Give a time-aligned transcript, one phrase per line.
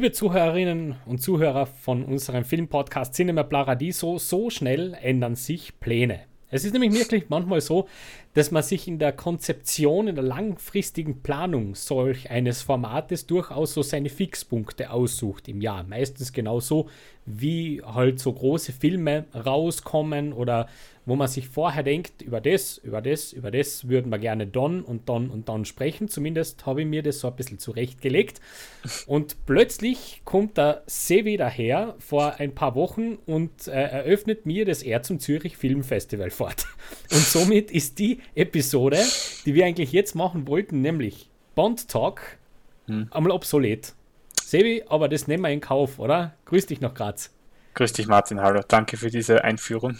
[0.00, 6.20] Liebe Zuhörerinnen und Zuhörer von unserem Filmpodcast Cinema Paradiso, so schnell ändern sich Pläne.
[6.48, 7.86] Es ist nämlich wirklich manchmal so,
[8.34, 13.82] dass man sich in der Konzeption, in der langfristigen Planung solch eines Formates durchaus so
[13.82, 15.82] seine Fixpunkte aussucht im Jahr.
[15.82, 16.88] Meistens genauso,
[17.26, 20.68] wie halt so große Filme rauskommen oder
[21.06, 24.82] wo man sich vorher denkt, über das, über das, über das würden wir gerne dann
[24.82, 26.08] und dann und dann sprechen.
[26.08, 28.40] Zumindest habe ich mir das so ein bisschen zurechtgelegt.
[29.06, 34.82] Und plötzlich kommt der Sevi daher vor ein paar Wochen und äh, eröffnet mir das
[34.82, 36.66] Er zum Zürich Filmfestival fort.
[37.10, 38.98] Und somit ist die Episode,
[39.44, 42.20] die wir eigentlich jetzt machen wollten, nämlich Bond Talk,
[42.86, 43.08] hm.
[43.10, 43.94] einmal obsolet.
[44.42, 46.34] Sevi, aber das nehmen wir in Kauf, oder?
[46.46, 47.30] Grüß dich nach Graz.
[47.74, 48.40] Grüß dich, Martin.
[48.40, 48.62] Hallo.
[48.66, 49.96] Danke für diese Einführung.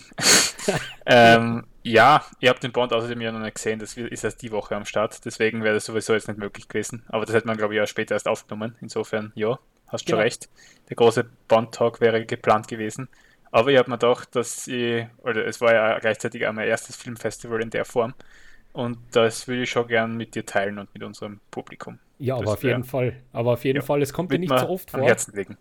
[1.07, 3.79] ähm, ja, ihr habt den Bond außerdem ja noch nicht gesehen.
[3.79, 5.25] Das ist erst die Woche am Start.
[5.25, 7.05] Deswegen wäre das sowieso jetzt nicht möglich gewesen.
[7.09, 8.75] Aber das hätte man, glaube ich, ja später erst aufgenommen.
[8.81, 10.17] Insofern, ja, hast genau.
[10.17, 10.49] schon recht.
[10.89, 13.09] Der große Bond-Talk wäre geplant gewesen.
[13.51, 16.97] Aber ich habe mir gedacht, dass ich, oder es war ja gleichzeitig auch mein erstes
[16.97, 18.15] Filmfestival in der Form.
[18.73, 21.99] Und das würde ich schon gern mit dir teilen und mit unserem Publikum.
[22.19, 23.17] Ja, aber das auf jeden Fall.
[23.33, 25.01] Aber auf jeden ja, Fall, es kommt dir nicht so oft vor.
[25.01, 25.57] Herzen legen.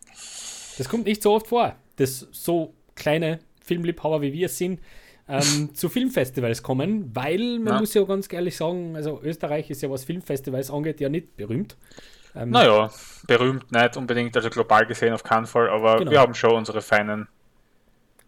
[0.78, 4.80] Das kommt nicht so oft vor, dass so kleine Filmliebhaber wie wir sind,
[5.28, 7.80] ähm, zu Filmfestivals kommen, weil man ja.
[7.80, 11.78] muss ja ganz ehrlich sagen, also Österreich ist ja, was Filmfestivals angeht, ja nicht berühmt.
[12.36, 12.92] Ähm, naja,
[13.26, 16.12] berühmt nicht unbedingt, also global gesehen auf keinen Fall, aber genau.
[16.12, 17.28] wir haben schon unsere feinen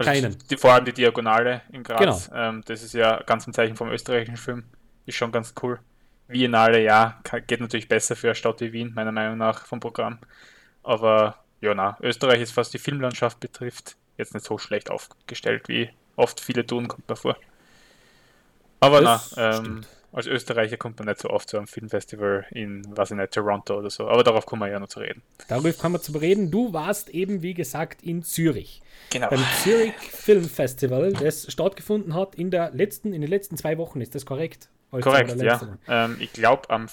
[0.07, 0.37] also Keinen.
[0.49, 2.29] Die, vor allem die Diagonale in Graz.
[2.29, 2.41] Genau.
[2.41, 4.63] Ähm, das ist ja ganz ein Zeichen vom österreichischen Film.
[5.05, 5.79] Ist schon ganz cool.
[6.27, 10.19] Biennale, ja, geht natürlich besser für eine Stadt wie Wien, meiner Meinung nach, vom Programm.
[10.83, 15.89] Aber ja, na, Österreich ist, was die Filmlandschaft betrifft, jetzt nicht so schlecht aufgestellt, wie
[16.15, 17.37] oft viele tun, kommt mir vor.
[18.79, 19.81] Aber das na, ähm,
[20.13, 23.77] als Österreicher kommt man nicht so oft zu einem Filmfestival in, was ich nicht, Toronto
[23.77, 24.07] oder so.
[24.07, 25.21] Aber darauf kommen wir ja noch zu reden.
[25.47, 26.51] Darüber kann man zu reden.
[26.51, 28.81] Du warst eben, wie gesagt, in Zürich.
[29.09, 29.29] Genau.
[29.29, 34.01] Beim Zürich Film Festival, das stattgefunden hat in, der letzten, in den letzten zwei Wochen.
[34.01, 34.69] Ist das korrekt?
[34.91, 35.77] Heute korrekt, ja.
[35.87, 36.87] Ähm, ich glaube, am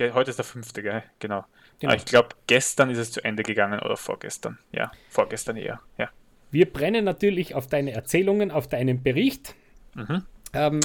[0.00, 1.02] heute ist der fünfte, gell?
[1.20, 1.44] Genau.
[1.78, 1.94] genau.
[1.94, 4.58] ich glaube, gestern ist es zu Ende gegangen oder vorgestern.
[4.72, 5.80] Ja, vorgestern eher.
[5.96, 6.10] Ja.
[6.50, 9.54] Wir brennen natürlich auf deine Erzählungen, auf deinen Bericht.
[9.94, 10.22] Mhm.
[10.52, 10.80] Ähm,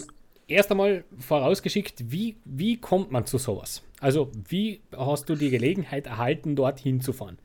[0.51, 3.83] erst einmal vorausgeschickt, wie, wie kommt man zu sowas?
[3.99, 7.37] Also, wie hast du die Gelegenheit erhalten, dorthin zu fahren?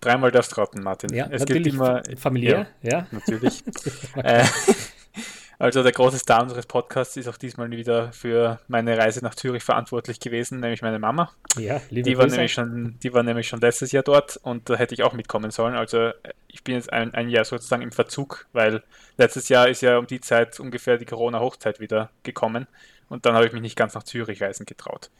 [0.00, 1.12] Dreimal das Trauten, Martin.
[1.12, 2.90] Ja, es natürlich immer, familiär, ja.
[2.90, 3.06] ja.
[3.10, 3.64] Natürlich.
[4.16, 4.44] äh,
[5.58, 9.62] also der große Star unseres Podcasts ist auch diesmal wieder für meine Reise nach Zürich
[9.62, 11.32] verantwortlich gewesen, nämlich meine Mama.
[11.56, 14.76] Ja, liebe die war nämlich schon, Die war nämlich schon letztes Jahr dort und da
[14.76, 15.74] hätte ich auch mitkommen sollen.
[15.74, 16.12] Also
[16.46, 18.82] ich bin jetzt ein, ein Jahr sozusagen im Verzug, weil
[19.16, 22.68] letztes Jahr ist ja um die Zeit ungefähr die Corona-Hochzeit wieder gekommen
[23.08, 25.10] und dann habe ich mich nicht ganz nach Zürich reisen getraut.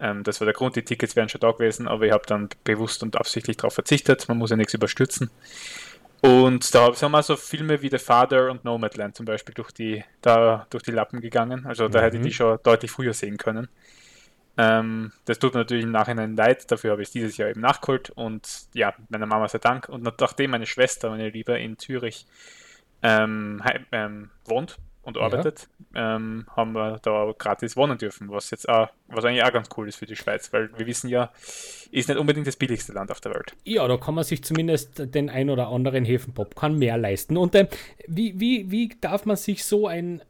[0.00, 2.48] Ähm, das war der Grund, die Tickets wären schon da gewesen, aber ich habe dann
[2.64, 4.28] bewusst und absichtlich darauf verzichtet.
[4.28, 5.30] Man muss ja nichts überstürzen.
[6.20, 10.04] Und da sind mal so Filme wie The Father und Nomadland zum Beispiel durch die,
[10.20, 11.64] da, durch die Lappen gegangen.
[11.66, 12.04] Also da mhm.
[12.04, 13.68] hätte ich die schon deutlich früher sehen können.
[14.56, 17.60] Ähm, das tut mir natürlich im Nachhinein leid, dafür habe ich es dieses Jahr eben
[17.60, 19.88] nachgeholt und ja, meiner Mama sei Dank.
[19.88, 22.26] Und nachdem meine Schwester, meine Liebe, in Zürich
[23.04, 23.62] ähm,
[23.92, 26.16] ähm, wohnt, und arbeitet, ja.
[26.16, 29.88] ähm, haben wir da gratis wohnen dürfen, was jetzt auch, was eigentlich auch ganz cool
[29.88, 31.32] ist für die Schweiz, weil wir wissen ja,
[31.90, 33.54] ist nicht unbedingt das billigste Land auf der Welt.
[33.64, 37.36] Ja, da kann man sich zumindest den ein oder anderen Hefenpopcorn mehr leisten.
[37.36, 37.68] Und äh,
[38.06, 40.22] wie, wie, wie darf man sich so ein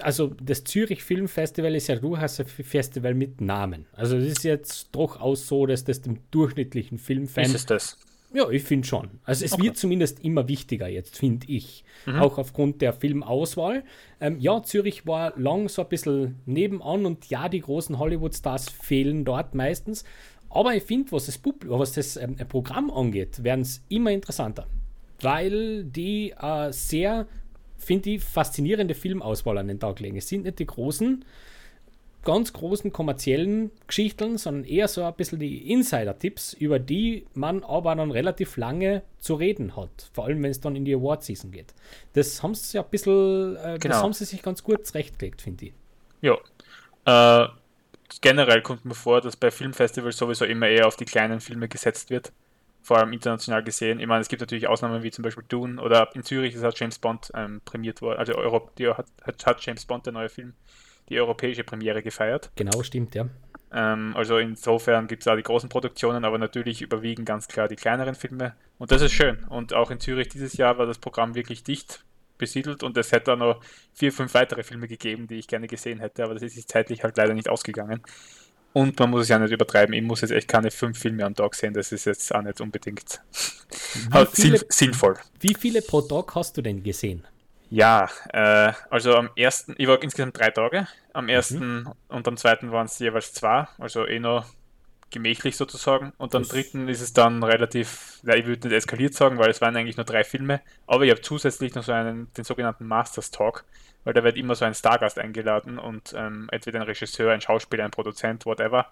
[0.00, 3.86] also das Zürich Filmfestival ist ja durchaus ein Festival mit Namen.
[3.92, 7.98] Also es ist jetzt durchaus so, dass das dem durchschnittlichen Filmfan ist es das?
[8.32, 9.08] Ja, ich finde schon.
[9.24, 9.62] Also es okay.
[9.62, 11.84] wird zumindest immer wichtiger jetzt, finde ich.
[12.06, 12.16] Mhm.
[12.16, 13.84] Auch aufgrund der Filmauswahl.
[14.20, 19.24] Ähm, ja, Zürich war lang so ein bisschen nebenan und ja, die großen Hollywood-Stars fehlen
[19.24, 20.04] dort meistens.
[20.50, 24.66] Aber ich finde, was das, was das ähm, Programm angeht, werden es immer interessanter.
[25.20, 27.26] Weil die äh, sehr,
[27.76, 30.16] finde ich, faszinierende Filmauswahl an den Tag legen.
[30.16, 31.24] Es sind nicht die großen
[32.26, 37.94] ganz großen kommerziellen Geschichten, sondern eher so ein bisschen die Insider-Tipps, über die man aber
[37.94, 40.10] dann relativ lange zu reden hat.
[40.12, 41.72] Vor allem, wenn es dann in die Award-Season geht.
[42.14, 43.94] Das haben sie ja ein bisschen, äh, genau.
[43.94, 45.72] das haben sie sich ganz gut zurechtgelegt, finde ich.
[46.20, 47.44] Ja.
[47.44, 47.48] Äh,
[48.20, 52.10] generell kommt mir vor, dass bei Filmfestivals sowieso immer eher auf die kleinen Filme gesetzt
[52.10, 52.32] wird.
[52.82, 54.00] Vor allem international gesehen.
[54.00, 56.78] Ich meine, es gibt natürlich Ausnahmen wie zum Beispiel Dune oder in Zürich ist halt
[56.78, 58.18] James Bond ähm, prämiert worden.
[58.18, 60.54] Also Euro, die hat, hat James Bond, der neue Film,
[61.08, 62.50] die europäische Premiere gefeiert.
[62.56, 63.28] Genau, stimmt, ja.
[63.72, 67.76] Ähm, also insofern gibt es auch die großen Produktionen, aber natürlich überwiegen ganz klar die
[67.76, 68.54] kleineren Filme.
[68.78, 69.44] Und das ist schön.
[69.48, 72.04] Und auch in Zürich dieses Jahr war das Programm wirklich dicht
[72.38, 73.60] besiedelt und es hätte auch noch
[73.94, 77.16] vier, fünf weitere Filme gegeben, die ich gerne gesehen hätte, aber das ist zeitlich halt
[77.16, 78.02] leider nicht ausgegangen.
[78.72, 79.94] Und man muss es ja nicht übertreiben.
[79.94, 81.72] Ich muss jetzt echt keine fünf Filme am Tag sehen.
[81.72, 83.22] Das ist jetzt auch nicht unbedingt
[84.32, 85.16] viele, sinnvoll.
[85.40, 87.26] Wie viele pro Tag hast du denn gesehen?
[87.70, 90.86] Ja, äh, also am ersten, ich war insgesamt drei Tage.
[91.12, 91.92] Am ersten mhm.
[92.08, 94.46] und am zweiten waren es jeweils zwei, also eh noch
[95.10, 96.12] gemächlich sozusagen.
[96.18, 99.50] Und am das dritten ist es dann relativ, ja, ich würde nicht eskaliert sagen, weil
[99.50, 100.60] es waren eigentlich nur drei Filme.
[100.86, 103.64] Aber ich habe zusätzlich noch so einen, den sogenannten Masters Talk,
[104.04, 107.84] weil da wird immer so ein Stargast eingeladen und ähm, entweder ein Regisseur, ein Schauspieler,
[107.84, 108.86] ein Produzent, whatever.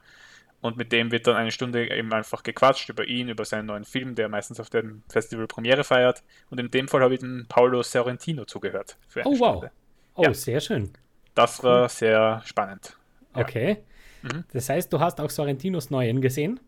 [0.64, 3.84] Und mit dem wird dann eine Stunde eben einfach gequatscht über ihn, über seinen neuen
[3.84, 6.22] Film, der meistens auf dem Festival Premiere feiert.
[6.48, 8.96] Und in dem Fall habe ich den Paolo Sorrentino zugehört.
[9.24, 9.66] oh, wow.
[10.14, 10.32] Oh, ja.
[10.32, 10.90] sehr schön.
[11.34, 11.68] Das cool.
[11.68, 12.96] war sehr spannend.
[13.36, 13.42] Ja.
[13.42, 13.82] Okay.
[14.22, 14.44] Mhm.
[14.54, 16.58] Das heißt, du hast auch Sorrentinos Neuen gesehen?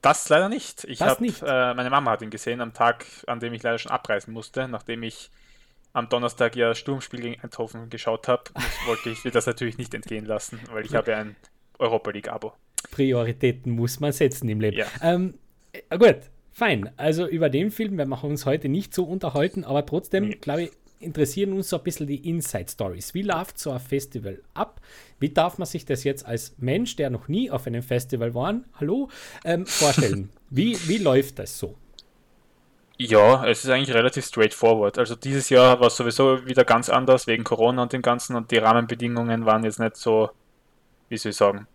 [0.00, 0.84] Das leider nicht.
[0.84, 3.92] Ich habe äh, meine Mama hat ihn gesehen am Tag, an dem ich leider schon
[3.92, 5.30] abreisen musste, nachdem ich
[5.92, 8.44] am Donnerstag ja Sturmspiel gegen Eindhoven geschaut habe,
[8.86, 11.36] wollte ich mir das natürlich nicht entgehen lassen, weil ich habe ja ein
[11.78, 12.54] Europa League Abo.
[12.90, 14.76] Prioritäten muss man setzen im Leben.
[14.76, 14.86] Ja.
[15.02, 15.34] Ähm,
[15.72, 16.16] äh, gut,
[16.52, 16.90] fein.
[16.96, 20.38] Also über den Film werden wir uns heute nicht so unterhalten, aber trotzdem, nee.
[20.40, 23.14] glaube ich, interessieren uns so ein bisschen die Inside Stories.
[23.14, 24.80] Wie läuft so ein Festival ab?
[25.18, 28.60] Wie darf man sich das jetzt als Mensch, der noch nie auf einem Festival war,
[28.78, 29.08] hallo,
[29.44, 30.30] ähm, vorstellen?
[30.50, 31.74] wie, wie läuft das so?
[32.98, 34.98] Ja, es ist eigentlich relativ straightforward.
[34.98, 38.50] Also dieses Jahr war es sowieso wieder ganz anders wegen Corona und dem Ganzen und
[38.50, 40.28] die Rahmenbedingungen waren jetzt nicht so,
[41.08, 41.66] wie soll ich sagen,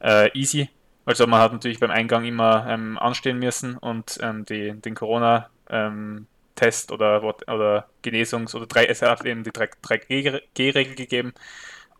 [0.00, 0.68] äh, easy.
[1.04, 5.50] Also man hat natürlich beim Eingang immer ähm, anstehen müssen und ähm, die, den Corona
[5.70, 6.26] ähm,
[6.56, 11.34] Test oder, oder Genesungs- oder drei, es hat eben die 3G-Regel gegeben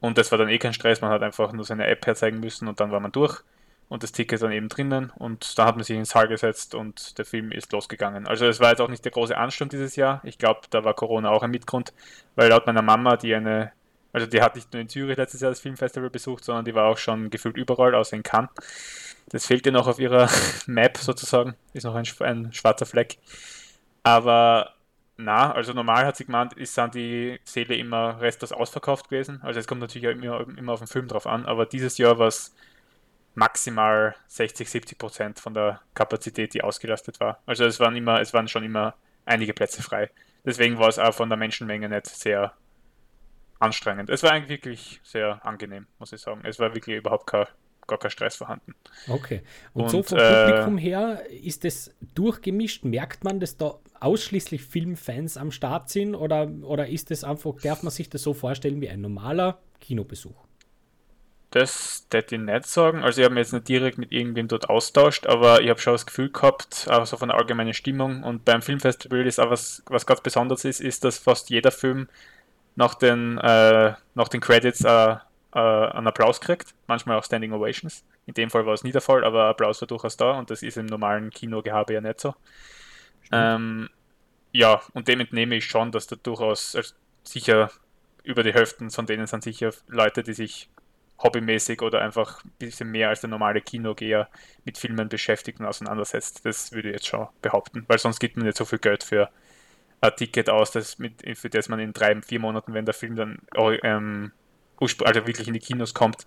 [0.01, 2.67] und das war dann eh kein Stress, man hat einfach nur seine App herzeigen müssen
[2.67, 3.43] und dann war man durch
[3.89, 7.17] und das Ticket dann eben drinnen und da hat man sich ins Saal gesetzt und
[7.19, 8.27] der Film ist losgegangen.
[8.27, 10.21] Also es war jetzt auch nicht der große Ansturm dieses Jahr.
[10.25, 11.93] Ich glaube, da war Corona auch ein Mitgrund,
[12.35, 13.73] weil laut meiner Mama, die eine,
[14.17, 16.87] also die hat nicht nur in Zürich letztes Jahr das Filmfestival besucht, sondern die war
[16.87, 18.49] auch schon gefühlt überall, außer in Cannes.
[19.29, 20.31] Das fehlt ihr noch auf ihrer
[20.67, 23.19] Map sozusagen, ist noch ein, ein schwarzer Fleck.
[24.05, 24.73] Aber
[25.19, 29.39] na, also normal hat sie gemeint, ist dann die Seele immer restlos ausverkauft gewesen.
[29.43, 32.29] Also es kommt natürlich immer, immer auf den Film drauf an, aber dieses Jahr war
[32.29, 32.55] es
[33.35, 37.43] maximal 60, 70 Prozent von der Kapazität, die ausgelastet war.
[37.45, 38.95] Also es waren immer, es waren schon immer
[39.27, 40.11] einige Plätze frei.
[40.43, 42.55] Deswegen war es auch von der Menschenmenge nicht sehr
[43.59, 44.11] anstrengend.
[44.11, 46.43] Es war eigentlich wirklich sehr angenehm, muss ich sagen.
[46.45, 47.47] Es war wirklich überhaupt kein
[47.87, 48.75] gar kein Stress vorhanden.
[49.09, 49.43] Okay.
[49.73, 52.85] Und, und so vom äh, Publikum her ist es durchgemischt?
[52.85, 57.83] Merkt man, dass da ausschließlich Filmfans am Start sind oder, oder ist es einfach, darf
[57.83, 60.47] man sich das so vorstellen wie ein normaler Kinobesuch?
[61.51, 63.03] Das hätte ich nicht sagen.
[63.03, 65.95] Also ich habe mich jetzt nicht direkt mit irgendwem dort austauscht, aber ich habe schon
[65.95, 68.25] das Gefühl gehabt, auch so von der allgemeinen Stimmung.
[68.25, 72.09] Und beim Filmfestival ist auch was, was ganz Besonderes ist, ist, dass fast jeder Film
[72.77, 75.17] nach den, äh, nach den Credits äh,
[75.55, 78.05] äh, einen Applaus kriegt, manchmal auch Standing Ovations.
[78.27, 80.63] In dem Fall war es nie der Fall, aber Applaus war durchaus da und das
[80.63, 82.35] ist im normalen Kinogehabe ja nicht so.
[83.33, 83.89] Ähm,
[84.53, 86.95] ja, und dem entnehme ich schon, dass da durchaus also
[87.25, 87.71] sicher
[88.23, 90.69] über die Hälfte von denen sind sicher Leute, die sich
[91.23, 94.29] hobbymäßig oder einfach ein bisschen mehr als der normale Kinogeher
[94.65, 96.45] mit Filmen beschäftigt und auseinandersetzt.
[96.45, 99.31] Das würde ich jetzt schon behaupten, weil sonst gibt man nicht so viel Geld für
[100.17, 103.39] Ticket aus, das mit, für das man in drei, vier Monaten, wenn der Film dann
[103.83, 104.33] ähm,
[104.79, 106.27] also wirklich in die Kinos kommt,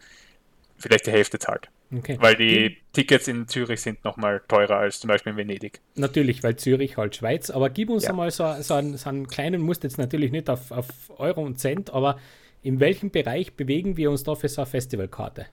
[0.78, 1.70] vielleicht die Hälfte zahlt.
[1.96, 2.18] Okay.
[2.20, 5.82] Weil die Tickets in Zürich sind nochmal teurer als zum Beispiel in Venedig.
[5.96, 7.50] Natürlich, weil Zürich halt Schweiz.
[7.50, 8.12] Aber gib uns ja.
[8.12, 11.60] einmal so, so, einen, so einen kleinen, musst jetzt natürlich nicht auf, auf Euro und
[11.60, 12.20] Cent, aber
[12.62, 15.48] in welchem Bereich bewegen wir uns da für so eine Festivalkarte?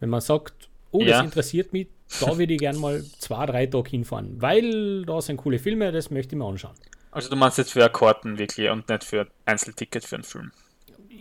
[0.00, 1.20] Wenn man sagt, oh, das ja.
[1.20, 1.88] interessiert mich,
[2.20, 6.10] da würde ich gerne mal zwei, drei Tage hinfahren, weil da sind coole Filme, das
[6.10, 6.74] möchte ich mir anschauen.
[7.10, 10.52] Also du meinst jetzt für Karten wirklich und nicht für Einzelticket für einen Film?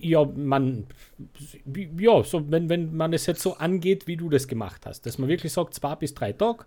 [0.03, 0.85] ja, man,
[1.97, 5.17] ja, so, wenn, wenn man es jetzt so angeht, wie du das gemacht hast, dass
[5.17, 6.65] man wirklich sagt, zwei bis drei Tage,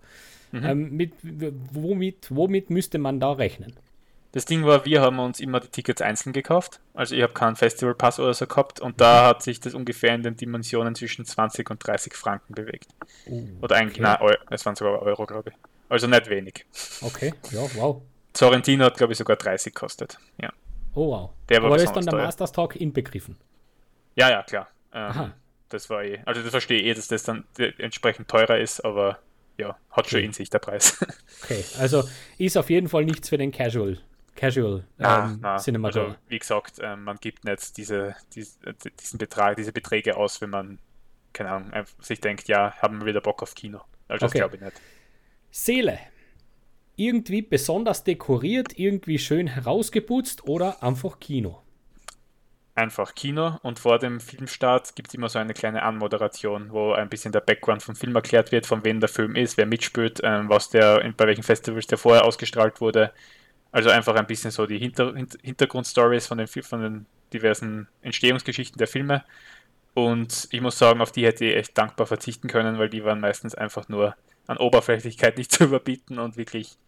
[0.52, 0.64] mhm.
[0.64, 3.74] ähm, mit, womit, womit müsste man da rechnen?
[4.32, 6.80] Das Ding war, wir haben uns immer die Tickets einzeln gekauft.
[6.94, 10.22] Also ich habe keinen Festivalpass oder so gehabt und da hat sich das ungefähr in
[10.22, 12.88] den Dimensionen zwischen 20 und 30 Franken bewegt.
[13.26, 14.18] Uh, oder eigentlich, okay.
[14.20, 15.56] nein, es waren sogar Euro, glaube ich.
[15.88, 16.66] Also nicht wenig.
[17.00, 18.02] Okay, ja, wow.
[18.36, 20.18] Sorrentino hat, glaube ich, sogar 30 gekostet.
[20.40, 20.52] Ja.
[20.94, 21.30] Oh wow.
[21.48, 23.36] Der war Aber ist dann der Masters Talk inbegriffen?
[24.14, 24.68] Ja, ja, klar.
[24.92, 25.32] Ähm,
[25.68, 27.44] das war eh, also das verstehe ich eh, dass das dann
[27.78, 29.18] entsprechend teurer ist, aber
[29.58, 30.08] ja, hat okay.
[30.08, 30.98] schon in sich der Preis.
[31.44, 32.04] okay, also
[32.38, 33.98] ist auf jeden Fall nichts für den Casual.
[34.36, 35.84] Casual ähm, na, na.
[35.84, 38.58] Also, wie gesagt, ähm, man gibt nicht diese, diese,
[39.00, 40.78] diesen Betrag, diese Beträge aus, wenn man,
[41.32, 43.80] keine Ahnung, sich denkt, ja, haben wir wieder Bock auf Kino.
[44.08, 44.38] Also okay.
[44.38, 44.80] das glaube ich nicht.
[45.50, 45.98] Seele
[46.96, 51.62] irgendwie besonders dekoriert, irgendwie schön herausgeputzt oder einfach Kino?
[52.76, 57.08] einfach Kino und vor dem Filmstart gibt es immer so eine kleine Anmoderation, wo ein
[57.08, 60.48] bisschen der Background vom Film erklärt wird, von wem der Film ist, wer mitspielt, ähm,
[60.48, 63.12] was der, bei welchen Festivals der vorher ausgestrahlt wurde.
[63.76, 68.86] Also einfach ein bisschen so die Hinter Hintergrundstories von den, von den diversen Entstehungsgeschichten der
[68.86, 69.22] Filme.
[69.92, 73.20] Und ich muss sagen, auf die hätte ich echt dankbar verzichten können, weil die waren
[73.20, 74.16] meistens einfach nur
[74.46, 76.78] an Oberflächlichkeit nicht zu überbieten und wirklich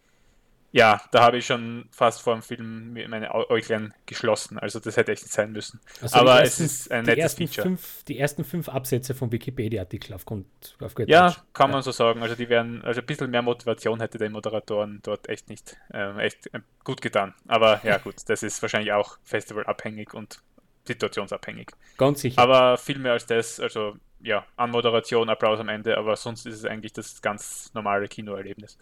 [0.71, 4.59] ja, da habe ich schon fast vor dem Film meine Äuglein geschlossen.
[4.59, 5.79] Also das hätte echt nicht sein müssen.
[6.01, 7.67] Also Aber ersten, es ist ein nettes Feature.
[7.67, 10.45] Fünf, die ersten fünf Absätze vom Wikipedia-Artikel aufgrund
[10.79, 12.21] auf Ja, kann man so sagen.
[12.21, 16.19] Also die werden, also ein bisschen mehr Motivation hätte den Moderatoren dort echt nicht ähm,
[16.19, 17.33] echt äh, gut getan.
[17.47, 20.41] Aber ja gut, das ist wahrscheinlich auch festivalabhängig und
[20.85, 21.69] situationsabhängig.
[21.97, 22.41] Ganz sicher.
[22.41, 26.55] Aber viel mehr als das, also ja, an Moderation, Applaus am Ende, aber sonst ist
[26.55, 28.77] es eigentlich das ganz normale Kinoerlebnis.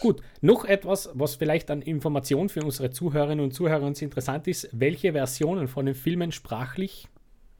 [0.00, 4.68] Gut, noch etwas, was vielleicht an Information für unsere Zuhörerinnen und Zuhörer uns interessant ist.
[4.72, 7.08] Welche Versionen von den Filmen sprachlich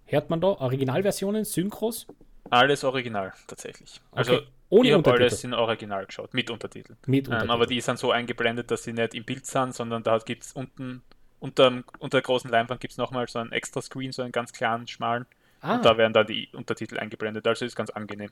[0.07, 0.49] hört man da?
[0.49, 2.07] Originalversionen, Synchros?
[2.51, 4.01] Alles original, tatsächlich.
[4.13, 4.47] Also okay.
[4.73, 6.97] Ohne ich habe alles in Original geschaut, mit Untertiteln.
[7.07, 7.45] Mit Untertitel.
[7.45, 10.45] ähm, aber die sind so eingeblendet, dass sie nicht im Bild sind, sondern da gibt
[10.45, 11.03] es unten,
[11.41, 14.51] unter, unter der großen Leinwand gibt es nochmal so einen extra Screen, so einen ganz
[14.51, 15.27] kleinen, schmalen.
[15.61, 15.77] Ah.
[15.77, 17.47] Und da werden dann die Untertitel eingeblendet.
[17.47, 18.31] Also ist ganz angenehm.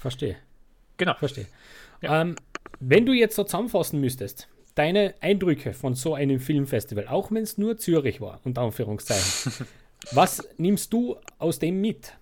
[0.00, 0.36] Verstehe.
[0.98, 1.14] Genau.
[1.14, 1.46] Verstehe.
[2.00, 2.22] Ja.
[2.22, 2.36] Ähm,
[2.80, 7.58] wenn du jetzt so zusammenfassen müsstest, deine Eindrücke von so einem Filmfestival, auch wenn es
[7.58, 9.66] nur Zürich war, unter Anführungszeichen,
[10.12, 12.14] was nimmst du aus dem mit?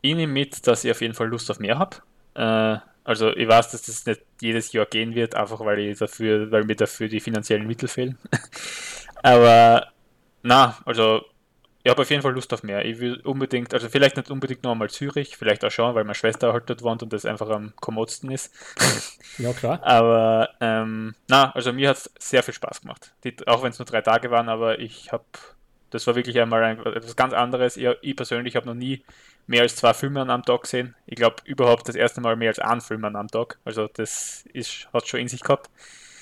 [0.00, 1.96] Ich nehme mit, dass ich auf jeden Fall Lust auf mehr habe.
[2.34, 6.50] Äh, also ich weiß, dass das nicht jedes Jahr gehen wird, einfach weil ich dafür,
[6.50, 8.18] weil mir dafür die finanziellen Mittel fehlen.
[9.22, 9.88] Aber
[10.42, 11.22] na, also
[11.82, 12.84] ich habe auf jeden Fall Lust auf mehr.
[12.84, 16.14] Ich will unbedingt, also vielleicht nicht unbedingt noch einmal Zürich, vielleicht auch schon, weil meine
[16.14, 18.52] Schwester halt dort wohnt und das einfach am kommodsten ist.
[19.38, 19.80] Ja, klar.
[19.84, 23.12] aber ähm, na, also mir hat es sehr viel Spaß gemacht.
[23.22, 25.24] Die, auch wenn es nur drei Tage waren, aber ich habe,
[25.90, 27.76] das war wirklich einmal ein, etwas ganz anderes.
[27.76, 29.04] Ich, ich persönlich habe noch nie
[29.46, 30.96] mehr als zwei Filme an einem Tag gesehen.
[31.06, 33.58] Ich glaube überhaupt das erste Mal mehr als einen Film an einem Tag.
[33.64, 35.70] Also das ist, hat schon in sich gehabt.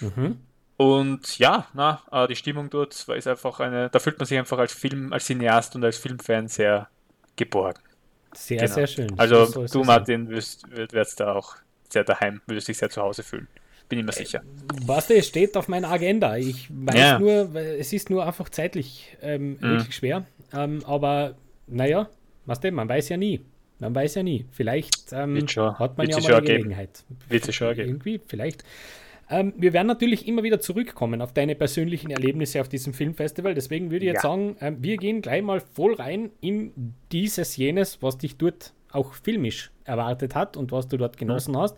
[0.00, 0.38] Mhm.
[0.76, 4.58] Und ja, na, äh, die Stimmung dort ist einfach eine, da fühlt man sich einfach
[4.58, 6.88] als Film, als Cineast und als Filmfan sehr
[7.36, 7.80] geborgen.
[8.34, 8.74] Sehr, genau.
[8.74, 9.18] sehr schön.
[9.18, 11.56] Also so du, Martin, wirst, wirst da auch
[11.88, 13.48] sehr daheim, würdest dich sehr zu Hause fühlen.
[13.88, 14.42] Bin ich mir sicher.
[14.84, 16.36] Was es steht auf meiner Agenda.
[16.36, 17.18] Ich weiß ja.
[17.18, 19.60] nur, es ist nur einfach zeitlich ähm, mhm.
[19.60, 20.26] wirklich schwer.
[20.52, 21.36] Ähm, aber
[21.68, 22.08] naja,
[22.46, 23.40] was denn, man weiß ja nie.
[23.78, 24.44] Man weiß ja nie.
[24.50, 27.04] Vielleicht ähm, hat man Wird ja mal eine Gelegenheit.
[27.28, 27.76] Wird sich schon.
[27.76, 28.64] Irgendwie, vielleicht.
[29.28, 33.54] Ähm, wir werden natürlich immer wieder zurückkommen auf deine persönlichen Erlebnisse auf diesem Filmfestival.
[33.54, 34.30] Deswegen würde ich jetzt ja.
[34.30, 39.14] sagen, äh, wir gehen gleich mal voll rein in dieses, jenes, was dich dort auch
[39.14, 41.60] filmisch erwartet hat und was du dort genossen ja.
[41.60, 41.76] hast.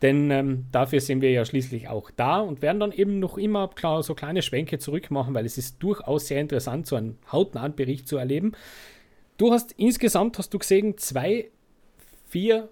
[0.00, 3.68] Denn ähm, dafür sind wir ja schließlich auch da und werden dann eben noch immer
[3.68, 8.06] klar, so kleine Schwenke zurückmachen, weil es ist durchaus sehr interessant, so einen hautnahen Bericht
[8.06, 8.52] zu erleben.
[9.38, 11.50] Du hast insgesamt, hast du gesehen, zwei,
[12.26, 12.68] vier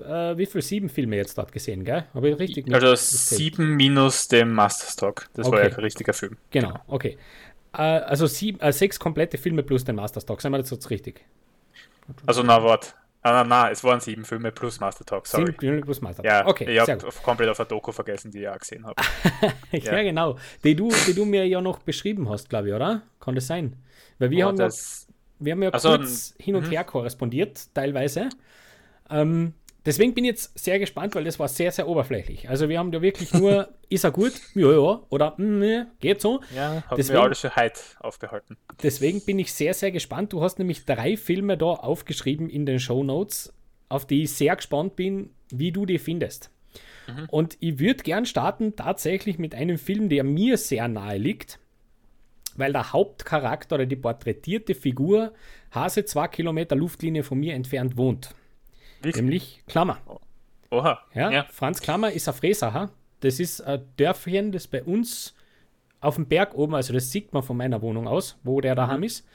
[0.00, 2.04] äh, wie viel sieben Filme jetzt dort gesehen, gell?
[2.14, 5.28] Habe ich richtig Also sieben minus dem Masterstock.
[5.34, 5.56] Das okay.
[5.56, 6.36] war ja ein richtiger Film.
[6.50, 6.80] Genau, genau.
[6.88, 7.18] okay.
[7.72, 10.40] Äh, also sieben, äh, sechs komplette Filme plus den Masterstock.
[10.40, 11.24] Seien wir das jetzt richtig?
[12.26, 12.88] Also na, warte.
[13.22, 15.46] Ah, na, es waren sieben Filme plus Master Talk, sorry.
[15.46, 16.32] Sieben Filme plus Master Talk.
[16.32, 18.94] Ja, okay, ich habe komplett auf der Doku vergessen, die ich auch gesehen habe.
[19.72, 20.38] ja, ja, genau.
[20.62, 23.02] Die du, die du mir ja noch beschrieben hast, glaube ich, oder?
[23.20, 23.76] Kann das sein?
[24.18, 25.06] Weil wir oh, haben das...
[25.08, 26.70] ja, wir haben ja also, kurz hin und mhm.
[26.70, 28.28] her korrespondiert, teilweise.
[29.10, 29.54] Ähm,
[29.88, 32.46] Deswegen bin ich jetzt sehr gespannt, weil das war sehr, sehr oberflächlich.
[32.50, 34.34] Also wir haben da wirklich nur, ist er gut?
[34.54, 35.00] Ja, ja.
[35.08, 36.42] Oder, ne, geht so.
[36.54, 38.58] Ja, haben deswegen, wir alles für heute aufbehalten.
[38.82, 40.34] Deswegen bin ich sehr, sehr gespannt.
[40.34, 43.54] Du hast nämlich drei Filme da aufgeschrieben in den Show Notes,
[43.88, 46.50] auf die ich sehr gespannt bin, wie du die findest.
[47.06, 47.26] Mhm.
[47.30, 51.60] Und ich würde gern starten tatsächlich mit einem Film, der mir sehr nahe liegt,
[52.56, 55.32] weil der Hauptcharakter oder die porträtierte Figur
[55.70, 58.34] Hase zwei Kilometer Luftlinie von mir entfernt wohnt.
[59.02, 59.98] Nämlich Klammer.
[60.70, 60.98] Oha.
[61.14, 62.90] Ja, ja, Franz Klammer ist ein Fräsacher.
[63.20, 65.34] Das ist ein Dörfchen, das bei uns
[66.00, 68.98] auf dem Berg oben, also das sieht man von meiner Wohnung aus, wo der daheim
[68.98, 69.04] mhm.
[69.04, 69.26] ist.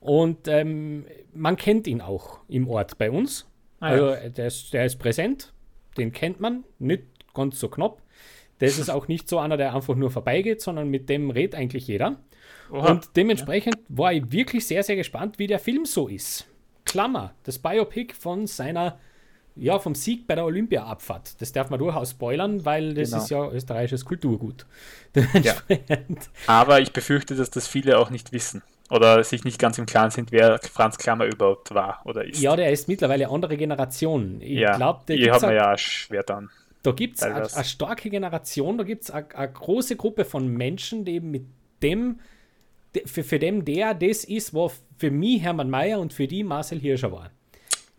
[0.00, 3.48] Und ähm, man kennt ihn auch im Ort bei uns.
[3.80, 4.28] Ah, also ja.
[4.28, 5.52] der, ist, der ist präsent,
[5.96, 8.02] den kennt man, nicht ganz so knapp.
[8.58, 11.86] Das ist auch nicht so einer, der einfach nur vorbeigeht, sondern mit dem redet eigentlich
[11.86, 12.20] jeder.
[12.70, 12.92] Oha.
[12.92, 16.46] Und dementsprechend war ich wirklich sehr, sehr gespannt, wie der Film so ist.
[16.84, 18.98] Klammer, das Biopic von seiner,
[19.56, 21.40] ja, vom Sieg bei der Olympia-Abfahrt.
[21.40, 23.22] Das darf man durchaus spoilern, weil das genau.
[23.22, 24.66] ist ja österreichisches Kulturgut.
[25.42, 25.54] Ja.
[26.48, 30.10] Aber ich befürchte, dass das viele auch nicht wissen oder sich nicht ganz im Klaren
[30.10, 32.40] sind, wer Franz Klammer überhaupt war oder ist.
[32.40, 34.40] Ja, der ist mittlerweile andere Generation.
[34.40, 36.50] Ich ja, glaube, die haben wir ja schwer dann.
[36.82, 41.18] Da gibt es eine starke Generation, da gibt es eine große Gruppe von Menschen, die
[41.18, 41.46] mit
[41.82, 42.20] dem
[43.06, 46.78] für, für den der das ist, was für mich Hermann Mayer und für die Marcel
[46.78, 47.30] Hirscher war.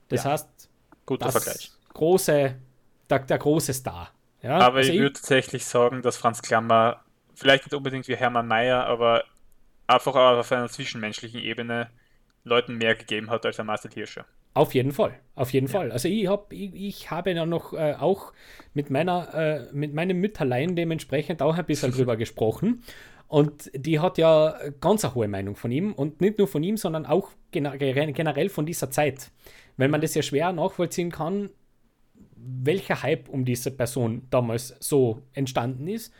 [0.10, 0.70] Das ja, heißt,
[1.06, 1.72] guter Vergleich.
[1.94, 2.56] Große,
[3.10, 4.12] der, der große Star.
[4.42, 7.02] Ja, aber also ich würde tatsächlich sagen, dass Franz Klammer,
[7.34, 9.24] vielleicht nicht unbedingt wie Hermann Mayer, aber
[9.88, 11.90] einfach auf einer zwischenmenschlichen Ebene
[12.44, 14.25] Leuten mehr gegeben hat als der Marcel Hirscher.
[14.54, 15.74] Auf jeden Fall, auf jeden ja.
[15.74, 15.92] Fall.
[15.92, 18.32] Also ich, hab, ich, ich habe ja noch äh, auch
[18.74, 22.84] mit meiner, äh, mit meinem Mütterlein dementsprechend auch ein bisschen drüber gesprochen.
[23.27, 26.77] Und die hat ja ganz eine hohe Meinung von ihm und nicht nur von ihm,
[26.77, 29.32] sondern auch generell von dieser Zeit.
[29.77, 31.50] Weil man das ja schwer nachvollziehen kann,
[32.36, 36.13] welcher Hype um diese Person damals so entstanden ist.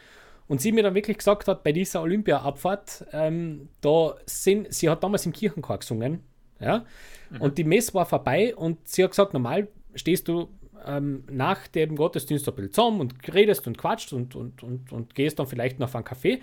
[0.48, 5.04] Und sie mir dann wirklich gesagt hat, bei dieser Olympia-Abfahrt, ähm, da sind, sie hat
[5.04, 6.22] damals im Kirchenchor gesungen,
[6.60, 6.86] ja,
[7.32, 7.42] mhm.
[7.42, 10.50] und die Messe war vorbei und sie hat gesagt, normal stehst du
[10.86, 15.16] ähm, nach dem Gottesdienst ein bisschen zusammen und redest und quatscht und, und, und, und
[15.16, 16.42] gehst dann vielleicht noch auf einen Kaffee.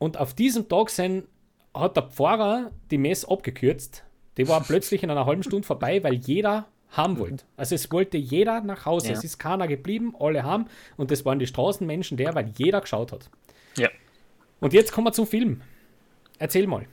[0.00, 1.28] Und auf diesem Tag sind,
[1.74, 4.02] hat der Pfarrer die Messe abgekürzt.
[4.38, 7.44] Die war plötzlich in einer halben Stunde vorbei, weil jeder haben wollte.
[7.56, 9.08] Also es wollte jeder nach Hause.
[9.08, 9.12] Ja.
[9.12, 10.64] Es ist keiner geblieben, alle haben.
[10.96, 13.30] Und das waren die Straßenmenschen der, weil jeder geschaut hat.
[13.76, 13.90] Ja.
[14.58, 15.60] Und jetzt kommen wir zum Film.
[16.38, 16.86] Erzähl mal.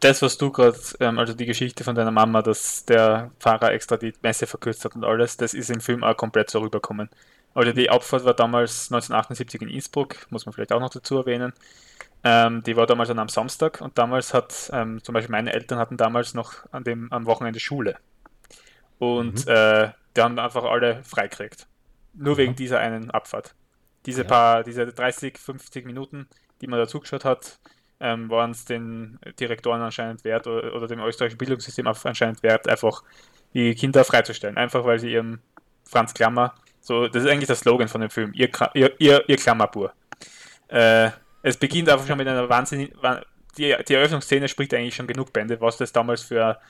[0.00, 3.98] Das, was du gerade, ähm, also die Geschichte von deiner Mama, dass der Fahrer extra
[3.98, 7.10] die Messe verkürzt hat und alles, das ist im Film auch komplett so rübergekommen.
[7.56, 11.54] Also die Abfahrt war damals 1978 in Innsbruck, muss man vielleicht auch noch dazu erwähnen.
[12.22, 15.78] Ähm, die war damals an einem Samstag und damals hat, ähm, zum Beispiel meine Eltern
[15.78, 17.96] hatten damals noch an dem, am Wochenende Schule.
[18.98, 19.52] Und mhm.
[19.52, 21.66] äh, die haben einfach alle freikriegt.
[22.12, 22.38] Nur mhm.
[22.38, 23.54] wegen dieser einen Abfahrt.
[24.04, 24.28] Diese ja.
[24.28, 26.28] paar, diese 30, 50 Minuten,
[26.60, 27.58] die man da zugeschaut hat,
[28.00, 33.02] ähm, waren es den Direktoren anscheinend wert oder, oder, dem österreichischen Bildungssystem anscheinend wert, einfach
[33.54, 34.58] die Kinder freizustellen.
[34.58, 35.40] Einfach weil sie ihrem
[35.86, 36.54] Franz Klammer,
[36.86, 39.92] so, das ist eigentlich der Slogan von dem Film, ihr, ihr, ihr, ihr Klammerbur.
[40.68, 41.10] Äh,
[41.42, 42.92] es beginnt einfach schon mit einer wahnsinnig,
[43.58, 46.60] die, die Eröffnungsszene spricht eigentlich schon genug Bände, was das damals für,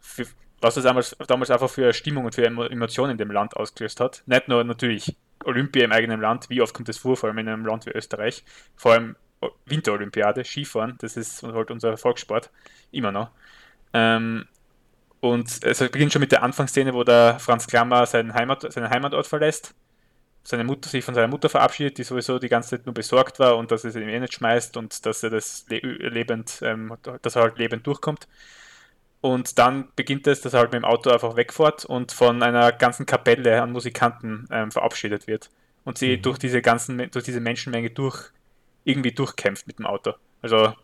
[0.00, 0.24] für
[0.62, 4.22] was das damals, damals einfach für Stimmung und für Emotionen in dem Land ausgelöst hat.
[4.24, 5.14] Nicht nur natürlich
[5.44, 7.90] Olympia im eigenen Land, wie oft kommt es vor, vor allem in einem Land wie
[7.90, 8.44] Österreich,
[8.76, 9.14] vor allem
[9.66, 12.48] Winterolympiade, Skifahren, das ist halt unser Volkssport,
[12.92, 13.30] immer noch.
[13.92, 14.46] Ähm,
[15.24, 19.26] und es beginnt schon mit der Anfangsszene, wo der Franz Klammer seinen, Heimat, seinen Heimatort
[19.26, 19.74] verlässt,
[20.42, 23.56] seine Mutter sich von seiner Mutter verabschiedet, die sowieso die ganze Zeit nur besorgt war
[23.56, 27.36] und dass er sie ihm eh nicht schmeißt und dass er das lebend, ähm, dass
[27.36, 28.28] er halt lebend durchkommt.
[29.22, 32.70] Und dann beginnt es, dass er halt mit dem Auto einfach wegfährt und von einer
[32.72, 35.48] ganzen Kapelle an Musikanten ähm, verabschiedet wird.
[35.84, 36.22] Und sie mhm.
[36.22, 38.30] durch diese ganzen, durch diese Menschenmenge durch,
[38.84, 40.12] irgendwie durchkämpft mit dem Auto.
[40.42, 40.74] Also,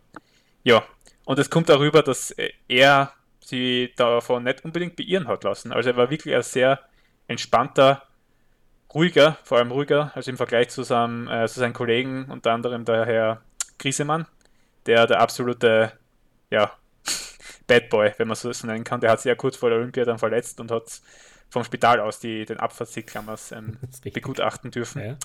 [0.63, 0.83] ja.
[1.25, 2.33] Und es kommt darüber, dass
[2.67, 5.71] er sie davon nicht unbedingt beirren hat lassen.
[5.71, 6.79] Also er war wirklich ein sehr
[7.27, 8.03] entspannter,
[8.93, 12.85] ruhiger, vor allem ruhiger, also im Vergleich zu, seinem, äh, zu seinen Kollegen, unter anderem
[12.85, 13.41] der Herr
[13.79, 14.27] Griesemann,
[14.85, 15.93] der der absolute,
[16.49, 16.71] ja,
[17.67, 19.01] Bad Boy, wenn man so nennen kann.
[19.01, 21.01] Der hat sich ja kurz vor der Olympia dann verletzt und hat
[21.49, 23.77] vom Spital aus die, den Abfahrtssiegklammers ähm,
[24.13, 25.03] begutachten dürfen.
[25.03, 25.17] Ja.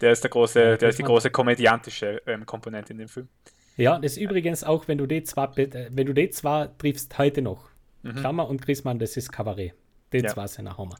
[0.00, 3.28] Der ist der große, ja, der ist die große komödiantische ähm, Komponente in dem Film.
[3.76, 7.16] Ja, das ist übrigens auch, wenn du die zwei, äh, wenn du die zwei triffst
[7.18, 7.68] heute noch.
[8.02, 8.16] Mhm.
[8.16, 9.74] Klammer und Chrismann, das ist Kabarett.
[10.12, 10.28] Die ja.
[10.28, 10.96] zwei sind ein Hammer.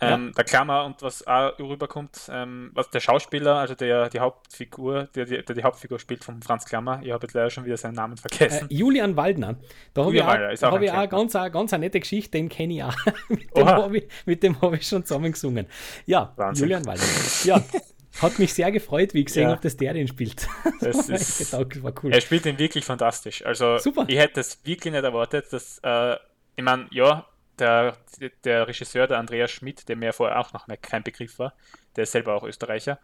[0.00, 0.32] Ähm, ja.
[0.32, 5.24] Der Klammer und was auch rüberkommt, ähm, was der Schauspieler, also der die Hauptfigur, der,
[5.24, 7.94] der, der die Hauptfigur spielt von Franz Klammer, ich habe jetzt leider schon wieder seinen
[7.94, 8.68] Namen vergessen.
[8.68, 9.56] Äh, Julian Waldner.
[9.94, 12.74] Da habe ich auch, da hab ich auch ganz, ganz eine nette Geschichte, den kenne
[12.74, 12.94] ich auch.
[13.28, 15.66] mit dem habe ich, hab ich schon zusammen gesungen.
[16.06, 16.64] Ja, Wahnsinn.
[16.64, 17.06] Julian Waldner.
[17.44, 17.62] Ja,
[18.20, 19.50] hat mich sehr gefreut, wie ich gesehen ja.
[19.50, 20.48] habe, dass der den spielt.
[20.80, 22.12] Das, ist, war cool.
[22.12, 23.44] Er spielt den wirklich fantastisch.
[23.44, 24.04] Also Super.
[24.08, 26.16] ich hätte es wirklich nicht erwartet, dass, äh,
[26.56, 27.26] ich meine, ja,
[27.58, 27.96] der,
[28.44, 31.54] der Regisseur, der Andreas Schmidt, der mir vorher auch noch kein Begriff war,
[31.96, 32.98] der ist selber auch Österreicher,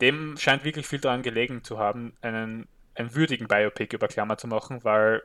[0.00, 4.48] dem scheint wirklich viel daran gelegen zu haben, einen, einen würdigen Biopic über Klammer zu
[4.48, 5.22] machen, weil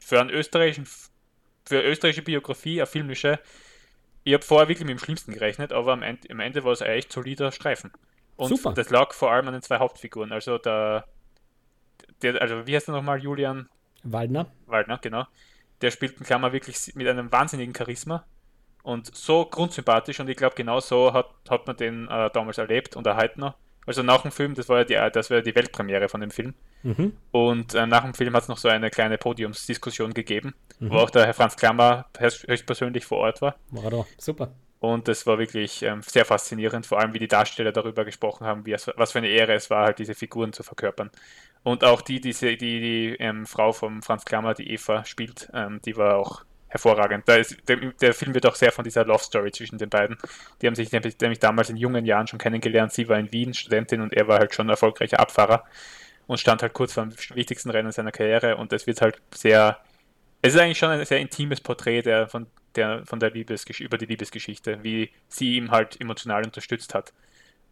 [0.00, 0.86] für einen österreichischen,
[1.66, 3.38] für österreichische Biografie, eine filmische,
[4.24, 6.82] ich habe vorher wirklich mit dem Schlimmsten gerechnet, aber am Ende, am Ende war es
[6.82, 7.92] ein echt solider Streifen.
[8.38, 8.72] Und Super.
[8.72, 11.04] das lag vor allem an den zwei Hauptfiguren, also der,
[12.22, 13.68] der also wie heißt er nochmal, Julian?
[14.04, 14.46] Waldner.
[14.66, 15.26] Waldner, genau
[15.80, 18.24] der spielt in Klammer wirklich mit einem wahnsinnigen Charisma
[18.82, 22.96] und so grundsympathisch und ich glaube, genau so hat, hat man den äh, damals erlebt
[22.96, 23.54] und erhalten noch.
[23.86, 26.54] Also nach dem Film, das war ja die, das war die Weltpremiere von dem Film.
[26.82, 27.14] Mhm.
[27.30, 30.90] Und äh, nach dem Film hat es noch so eine kleine Podiumsdiskussion gegeben, mhm.
[30.90, 33.56] wo auch der Herr Franz Klammer höchstpersönlich vor Ort war.
[33.70, 34.52] War da, super.
[34.80, 38.64] Und das war wirklich ähm, sehr faszinierend, vor allem wie die Darsteller darüber gesprochen haben,
[38.64, 41.10] wie es, was für eine Ehre es war, halt diese Figuren zu verkörpern.
[41.64, 45.80] Und auch die, diese, die, die ähm, Frau von Franz Klammer, die Eva spielt, ähm,
[45.84, 47.28] die war auch hervorragend.
[47.28, 50.16] Da ist, der, der, Film wird auch sehr von dieser Love Story zwischen den beiden.
[50.60, 52.92] Die haben sich nämlich, nämlich, damals in jungen Jahren schon kennengelernt.
[52.92, 55.64] Sie war in Wien Studentin und er war halt schon erfolgreicher Abfahrer.
[56.26, 59.78] und stand halt kurz vor dem wichtigsten Rennen seiner Karriere und es wird halt sehr,
[60.42, 63.98] es ist eigentlich schon ein sehr intimes Porträt der, von, der, von der Liebesgeschichte, über
[63.98, 67.12] die Liebesgeschichte, wie sie ihm halt emotional unterstützt hat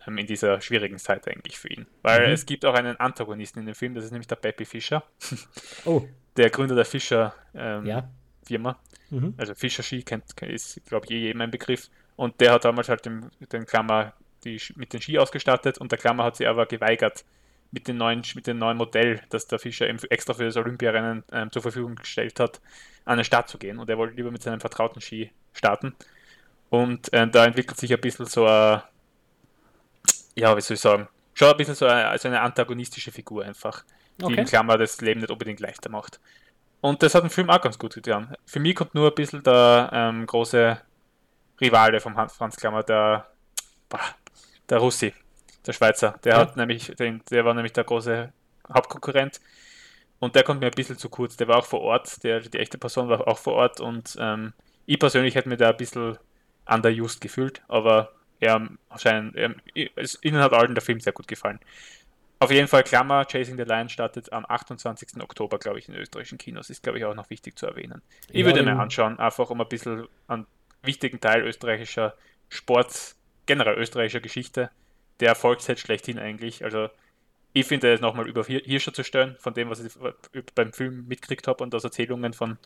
[0.06, 1.86] ähm, in dieser schwierigen Zeit eigentlich für ihn.
[2.02, 2.32] Weil mhm.
[2.32, 5.02] es gibt auch einen Antagonisten in dem Film, das ist nämlich der Peppy Fischer.
[5.84, 6.06] Oh.
[6.36, 8.10] Der Gründer der Fischer ähm, ja.
[8.42, 8.78] Firma.
[9.08, 9.34] Mhm.
[9.38, 11.88] Also Fischer Ski kennt, ist, glaube ich, eh jedem ein Begriff.
[12.16, 14.12] Und der hat damals halt den, den Klammer
[14.44, 17.24] die, mit den Ski ausgestattet und der Klammer hat sie aber geweigert,
[17.70, 21.50] mit dem neuen, mit dem neuen Modell, das der Fischer extra für das Olympiarennen ähm,
[21.50, 22.60] zur Verfügung gestellt hat,
[23.06, 23.78] an eine Stadt zu gehen.
[23.78, 25.94] Und er wollte lieber mit seinem vertrauten Ski starten.
[26.68, 28.82] Und äh, da entwickelt sich ein bisschen so ein,
[30.34, 33.84] ja, wie soll ich sagen, schon ein bisschen so eine, also eine antagonistische Figur einfach,
[34.18, 34.40] die okay.
[34.40, 36.20] in Klammer das Leben nicht unbedingt leichter macht.
[36.80, 38.36] Und das hat den Film auch ganz gut getan.
[38.44, 40.80] Für mich kommt nur ein bisschen der ähm, große
[41.60, 43.26] Rivale vom Franz Klammer, der,
[44.68, 45.14] der Russi,
[45.66, 46.18] der Schweizer.
[46.24, 46.40] Der ja.
[46.40, 48.32] hat nämlich, den, der war nämlich der große
[48.72, 49.40] Hauptkonkurrent.
[50.18, 51.36] Und der kommt mir ein bisschen zu kurz.
[51.36, 54.52] Der war auch vor Ort, der, die echte Person war auch vor Ort und ähm,
[54.86, 56.18] ich persönlich hätte mir da ein bisschen
[56.66, 61.60] underused gefühlt, aber er anscheinend, er, ihnen hat allen der Film sehr gut gefallen.
[62.38, 65.22] Auf jeden Fall, Klammer, Chasing the Lion startet am 28.
[65.22, 66.68] Oktober, glaube ich, in österreichischen Kinos.
[66.68, 68.02] Ist, glaube ich, auch noch wichtig zu erwähnen.
[68.28, 70.46] Ich ja, würde mir anschauen, einfach um ein bisschen einen
[70.82, 72.14] wichtigen Teil österreichischer
[72.50, 74.70] Sports, generell österreichischer Geschichte,
[75.20, 76.62] der Erfolgsheld schlechthin eigentlich.
[76.62, 76.90] Also,
[77.56, 79.90] ich finde es nochmal über Hirscher zu stellen, von dem, was ich
[80.54, 82.58] beim Film mitgekriegt habe und aus Erzählungen von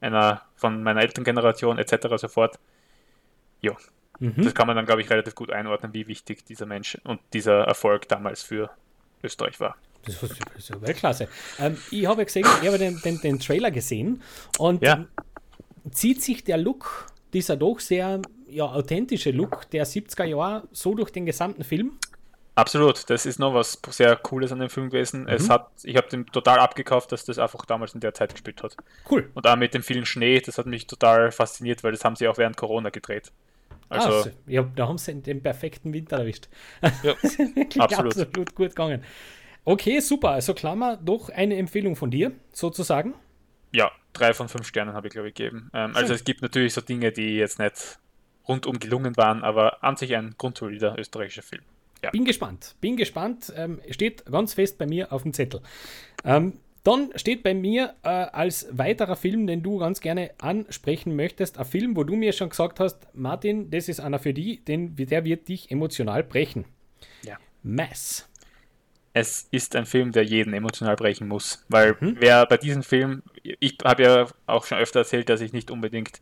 [0.00, 2.06] einer, von meiner Elterngeneration etc.
[2.18, 2.60] sofort.
[3.62, 3.72] Ja,
[4.20, 4.34] mhm.
[4.36, 7.64] das kann man dann, glaube ich, relativ gut einordnen, wie wichtig dieser Mensch und dieser
[7.64, 8.70] Erfolg damals für
[9.24, 9.76] Österreich war.
[10.04, 11.26] Das ist, das ist Weltklasse.
[11.58, 14.22] Ähm, ich habe gesehen, ich habe den, den, den, Trailer gesehen
[14.56, 15.04] und ja.
[15.90, 21.10] zieht sich der Look, dieser doch sehr ja, authentische Look der 70er Jahre so durch
[21.10, 21.98] den gesamten Film?
[22.54, 25.22] Absolut, das ist noch was sehr Cooles an dem Film gewesen.
[25.22, 25.28] Mhm.
[25.28, 28.62] Es hat, ich habe den total abgekauft, dass das einfach damals in der Zeit gespielt
[28.62, 28.76] hat.
[29.10, 29.30] Cool.
[29.34, 32.28] Und auch mit dem vielen Schnee, das hat mich total fasziniert, weil das haben sie
[32.28, 33.32] auch während Corona gedreht.
[33.88, 36.48] Also, ah, ja, da haben sie den perfekten Winter erwischt.
[37.02, 37.12] Ja,
[37.78, 38.18] absolut.
[38.18, 39.02] absolut gut gegangen.
[39.64, 40.30] Okay, super.
[40.30, 43.14] Also Klammer, doch eine Empfehlung von dir, sozusagen.
[43.72, 45.70] Ja, drei von fünf Sternen habe ich, glaube ich, gegeben.
[45.72, 47.98] Ähm, also es gibt natürlich so Dinge, die jetzt nicht
[48.48, 51.62] rundum gelungen waren, aber an sich ein grundsolider österreichischer Film.
[52.02, 52.10] Ja.
[52.10, 52.74] Bin gespannt.
[52.80, 53.52] Bin gespannt.
[53.56, 55.60] Ähm, steht ganz fest bei mir auf dem Zettel.
[56.24, 61.58] Ähm, dann steht bei mir äh, als weiterer Film, den du ganz gerne ansprechen möchtest,
[61.58, 64.96] ein Film, wo du mir schon gesagt hast, Martin, das ist einer für die, denn
[64.96, 66.64] der wird dich emotional brechen.
[67.24, 67.36] Ja.
[67.62, 68.28] Mass.
[69.14, 72.16] Es ist ein Film, der jeden emotional brechen muss, weil mhm.
[72.18, 76.20] wer bei diesem Film, ich habe ja auch schon öfter erzählt, dass ich nicht unbedingt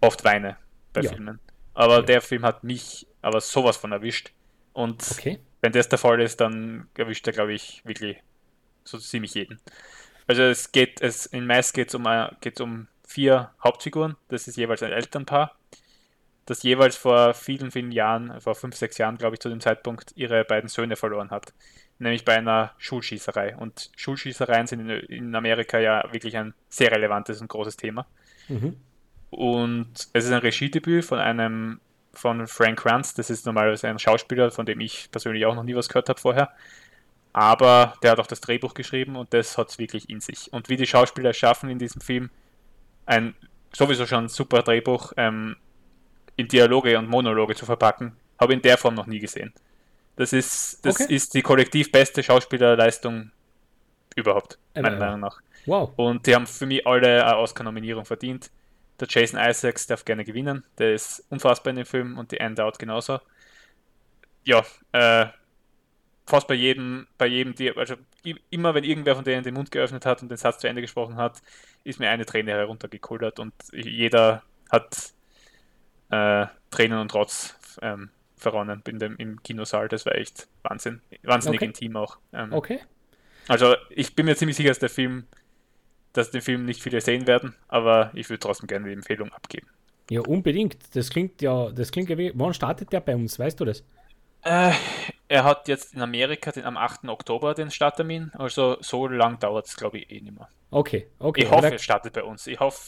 [0.00, 0.56] oft weine
[0.92, 1.10] bei ja.
[1.10, 1.40] Filmen,
[1.72, 2.02] aber ja.
[2.02, 4.32] der Film hat mich aber sowas von erwischt
[4.74, 5.38] und okay.
[5.62, 8.18] wenn das der Fall ist, dann erwischt er, glaube ich, wirklich
[8.82, 9.60] so ziemlich jeden.
[10.26, 14.16] Also es geht, es in Mais geht es um, äh, geht's um vier Hauptfiguren.
[14.28, 15.56] Das ist jeweils ein Elternpaar,
[16.44, 20.12] das jeweils vor vielen, vielen Jahren, vor fünf, sechs Jahren, glaube ich, zu dem Zeitpunkt,
[20.16, 21.54] ihre beiden Söhne verloren hat.
[22.00, 23.56] Nämlich bei einer Schulschießerei.
[23.56, 28.06] Und Schulschießereien sind in, in Amerika ja wirklich ein sehr relevantes und großes Thema.
[28.48, 28.76] Mhm.
[29.30, 31.80] Und es ist ein Regiedebüt von einem
[32.14, 35.74] von Frank Ranz, das ist normalerweise ein Schauspieler, von dem ich persönlich auch noch nie
[35.74, 36.54] was gehört habe vorher
[37.34, 40.52] aber der hat auch das Drehbuch geschrieben und das hat es wirklich in sich.
[40.52, 42.30] Und wie die Schauspieler es schaffen in diesem Film,
[43.06, 43.34] ein
[43.72, 45.56] sowieso schon super Drehbuch ähm,
[46.36, 49.52] in Dialoge und Monologe zu verpacken, habe ich in der Form noch nie gesehen.
[50.14, 51.12] Das ist, das okay.
[51.12, 53.32] ist die kollektiv beste Schauspielerleistung
[54.14, 55.40] überhaupt, meiner äh, Meinung nach.
[55.66, 55.90] Wow.
[55.96, 58.52] Und die haben für mich alle eine Oscar-Nominierung verdient.
[59.00, 62.78] Der Jason Isaacs darf gerne gewinnen, der ist unfassbar in dem Film und die End-Out
[62.78, 63.20] genauso.
[64.44, 65.26] Ja, äh,
[66.26, 67.96] fast bei jedem, bei jedem, also
[68.50, 71.16] immer wenn irgendwer von denen den Mund geöffnet hat und den Satz zu Ende gesprochen
[71.16, 71.42] hat,
[71.82, 75.12] ist mir eine Träne heruntergekullert und jeder hat
[76.10, 79.88] äh, Tränen und Trotz ähm, verronnen in dem, im Kinosaal.
[79.88, 81.00] Das war echt Wahnsinn.
[81.22, 81.66] Wahnsinnig okay.
[81.66, 82.18] intim auch.
[82.32, 82.80] Ähm, okay.
[83.48, 85.26] Also ich bin mir ziemlich sicher, dass der Film,
[86.14, 89.66] dass den Film nicht viele sehen werden, aber ich würde trotzdem gerne die Empfehlung abgeben.
[90.10, 90.76] Ja, unbedingt.
[90.94, 93.84] Das klingt ja, das klingt ja wie, wann startet der bei uns, weißt du das?
[94.42, 94.72] Äh,
[95.28, 97.08] er hat jetzt in Amerika den, am 8.
[97.08, 100.48] Oktober den Starttermin, also so lang dauert es, glaube ich, eh nicht mehr.
[100.70, 101.44] Okay, okay.
[101.44, 102.46] Ich hoffe, er startet bei uns.
[102.46, 102.78] Ich hoffe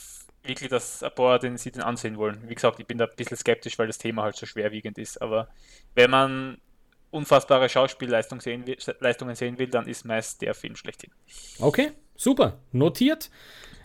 [0.44, 2.42] wirklich, dass ein paar den, sie den ansehen wollen.
[2.46, 5.20] Wie gesagt, ich bin da ein bisschen skeptisch, weil das Thema halt so schwerwiegend ist.
[5.22, 5.48] Aber
[5.94, 6.58] wenn man
[7.10, 11.10] unfassbare Schauspielleistungen sehen will, Leistungen sehen will, dann ist meist der Film schlechthin.
[11.58, 12.58] Okay, super.
[12.72, 13.30] Notiert.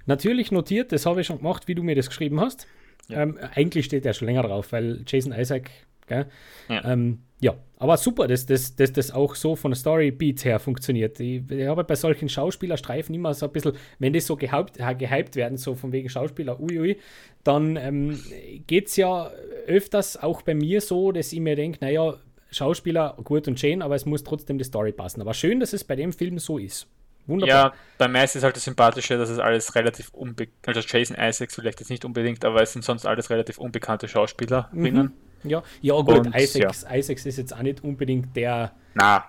[0.06, 2.68] Natürlich notiert, das habe ich schon gemacht, wie du mir das geschrieben hast.
[3.08, 3.22] Ja.
[3.22, 5.70] Ähm, eigentlich steht er schon länger drauf, weil Jason Isaac
[6.12, 6.26] Gell?
[6.68, 6.84] Ja.
[6.92, 11.20] Ähm, ja, aber super, dass das, dass das auch so von der Story-Beats her funktioniert.
[11.20, 15.36] Ich, ich habe bei solchen Schauspielerstreifen immer so ein bisschen, wenn die so gehypt, gehypt
[15.36, 16.98] werden, so von wegen Schauspieler, uiui,
[17.44, 18.20] dann ähm,
[18.68, 19.32] geht es ja
[19.68, 22.16] öfters auch bei mir so, dass ich mir denke, naja,
[22.52, 25.22] Schauspieler gut und schön, aber es muss trotzdem die Story passen.
[25.22, 26.88] Aber schön, dass es bei dem Film so ist.
[27.32, 27.66] Wunderbar.
[27.68, 31.56] Ja, bei Mass ist halt das Sympathische, dass es alles relativ unbekannt, also Jason Isaacs
[31.56, 35.14] vielleicht jetzt nicht unbedingt, aber es sind sonst alles relativ unbekannte Schauspielerinnen.
[35.44, 35.50] Mhm.
[35.50, 36.96] Ja, ja gut, Und, Isaacs, ja.
[36.96, 38.74] Isaacs ist jetzt auch nicht unbedingt der.
[38.94, 39.26] Na,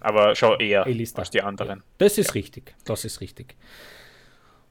[0.00, 1.78] aber schon eher als die anderen.
[1.78, 2.32] Ja, das ist ja.
[2.32, 3.56] richtig, das ist richtig.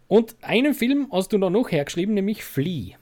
[0.07, 2.95] Und einen Film hast du noch hergeschrieben, nämlich Flea.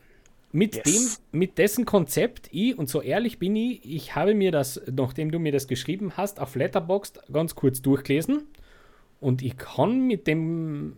[0.54, 0.84] Mit, yes.
[0.84, 5.32] dem, mit dessen Konzept, ich, und so ehrlich bin ich, ich habe mir das, nachdem
[5.32, 8.48] du mir das geschrieben hast, auf Letterboxd ganz kurz durchgelesen
[9.22, 10.98] und ich kann mit dem,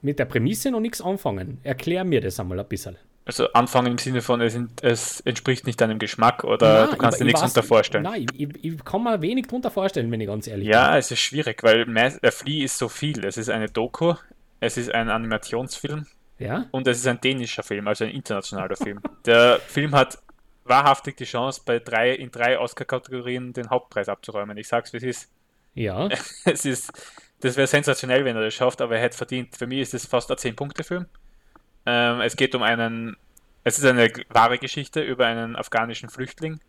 [0.00, 1.58] mit der Prämisse noch nichts anfangen.
[1.64, 2.96] Erklär mir das einmal ein bisschen.
[3.24, 7.16] Also anfangen im Sinne von, es, es entspricht nicht deinem Geschmack oder nein, du kannst
[7.16, 8.04] ich, dir nichts darunter vorstellen.
[8.04, 10.92] Nein, ich, ich, kann mir wenig darunter vorstellen, wenn ich ganz ehrlich ja, bin.
[10.92, 13.24] Ja, es ist schwierig, weil der Flea ist so viel.
[13.24, 14.14] Es ist eine Doku,
[14.58, 16.06] es ist ein Animationsfilm
[16.38, 16.66] ja?
[16.72, 19.00] und es ist ein dänischer Film, also ein internationaler Film.
[19.24, 20.18] Der Film hat
[20.64, 24.56] wahrhaftig die Chance, bei drei, in drei Oscar-Kategorien den Hauptpreis abzuräumen.
[24.56, 25.32] Ich sag's, wie es ist.
[25.74, 26.08] Ja.
[26.44, 26.92] es ist
[27.42, 29.56] das wäre sensationell, wenn er das schafft, aber er hätte verdient.
[29.56, 31.06] Für mich ist es fast ein 10-Punkte-Film.
[31.86, 33.16] Ähm, es geht um einen,
[33.64, 36.60] es ist eine wahre Geschichte über einen afghanischen Flüchtling,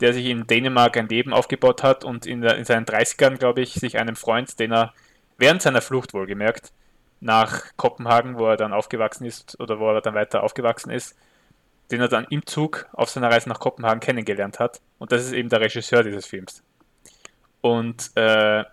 [0.00, 3.60] der sich in Dänemark ein Leben aufgebaut hat und in, der, in seinen 30ern, glaube
[3.60, 4.94] ich, sich einem Freund, den er
[5.36, 6.72] während seiner Flucht wohlgemerkt,
[7.20, 11.14] nach Kopenhagen, wo er dann aufgewachsen ist oder wo er dann weiter aufgewachsen ist,
[11.90, 14.80] den er dann im Zug auf seiner Reise nach Kopenhagen kennengelernt hat.
[14.98, 16.62] Und das ist eben der Regisseur dieses Films.
[17.60, 18.64] Und äh,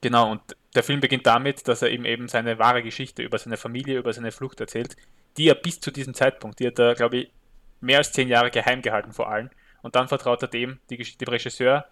[0.00, 0.40] Genau, und
[0.74, 4.12] der Film beginnt damit, dass er ihm eben seine wahre Geschichte über seine Familie, über
[4.12, 4.96] seine Flucht erzählt,
[5.36, 7.30] die er bis zu diesem Zeitpunkt, die hat er, glaube ich,
[7.80, 9.50] mehr als zehn Jahre geheim gehalten vor allem.
[9.82, 11.86] Und dann vertraut er dem, die, dem Regisseur,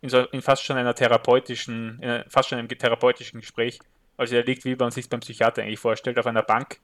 [0.00, 3.78] in, so, in fast schon einer therapeutischen, fast schon einem therapeutischen Gespräch.
[4.16, 6.78] Also er liegt, wie man sich beim Psychiater eigentlich vorstellt, auf einer Bank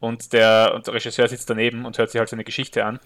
[0.00, 3.00] und der, und der Regisseur sitzt daneben und hört sich halt seine Geschichte an.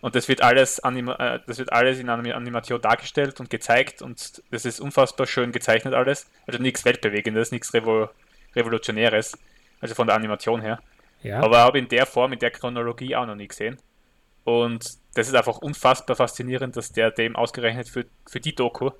[0.00, 4.02] Und das wird alles, anima äh, das wird alles in einer Animation dargestellt und gezeigt
[4.02, 6.26] und das ist unfassbar schön gezeichnet alles.
[6.46, 8.08] Also nichts Weltbewegendes, nichts Revo
[8.54, 9.36] Revolutionäres,
[9.80, 10.80] also von der Animation her.
[11.22, 11.40] Ja.
[11.40, 13.78] Aber habe in der Form, in der Chronologie auch noch nie gesehen.
[14.44, 18.90] Und das ist einfach unfassbar faszinierend, dass der dem ausgerechnet für, für die Doku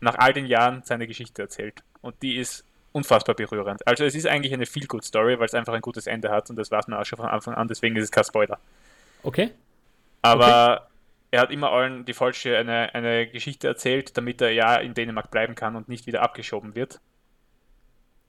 [0.00, 1.82] nach all den Jahren seine Geschichte erzählt.
[2.00, 3.86] Und die ist unfassbar berührend.
[3.86, 6.70] Also es ist eigentlich eine Feel-Good-Story, weil es einfach ein gutes Ende hat und das
[6.70, 8.58] weiß man auch schon von Anfang an, deswegen ist es kein Spoiler.
[9.24, 9.50] Okay.
[10.24, 10.92] Aber okay.
[11.32, 15.30] er hat immer allen die falsche eine, eine Geschichte erzählt, damit er ja in Dänemark
[15.30, 17.00] bleiben kann und nicht wieder abgeschoben wird.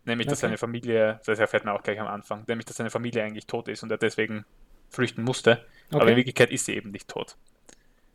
[0.04, 0.48] Nämlich, dass okay.
[0.48, 3.70] seine Familie, das erfährt man auch gleich am Anfang, nämlich, dass seine Familie eigentlich tot
[3.70, 4.46] ist und er deswegen
[4.90, 5.66] flüchten musste.
[5.88, 6.02] Okay.
[6.02, 7.38] Aber in Wirklichkeit ist sie eben nicht tot.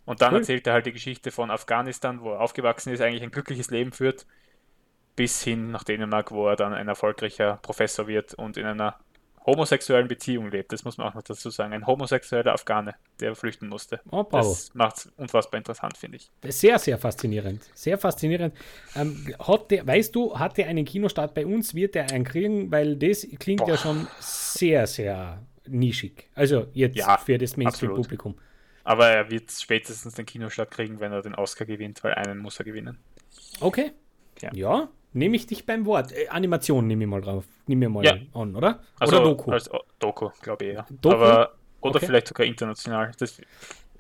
[0.04, 0.40] Und dann cool.
[0.40, 3.92] erzählt er halt die Geschichte von Afghanistan, wo er aufgewachsen ist, eigentlich ein glückliches Leben
[3.92, 4.26] führt,
[5.16, 8.98] bis hin nach Dänemark, wo er dann ein erfolgreicher Professor wird und in einer
[9.46, 10.72] homosexuellen Beziehung lebt.
[10.72, 11.72] Das muss man auch noch dazu sagen.
[11.72, 14.00] Ein homosexueller Afghane, der flüchten musste.
[14.11, 16.31] Oh, das macht es unfassbar interessant, finde ich.
[16.44, 17.62] Sehr, sehr faszinierend.
[17.74, 18.55] Sehr faszinierend.
[18.94, 21.74] Ähm, hat der, weißt du, hat der einen Kinostart bei uns?
[21.74, 22.70] Wird der einen kriegen?
[22.70, 23.70] Weil das klingt Boah.
[23.70, 26.29] ja schon sehr, sehr nischig.
[26.35, 28.35] Also jetzt ja, für das Mainstream-Publikum.
[28.85, 32.59] Aber er wird spätestens den Kinostart kriegen, wenn er den Oscar gewinnt, weil einen muss
[32.59, 32.98] er gewinnen.
[33.61, 33.92] Okay.
[34.40, 34.50] Ja.
[34.53, 36.12] ja nehme ich dich beim Wort.
[36.12, 37.44] Äh, Animation nehme ich mal drauf.
[37.66, 38.14] Nimm mir mal ja.
[38.34, 38.80] an, oder?
[38.98, 39.50] Also, oder Doku?
[39.50, 40.86] Als Doku, glaube ich, ja.
[40.90, 41.14] Doku?
[41.16, 42.06] Aber, oder okay.
[42.06, 43.12] vielleicht sogar international.
[43.18, 43.40] Das,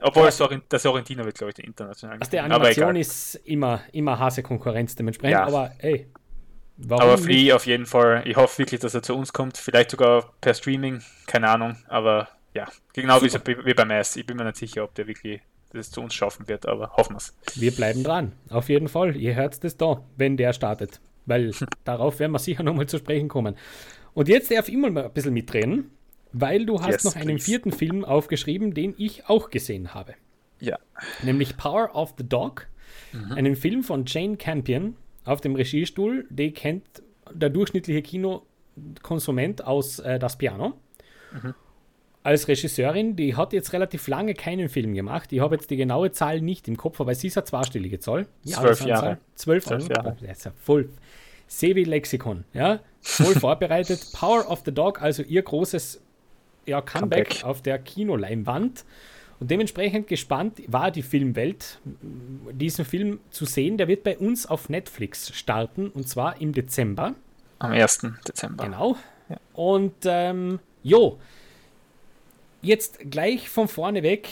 [0.02, 2.18] obwohl das, das Sorrentino wird, glaube ich, international.
[2.18, 5.46] Also die Animation ist immer, immer harte Konkurrenz dementsprechend, ja.
[5.46, 6.06] aber ey.
[6.82, 8.22] Warum aber Flea auf jeden Fall.
[8.24, 9.58] Ich hoffe wirklich, dass er zu uns kommt.
[9.58, 11.76] Vielleicht sogar per Streaming, keine Ahnung.
[11.88, 14.16] Aber ja, genau wie, wie beim S.
[14.16, 15.42] Ich bin mir nicht sicher, ob der wirklich
[15.72, 17.34] das zu uns schaffen wird, aber hoffen wir es.
[17.54, 19.16] Wir bleiben dran, auf jeden Fall.
[19.16, 21.52] Ihr hört es da, wenn der startet, weil
[21.84, 23.56] darauf werden wir sicher nochmal zu sprechen kommen.
[24.14, 25.90] Und jetzt darf ich mal ein bisschen mitreden,
[26.32, 27.44] weil du hast yes, noch einen please.
[27.44, 30.14] vierten Film aufgeschrieben, den ich auch gesehen habe.
[30.58, 30.78] Ja.
[31.22, 32.66] Nämlich Power of the Dog,
[33.12, 33.32] mhm.
[33.32, 36.26] einen Film von Jane Campion auf dem Regiestuhl.
[36.28, 36.84] Den kennt
[37.32, 40.74] der durchschnittliche Kinokonsument aus äh, Das Piano.
[41.32, 41.54] Mhm
[42.22, 45.32] als Regisseurin, die hat jetzt relativ lange keinen Film gemacht.
[45.32, 48.26] Ich habe jetzt die genaue Zahl nicht im Kopf, aber sie ist eine zweistellige Zahl.
[48.44, 49.18] Zwölf Jahre.
[49.34, 50.16] Zwölf, Zwölf Jahre.
[50.20, 50.90] Das ist ja voll.
[51.46, 54.12] Sevi Lexikon, ja, voll vorbereitet.
[54.12, 56.00] Power of the Dog, also ihr großes
[56.66, 58.84] ja, Comeback, Comeback auf der Kinoleinwand.
[59.40, 61.80] Und dementsprechend gespannt war die Filmwelt,
[62.52, 63.78] diesen Film zu sehen.
[63.78, 67.14] Der wird bei uns auf Netflix starten und zwar im Dezember.
[67.58, 68.06] Am 1.
[68.28, 68.64] Dezember.
[68.64, 68.96] Genau.
[69.30, 69.36] Ja.
[69.54, 71.18] Und ähm, jo,
[72.62, 74.28] jetzt gleich von vorne weg.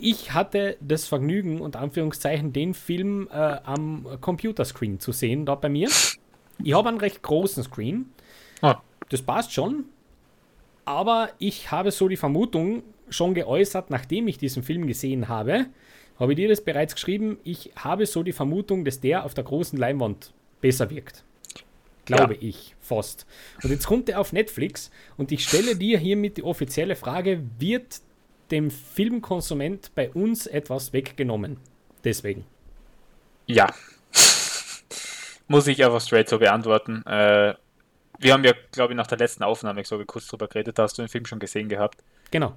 [0.00, 5.68] Ich hatte das Vergnügen, unter Anführungszeichen, den Film äh, am Computerscreen zu sehen, da bei
[5.68, 5.88] mir.
[6.62, 8.12] Ich habe einen recht großen Screen.
[8.62, 8.80] Ah.
[9.08, 9.84] Das passt schon.
[10.84, 15.66] Aber ich habe so die Vermutung schon geäußert, nachdem ich diesen Film gesehen habe,
[16.18, 19.44] habe ich dir das bereits geschrieben, ich habe so die Vermutung, dass der auf der
[19.44, 21.24] großen Leinwand besser wirkt.
[22.04, 22.40] Glaube ja.
[22.40, 23.26] ich, fast.
[23.62, 28.00] Und jetzt kommt er auf Netflix und ich stelle dir hiermit die offizielle Frage, wird
[28.50, 31.58] dem Filmkonsument bei uns etwas weggenommen?
[32.04, 32.44] Deswegen.
[33.46, 33.72] Ja.
[35.48, 37.04] Muss ich einfach straight so beantworten.
[37.06, 37.54] Äh,
[38.18, 41.02] wir haben ja, glaube ich, nach der letzten Aufnahme so kurz drüber geredet, hast du
[41.02, 42.02] den Film schon gesehen gehabt.
[42.30, 42.56] Genau.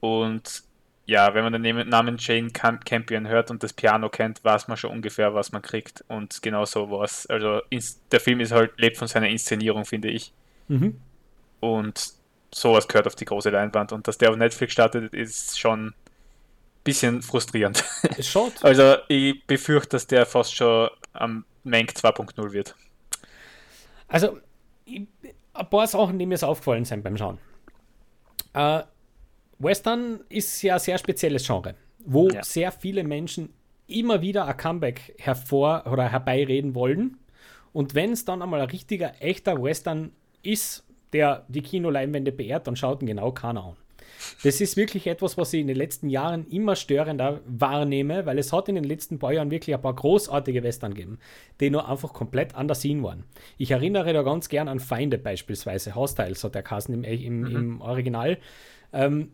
[0.00, 0.62] Und
[1.10, 4.92] ja, wenn man den Namen Jane Campion hört und das Piano kennt, weiß man schon
[4.92, 6.04] ungefähr, was man kriegt.
[6.06, 7.26] Und genau so war es.
[7.26, 7.62] Also
[8.12, 10.32] der Film ist halt, lebt von seiner Inszenierung, finde ich.
[10.68, 11.00] Mhm.
[11.58, 12.12] Und
[12.54, 13.90] sowas gehört auf die große Leinwand.
[13.90, 15.94] Und dass der auf Netflix startet, ist schon ein
[16.84, 17.84] bisschen frustrierend.
[18.20, 18.64] Schaut.
[18.64, 22.76] Also ich befürchte, dass der fast schon am Mank 2.0 wird.
[24.06, 24.38] Also,
[24.86, 25.08] ein
[25.70, 27.38] paar Sachen, die mir so aufgefallen sind beim Schauen.
[28.54, 28.82] Äh,
[29.60, 32.42] Western ist ja ein sehr spezielles Genre, wo ja.
[32.42, 33.50] sehr viele Menschen
[33.86, 37.18] immer wieder ein Comeback hervor oder herbeireden wollen.
[37.72, 42.76] Und wenn es dann einmal ein richtiger, echter Western ist, der die Kinoleinwände beehrt, dann
[42.76, 43.76] schaut ihn genau keiner an.
[44.42, 48.52] Das ist wirklich etwas, was ich in den letzten Jahren immer störender wahrnehme, weil es
[48.52, 51.18] hat in den letzten paar Jahren wirklich ein paar großartige Western gegeben,
[51.60, 53.24] die nur einfach komplett anders hin waren.
[53.56, 57.56] Ich erinnere da ganz gern an Feinde beispielsweise, Hostiles hat der Kassen im, im, mhm.
[57.56, 58.38] im Original.
[58.92, 59.30] Ähm,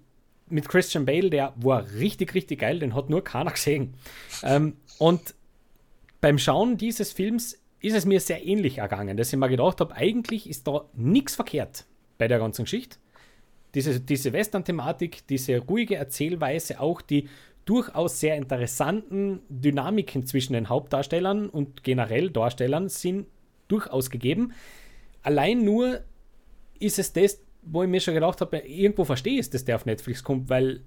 [0.49, 3.95] mit Christian Bale, der war richtig, richtig geil, den hat nur keiner gesehen.
[4.43, 5.35] Ähm, und
[6.21, 9.95] beim Schauen dieses Films ist es mir sehr ähnlich ergangen, dass ich mir gedacht habe,
[9.95, 11.85] eigentlich ist da nichts verkehrt
[12.19, 12.99] bei der ganzen Geschichte.
[13.75, 17.29] Diese, diese Western-Thematik, diese ruhige Erzählweise, auch die
[17.67, 23.27] durchaus sehr interessanten Dynamiken zwischen den Hauptdarstellern und generell Darstellern sind
[23.69, 24.53] durchaus gegeben.
[25.23, 26.01] Allein nur
[26.79, 29.87] ist es das, wo ich mir schon gedacht habe, irgendwo verstehe ich dass der auf
[29.87, 30.81] Netflix kommt, weil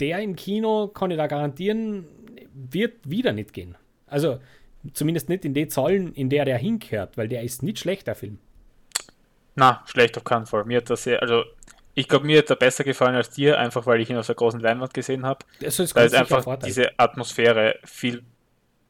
[0.00, 2.06] der im Kino, kann ich da garantieren,
[2.52, 3.76] wird wieder nicht gehen.
[4.06, 4.38] Also
[4.92, 8.14] zumindest nicht in den Zahlen, in der der hinkehrt, weil der ist nicht schlecht, der
[8.14, 8.38] Film.
[9.54, 10.64] Na, schlecht auf keinen Fall.
[10.64, 11.44] Mir hat das sehr, also
[11.94, 14.34] ich glaube, mir hat er besser gefallen als dir, einfach weil ich ihn auf der
[14.34, 15.44] großen Leinwand gesehen habe.
[15.60, 18.24] Das ist, da ist einfach diese Atmosphäre viel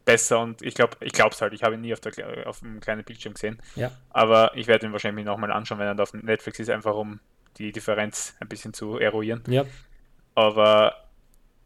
[0.04, 1.52] besser und ich glaube, ich glaube es halt.
[1.52, 3.60] Ich habe ihn nie auf, der, auf einem kleinen Bildschirm gesehen.
[3.74, 3.90] Ja.
[4.10, 7.20] Aber ich werde ihn wahrscheinlich nochmal anschauen, wenn er auf Netflix ist, einfach um
[7.58, 9.42] die Differenz ein bisschen zu eruieren.
[9.46, 9.64] Ja.
[10.34, 11.04] Aber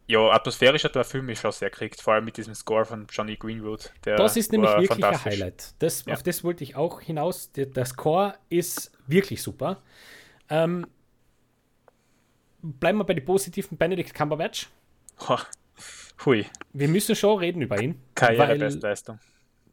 [0.07, 3.05] ja, atmosphärisch hat der Film mich schon sehr gekriegt, vor allem mit diesem Score von
[3.11, 3.91] Johnny Greenwood.
[4.01, 5.75] das ist nämlich wirklich ein Highlight.
[5.79, 6.13] Das, ja.
[6.13, 7.51] Auf das wollte ich auch hinaus.
[7.51, 9.83] Der, der Score ist wirklich super.
[10.49, 10.87] Ähm,
[12.61, 14.69] bleiben wir bei den positiven Benedict Cumberbatch.
[16.25, 16.45] Hui.
[16.73, 17.99] Wir müssen schon reden über ihn.
[18.15, 19.19] Karrierebestleistung.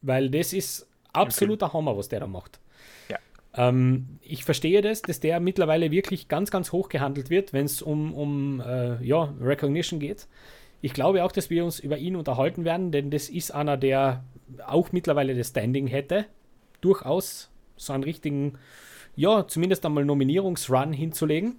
[0.02, 2.60] Weil, weil das ist absoluter Hammer, was der da macht.
[3.08, 3.18] Ja.
[3.54, 7.82] Ähm, ich verstehe das, dass der mittlerweile wirklich ganz, ganz hoch gehandelt wird, wenn es
[7.82, 10.28] um, um äh, ja, Recognition geht.
[10.82, 14.24] Ich glaube auch, dass wir uns über ihn unterhalten werden, denn das ist einer, der
[14.64, 16.26] auch mittlerweile das Standing hätte,
[16.80, 18.58] durchaus so einen richtigen,
[19.16, 21.56] ja, zumindest einmal Nominierungsrun hinzulegen.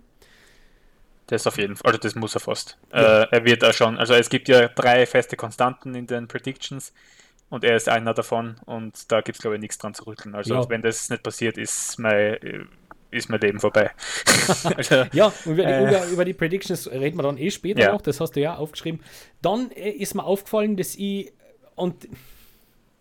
[1.27, 2.77] Das auf jeden Fall, also das muss er fast.
[2.91, 3.23] Ja.
[3.23, 6.93] Äh, er wird da schon, also es gibt ja drei feste Konstanten in den Predictions
[7.49, 10.35] und er ist einer davon und da gibt es glaube ich nichts dran zu rütteln.
[10.35, 10.69] Also ja.
[10.69, 12.67] wenn das nicht passiert, ist mein,
[13.11, 13.91] ist mein Leben vorbei.
[14.75, 17.91] also, ja, über die, äh, über, über, die Predictions reden wir dann eh später ja.
[17.91, 19.01] noch, das hast du ja aufgeschrieben.
[19.41, 21.33] Dann äh, ist mir aufgefallen, dass ich
[21.75, 22.07] und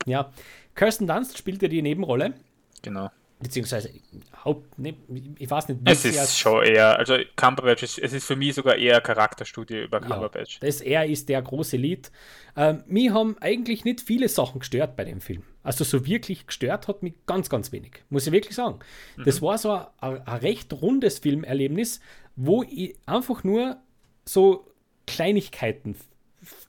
[0.04, 0.32] ja,
[0.74, 2.34] Kirsten Dunst spielte die Nebenrolle.
[2.82, 3.10] Genau
[3.46, 3.90] beziehungsweise
[4.44, 4.96] Haupt, ne,
[5.38, 8.74] ich weiß nicht, es ist schon eher, also Cumberbatch ist, es ist für mich sogar
[8.74, 10.54] eher Charakterstudie über Cumberbatch.
[10.54, 12.10] Ja, das er ist der große Lied.
[12.56, 15.44] Ähm, mir haben eigentlich nicht viele Sachen gestört bei dem Film.
[15.62, 18.80] Also so wirklich gestört hat mich ganz, ganz wenig, muss ich wirklich sagen.
[19.16, 19.24] Mhm.
[19.24, 22.00] Das war so ein, ein recht rundes Filmerlebnis,
[22.34, 23.76] wo ich einfach nur
[24.24, 24.66] so
[25.06, 25.94] Kleinigkeiten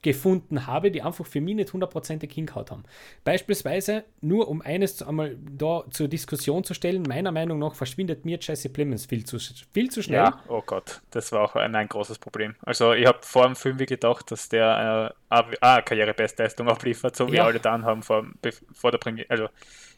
[0.02, 2.84] gefunden habe, die einfach für mich nicht hundertprozentig hingehaut haben.
[3.24, 8.38] Beispielsweise, nur um eines einmal da zur Diskussion zu stellen, meiner Meinung nach verschwindet mir
[8.42, 9.38] Jesse Plemons viel zu,
[9.74, 10.20] viel zu schnell.
[10.20, 12.56] Ja, oh Gott, das war auch ein, ein großes Problem.
[12.62, 17.36] Also ich habe vor dem Film gedacht, dass der äh, eine Karrierebestleistung abliefert, so wie
[17.36, 17.46] ja.
[17.46, 18.26] alle dann haben vor,
[18.74, 19.30] vor der Premiere.
[19.30, 19.50] Also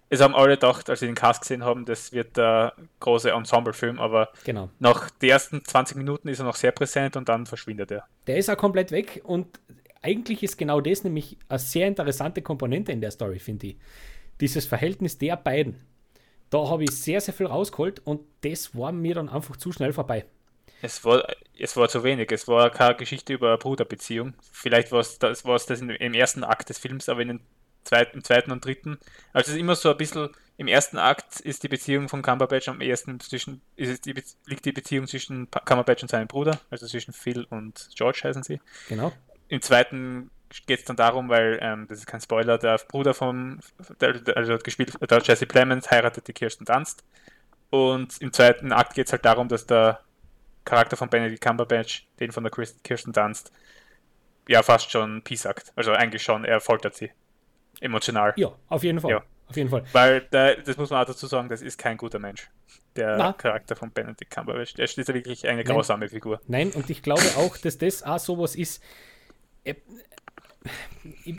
[0.09, 3.99] es haben alle gedacht, als sie den Cast gesehen haben, das wird der große Ensemble-Film,
[3.99, 4.69] aber genau.
[4.79, 8.05] nach den ersten 20 Minuten ist er noch sehr präsent und dann verschwindet er.
[8.25, 9.59] Der ist auch komplett weg und
[10.01, 13.77] eigentlich ist genau das nämlich eine sehr interessante Komponente in der Story, finde ich.
[14.41, 15.75] Dieses Verhältnis der beiden.
[16.49, 19.93] Da habe ich sehr, sehr viel rausgeholt und das war mir dann einfach zu schnell
[19.93, 20.25] vorbei.
[20.81, 22.31] Es war, es war zu wenig.
[22.31, 24.33] Es war keine Geschichte über eine Bruderbeziehung.
[24.51, 27.39] Vielleicht war es das, war es das im ersten Akt des Films, aber in den
[27.89, 28.99] zweiten, im zweiten und dritten.
[29.33, 32.69] Also es ist immer so ein bisschen, im ersten Akt ist die Beziehung von Cumberbatch
[32.69, 34.13] am ersten zwischen, ist die,
[34.45, 38.61] liegt die Beziehung zwischen Cumberbatch und seinem Bruder, also zwischen Phil und George heißen sie.
[38.87, 39.11] Genau.
[39.47, 40.29] Im zweiten
[40.65, 43.59] geht es dann darum, weil, ähm, das ist kein Spoiler, der Bruder von,
[43.99, 47.03] der, also gespielt, der Jesse Plemons heiratet die Kirsten Dunst.
[47.69, 50.01] Und im zweiten Akt geht es halt darum, dass der
[50.65, 53.51] Charakter von Benedict Cumberbatch, den von der Kirsten Dunst,
[54.47, 55.71] ja fast schon piesackt.
[55.75, 57.11] Also eigentlich schon, er foltert sie.
[57.81, 58.33] Emotional.
[58.35, 59.11] Ja, auf jeden Fall.
[59.11, 59.23] Ja.
[59.47, 59.83] Auf jeden Fall.
[59.93, 62.49] Weil, der, das muss man auch dazu sagen, das ist kein guter Mensch.
[62.95, 63.33] Der Na.
[63.33, 64.75] Charakter von Benedict Cumberbatch.
[64.75, 66.09] Der ist wirklich eine grausame Nein.
[66.09, 66.39] Figur.
[66.47, 68.83] Nein, und ich glaube auch, dass das auch sowas ist.
[69.63, 69.75] Äh,
[71.25, 71.37] ich,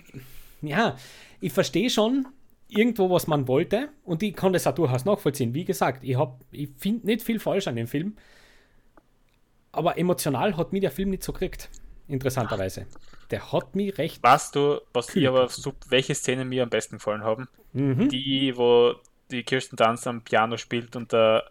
[0.62, 0.96] ja,
[1.40, 2.26] ich verstehe schon
[2.68, 5.54] irgendwo, was man wollte und ich kann das auch durchaus nachvollziehen.
[5.54, 6.16] Wie gesagt, ich,
[6.50, 8.16] ich finde nicht viel falsch an dem Film,
[9.72, 11.68] aber emotional hat mich der Film nicht so gekriegt,
[12.10, 12.86] interessanterweise.
[13.30, 14.22] Der hat mich recht.
[14.22, 15.48] Weißt du, was ich aber,
[15.88, 17.48] welche Szenen mir am besten gefallen haben?
[17.72, 18.08] Mhm.
[18.08, 18.94] Die, wo
[19.30, 21.44] die Kirsten Dunst am Piano spielt und der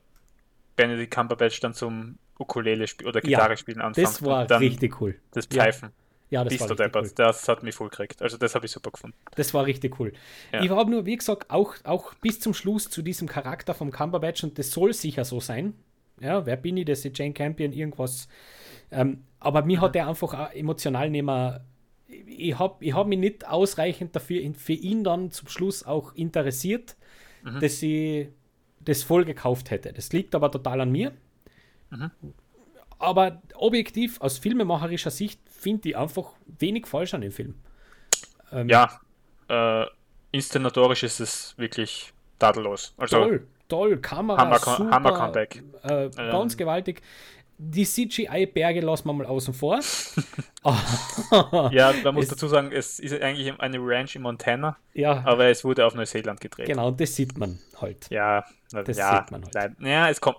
[0.76, 4.08] Benedict Cumberbatch dann zum Ukulele oder Gitarre ja, spielen anfängt.
[4.08, 5.16] Das war richtig cool.
[5.32, 5.90] Das Pfeifen.
[5.90, 5.94] Ja.
[6.32, 7.12] Ja, das war richtig cool.
[7.16, 8.22] Das hat mich voll gekriegt.
[8.22, 9.18] Also das habe ich super gefunden.
[9.36, 10.14] Das war richtig cool.
[10.52, 10.62] Ja.
[10.62, 14.44] Ich habe nur, wie gesagt, auch, auch bis zum Schluss zu diesem Charakter vom Cumberbatch
[14.44, 15.74] und das soll sicher so sein.
[16.20, 18.28] Ja, wer bin ich, dass ich Jane Campion irgendwas.
[18.92, 21.66] Ähm, aber mir hat er einfach emotional nicht mehr.
[22.08, 26.96] Ich habe ich hab mich nicht ausreichend dafür für ihn dann zum Schluss auch interessiert,
[27.44, 27.60] mhm.
[27.60, 28.30] dass ich
[28.80, 29.94] das voll gekauft hätte.
[29.94, 31.12] Das liegt aber total an mir.
[31.92, 32.12] Mhm.
[32.98, 37.56] Aber objektiv, aus filmemacherischer Sicht, finde ich einfach wenig falsch an dem Film.
[38.52, 39.00] Ähm, ja,
[39.48, 39.86] äh,
[40.32, 42.94] inszenatorisch ist es wirklich tadellos.
[42.98, 45.64] Also, toll, toll, Kamera, Hammer, super, Hammer Comeback.
[45.84, 46.12] Äh, ähm.
[46.12, 47.02] Ganz gewaltig.
[47.62, 49.82] Die CGI-Berge lassen wir mal außen vor.
[51.72, 55.22] ja, man muss es, dazu sagen, es ist eigentlich eine Ranch in Montana, ja.
[55.26, 56.68] aber es wurde auf Neuseeland gedreht.
[56.68, 58.10] Genau, und das sieht man halt.
[58.10, 59.74] Ja, das ja, sieht man halt.
[59.82, 60.38] Ja, es kommt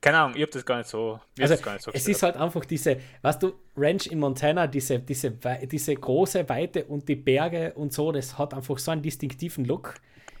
[0.00, 1.20] keine Ahnung, ich habe das gar nicht so.
[1.38, 5.32] Also, nicht so es ist halt einfach diese, weißt du, Ranch in Montana, diese, diese,
[5.32, 9.94] diese große Weite und die Berge und so, das hat einfach so einen distinktiven Look.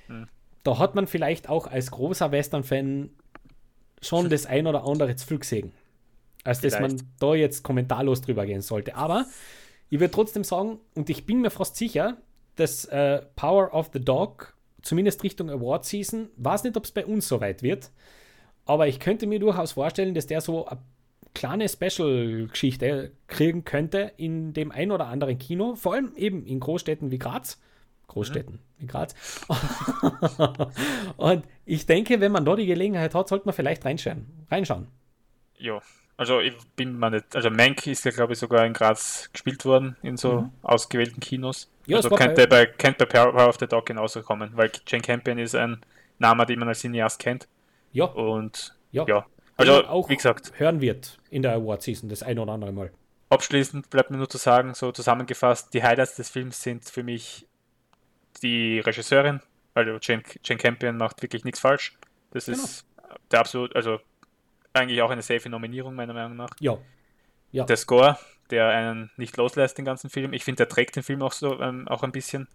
[0.06, 0.28] Hm.
[0.62, 3.10] Da hat man vielleicht auch als großer Western-Fan
[4.00, 5.72] schon das ein oder andere zu viel gesehen.
[6.48, 8.96] Als dass man da jetzt kommentarlos drüber gehen sollte.
[8.96, 9.26] Aber
[9.90, 12.16] ich würde trotzdem sagen, und ich bin mir fast sicher,
[12.56, 17.06] dass äh, Power of the Dog, zumindest Richtung Award Season, weiß nicht, ob es bei
[17.06, 17.90] uns so weit wird,
[18.64, 20.80] aber ich könnte mir durchaus vorstellen, dass der so eine
[21.34, 27.10] kleine Special-Geschichte kriegen könnte in dem ein oder anderen Kino, vor allem eben in Großstädten
[27.10, 27.60] wie Graz.
[28.08, 28.82] Großstädten mhm.
[28.82, 29.14] wie Graz.
[31.16, 34.26] und ich denke, wenn man da die Gelegenheit hat, sollte man vielleicht reinschauen.
[34.50, 34.88] reinschauen.
[35.58, 35.80] Ja,
[36.18, 39.64] also ich bin mal nicht, also Mank ist ja glaube ich sogar in Graz gespielt
[39.64, 40.50] worden, in so mhm.
[40.62, 41.70] ausgewählten Kinos.
[41.86, 45.38] Ja, also könnte bei, könnte bei Power of the Dog genauso kommen, weil Jane Campion
[45.38, 45.80] ist ein
[46.18, 47.46] Name, den man als Cineast kennt.
[47.92, 48.06] Ja.
[48.06, 49.26] Und ja, ja.
[49.56, 52.90] also auch wie gesagt, hören wird in der Award Season das ein oder andere Mal.
[53.30, 57.46] Abschließend bleibt mir nur zu sagen, so zusammengefasst, die Highlights des Films sind für mich
[58.42, 59.40] die Regisseurin,
[59.74, 61.96] also Jane, Jane Campion macht wirklich nichts falsch.
[62.32, 62.58] Das genau.
[62.58, 62.84] ist
[63.30, 64.00] der absolut, also
[64.78, 66.50] eigentlich auch eine safe Nominierung meiner Meinung nach.
[66.60, 66.78] Ja.
[67.52, 67.64] ja.
[67.64, 68.18] Der Score,
[68.50, 70.32] der einen nicht loslässt, den ganzen Film.
[70.32, 72.48] Ich finde, der trägt den Film auch so ähm, auch ein bisschen.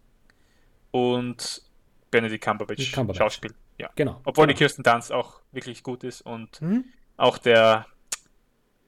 [0.91, 1.61] Und
[2.11, 3.17] Benedict Cumberbatch, Cumberbatch.
[3.17, 3.53] Schauspiel.
[3.77, 3.89] Ja.
[3.95, 4.21] Genau.
[4.23, 4.53] Obwohl genau.
[4.53, 6.85] die Kirsten Dunst auch wirklich gut ist und mhm.
[7.17, 7.87] auch der,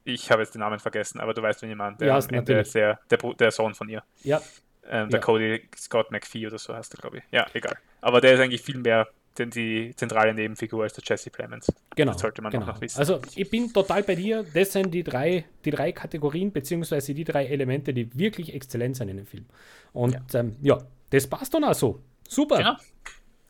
[0.04, 2.30] ich habe jetzt den Namen vergessen, aber du weißt, wen jemand, der ja, ist
[2.76, 4.04] der, der, der, Sohn von ihr.
[4.24, 4.42] Ja.
[4.88, 5.26] Ähm, der ja.
[5.26, 7.24] Cody Scott McPhee oder so heißt er, glaube ich.
[7.32, 7.78] Ja, egal.
[8.02, 9.08] Aber der ist eigentlich viel mehr
[9.38, 11.72] denn die zentrale Nebenfigur als der Jesse Plemons.
[11.96, 12.14] Genau.
[12.14, 12.66] Das sollte man genau.
[12.66, 13.00] noch wissen.
[13.00, 14.46] Also ich bin total bei dir.
[14.54, 19.10] Das sind die drei, die drei Kategorien, beziehungsweise die drei Elemente, die wirklich exzellent sind
[19.10, 19.46] in dem Film.
[19.94, 22.02] Und ja, ähm, ja das passt dann auch so.
[22.28, 22.60] Super.
[22.60, 22.80] Ja.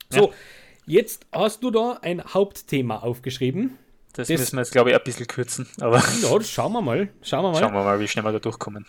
[0.09, 0.33] So, ja.
[0.87, 3.77] Jetzt hast du da ein Hauptthema aufgeschrieben.
[4.13, 5.67] Das, das müssen wir jetzt, glaube ich, ein bisschen kürzen.
[5.81, 7.09] Aber ja, schauen wir mal.
[7.21, 7.59] Schauen wir mal.
[7.59, 8.85] Schauen wir mal, wie schnell wir da durchkommen.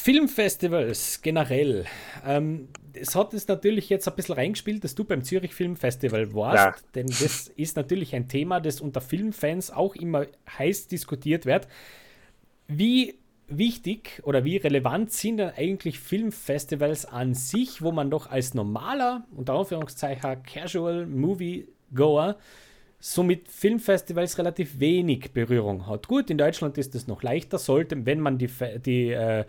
[0.00, 1.84] Filmfestivals generell.
[2.26, 6.56] Ähm, es hat es natürlich jetzt ein bisschen reingespielt, dass du beim Zürich Filmfestival warst,
[6.56, 6.74] ja.
[6.94, 10.26] denn das ist natürlich ein Thema, das unter Filmfans auch immer
[10.58, 11.68] heiß diskutiert wird.
[12.66, 18.54] Wie wichtig oder wie relevant sind denn eigentlich Filmfestivals an sich, wo man doch als
[18.54, 22.38] normaler, unter Anführungszeichen, Casual Movie Goer
[23.00, 26.08] so mit Filmfestivals relativ wenig Berührung hat.
[26.08, 28.50] Gut, in Deutschland ist es noch leichter, sollte, wenn man die,
[28.84, 29.44] die äh,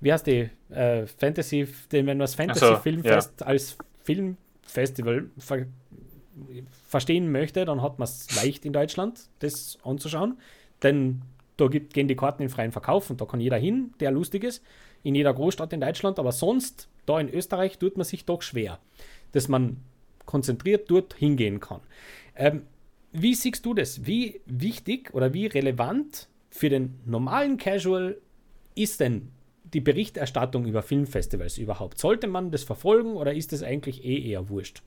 [0.00, 3.46] wie heißt die, äh, Fantasy, wenn man das Fantasy so, Filmfest ja.
[3.46, 5.66] als Filmfestival ver
[6.86, 10.38] verstehen möchte, dann hat man es leicht in Deutschland, das anzuschauen.
[10.82, 11.22] Denn
[11.56, 14.44] Da gibt, gehen die Karten in freien Verkauf und da kann jeder hin, der lustig
[14.44, 14.62] ist,
[15.02, 18.78] in jeder Großstadt in Deutschland, aber sonst, da in Österreich, tut man sich doch schwer,
[19.32, 19.78] dass man
[20.24, 21.80] konzentriert dort hingehen kann.
[22.36, 22.62] Ähm,
[23.10, 24.06] wie siehst du das?
[24.06, 28.16] Wie wichtig oder wie relevant für den normalen Casual
[28.76, 29.32] ist denn
[29.72, 31.98] die Berichterstattung über Filmfestivals überhaupt?
[31.98, 34.82] Sollte man das verfolgen oder ist das eigentlich eh eher wurscht?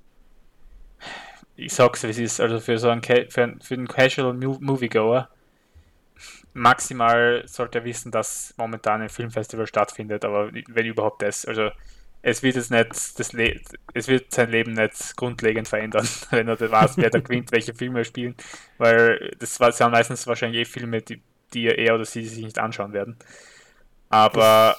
[1.55, 2.39] Ich sag's, wie es ist.
[2.39, 5.29] Also für so einen, für, für einen Casual Moviegoer
[6.53, 11.45] maximal sollte er wissen, dass momentan ein Filmfestival stattfindet, aber wenn überhaupt das.
[11.45, 11.69] Also
[12.21, 13.59] es wird es nicht, das Le
[13.93, 18.05] es wird sein Leben nicht grundlegend verändern, wenn er weiß, wer da gewinnt, welche Filme
[18.05, 18.36] spielen,
[18.77, 21.21] weil das sind meistens wahrscheinlich eh Filme, die,
[21.53, 23.17] die er oder sie sich nicht anschauen werden.
[24.12, 24.76] Aber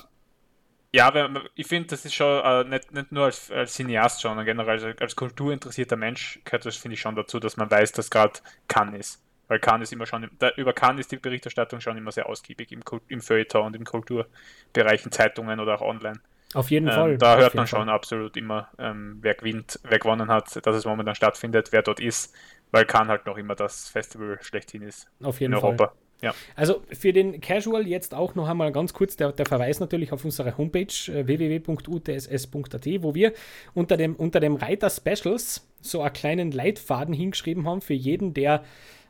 [0.95, 1.11] ja,
[1.55, 5.01] ich finde, das ist schon äh, nicht, nicht nur als, als Cineast, sondern generell als,
[5.01, 9.01] als kulturinteressierter Mensch gehört das, finde ich, schon dazu, dass man weiß, dass gerade Cannes
[9.01, 9.23] ist.
[9.49, 12.73] Weil Cannes ist immer schon, da, über Cannes ist die Berichterstattung schon immer sehr ausgiebig
[12.73, 16.21] im, im Feuilleton und im Kulturbereich, in Zeitungen oder auch online.
[16.53, 17.19] Auf jeden ähm, Fall.
[17.19, 17.95] Da hört man schon Fall.
[17.95, 22.35] absolut immer, ähm, wer gewinnt, wer gewonnen hat, dass es momentan stattfindet, wer dort ist,
[22.71, 25.09] weil Cannes halt noch immer das Festival schlechthin ist.
[25.23, 25.71] Auf jeden in Fall.
[25.71, 25.95] Europa.
[26.23, 26.35] Ja.
[26.55, 30.25] Also für den Casual jetzt auch noch einmal ganz kurz der, der Verweis natürlich auf
[30.25, 33.33] unsere Homepage äh, www.utss.at, wo wir
[33.75, 38.63] unter dem, unter dem Reiter Specials so einen kleinen Leitfaden hingeschrieben haben für jeden, der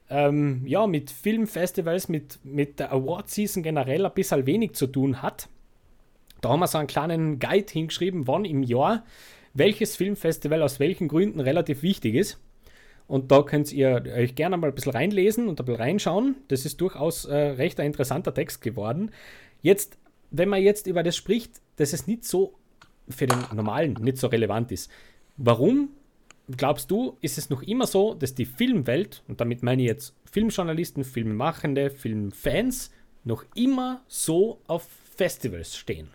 [0.09, 5.49] ähm, ja, mit Filmfestivals, mit, mit der Award-Season generell ein bisschen wenig zu tun hat.
[6.41, 9.05] Da haben wir so einen kleinen Guide hingeschrieben, wann im Jahr
[9.55, 12.39] welches Filmfestival aus welchen Gründen relativ wichtig ist.
[13.13, 16.37] Und da könnt ihr euch gerne mal ein bisschen reinlesen und ein bisschen reinschauen.
[16.49, 19.11] Das ist durchaus äh, recht ein interessanter Text geworden.
[19.61, 19.99] Jetzt,
[20.31, 22.55] wenn man jetzt über das spricht, dass es nicht so
[23.11, 24.91] für den Normalen nicht so relevant ist.
[25.37, 25.91] Warum
[26.57, 30.15] glaubst du, ist es noch immer so, dass die Filmwelt, und damit meine ich jetzt
[30.25, 32.93] Filmjournalisten, Filmmachende, Filmfans,
[33.25, 36.09] noch immer so auf Festivals stehen?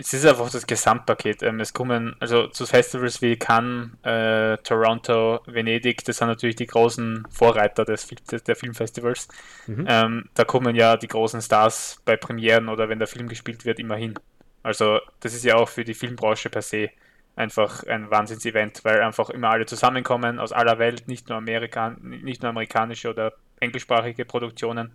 [0.00, 1.42] Es ist einfach das Gesamtpaket.
[1.42, 6.68] Ähm, es kommen, also zu Festivals wie Cannes, äh, Toronto, Venedig, das sind natürlich die
[6.68, 8.06] großen Vorreiter des,
[8.46, 9.26] der Filmfestivals.
[9.66, 9.86] Mhm.
[9.88, 13.80] Ähm, da kommen ja die großen Stars bei Premieren oder wenn der Film gespielt wird,
[13.80, 14.14] immer hin.
[14.62, 16.90] Also das ist ja auch für die Filmbranche per se
[17.34, 22.42] einfach ein Wahnsinnsevent, weil einfach immer alle zusammenkommen aus aller Welt, nicht nur Amerika, nicht
[22.42, 24.92] nur amerikanische oder englischsprachige Produktionen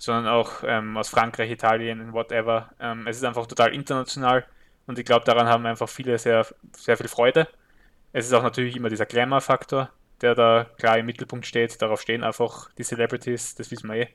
[0.00, 2.70] sondern auch ähm, aus Frankreich, Italien, whatever.
[2.80, 4.46] Ähm, es ist einfach total international
[4.86, 7.46] und ich glaube, daran haben einfach viele sehr, sehr viel Freude.
[8.12, 9.90] Es ist auch natürlich immer dieser Glamour-Faktor,
[10.22, 11.80] der da klar im Mittelpunkt steht.
[11.82, 14.08] Darauf stehen einfach die Celebrities, das wissen wir eh.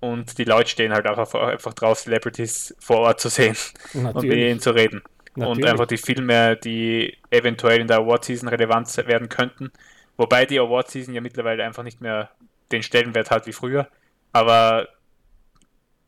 [0.00, 3.56] Und die Leute stehen halt auch einfach drauf, Celebrities vor Ort zu sehen
[3.94, 4.14] natürlich.
[4.16, 5.02] und mit ihnen zu reden.
[5.36, 5.64] Natürlich.
[5.64, 9.70] Und einfach die Filme, die eventuell in der Award-Season relevant werden könnten.
[10.16, 12.30] Wobei die Award-Season ja mittlerweile einfach nicht mehr
[12.72, 13.88] den Stellenwert hat wie früher
[14.32, 14.88] aber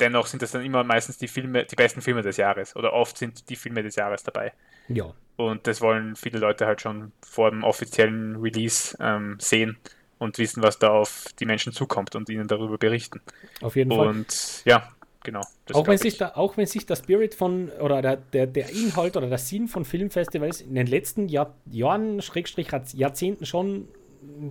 [0.00, 3.18] dennoch sind das dann immer meistens die Filme, die besten Filme des Jahres oder oft
[3.18, 4.52] sind die Filme des Jahres dabei.
[4.88, 5.12] Ja.
[5.36, 9.78] Und das wollen viele Leute halt schon vor dem offiziellen Release ähm, sehen
[10.18, 13.20] und wissen, was da auf die Menschen zukommt und ihnen darüber berichten.
[13.62, 14.08] Auf jeden Fall.
[14.08, 14.92] Und ja,
[15.22, 15.40] genau.
[15.72, 19.16] Auch wenn, sich da, auch wenn sich der Spirit von oder der, der, der Inhalt
[19.16, 23.88] oder der Sinn von Filmfestivals in den letzten Jahr, Jahren, Schrägstrich Jahrzehnten schon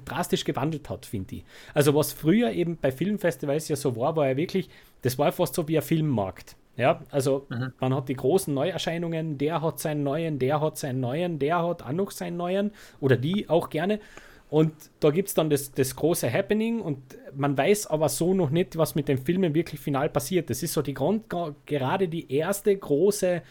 [0.05, 1.45] drastisch gewandelt hat, finde ich.
[1.74, 4.70] Also was früher eben bei Filmfestivals ja so war, war ja wirklich,
[5.01, 6.55] das war fast so wie ein Filmmarkt.
[6.76, 7.74] Ja, also mhm.
[7.82, 11.84] man hat die großen Neuerscheinungen, der hat seinen neuen, der hat seinen neuen, der hat
[11.84, 13.99] auch noch seinen neuen oder die auch gerne.
[14.49, 16.97] Und da gibt es dann das, das große Happening und
[17.36, 20.49] man weiß aber so noch nicht, was mit den Filmen wirklich final passiert.
[20.49, 21.26] Das ist so die Grund,
[21.65, 23.43] gerade die erste große,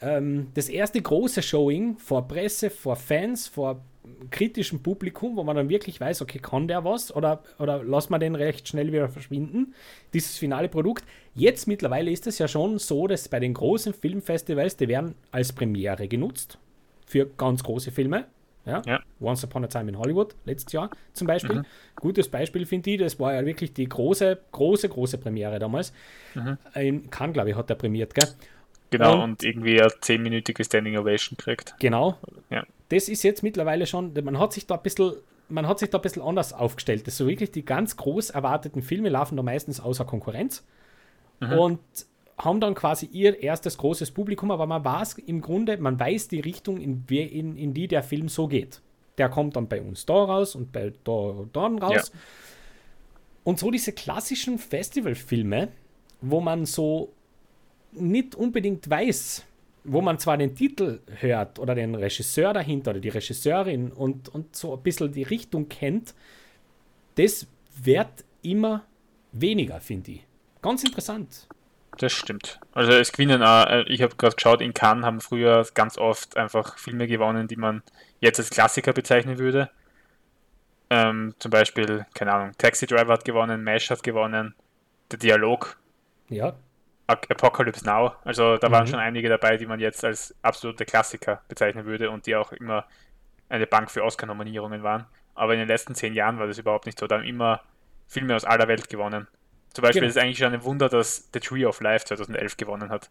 [0.00, 3.82] ähm, das erste große Showing vor Presse, vor Fans, vor
[4.30, 8.18] kritischen Publikum, wo man dann wirklich weiß, okay, kann der was oder, oder lassen wir
[8.18, 9.74] den recht schnell wieder verschwinden,
[10.12, 11.04] dieses finale Produkt.
[11.34, 15.52] Jetzt mittlerweile ist es ja schon so, dass bei den großen Filmfestivals, die werden als
[15.52, 16.58] Premiere genutzt
[17.06, 18.26] für ganz große Filme.
[18.66, 18.82] Ja?
[18.86, 19.00] ja.
[19.20, 21.56] Once Upon a Time in Hollywood, letztes Jahr zum Beispiel.
[21.56, 21.64] Mhm.
[21.96, 25.92] Gutes Beispiel finde ich, das war ja wirklich die große, große, große Premiere damals.
[26.34, 26.58] Mhm.
[26.74, 28.28] In Cannes, glaube ich, hat er prämiert, gell?
[28.90, 31.74] Genau, und, und irgendwie eine zehnminütige Standing Ovation kriegt.
[31.78, 32.16] Genau.
[32.48, 35.14] Ja das ist jetzt mittlerweile schon, man hat sich da ein bisschen,
[35.48, 37.06] man hat sich da ein bisschen anders aufgestellt.
[37.06, 40.64] Das so wirklich die ganz groß erwarteten Filme laufen da meistens außer Konkurrenz
[41.40, 41.52] mhm.
[41.52, 41.80] und
[42.36, 46.40] haben dann quasi ihr erstes großes Publikum, aber man weiß im Grunde, man weiß die
[46.40, 48.80] Richtung, in, in, in die der Film so geht.
[49.18, 52.10] Der kommt dann bei uns da raus und bei da dann raus.
[52.12, 52.20] Ja.
[53.44, 55.68] Und so diese klassischen Festivalfilme,
[56.20, 57.12] wo man so
[57.92, 59.44] nicht unbedingt weiß,
[59.84, 64.56] wo man zwar den Titel hört oder den Regisseur dahinter oder die Regisseurin und, und
[64.56, 66.14] so ein bisschen die Richtung kennt,
[67.16, 67.46] das
[67.82, 68.84] wird immer
[69.32, 70.26] weniger, finde ich.
[70.62, 71.48] Ganz interessant.
[71.98, 72.58] Das stimmt.
[72.72, 76.36] Also es gewinnen auch, äh, ich habe gerade geschaut, in Cannes haben früher ganz oft
[76.36, 77.82] einfach Filme gewonnen, die man
[78.20, 79.70] jetzt als Klassiker bezeichnen würde.
[80.90, 84.54] Ähm, zum Beispiel, keine Ahnung, Taxi Driver hat gewonnen, MASH hat gewonnen,
[85.10, 85.76] der Dialog.
[86.28, 86.56] Ja.
[87.06, 88.12] Apocalypse Now.
[88.24, 88.72] Also da mhm.
[88.72, 92.52] waren schon einige dabei, die man jetzt als absolute Klassiker bezeichnen würde und die auch
[92.52, 92.86] immer
[93.48, 95.06] eine Bank für Oscar-Nominierungen waren.
[95.34, 97.06] Aber in den letzten zehn Jahren war das überhaupt nicht so.
[97.06, 97.60] Da haben immer
[98.06, 99.26] Filme aus aller Welt gewonnen.
[99.72, 100.08] Zum Beispiel genau.
[100.08, 103.10] ist es eigentlich schon ein Wunder, dass The Tree of Life 2011 gewonnen hat.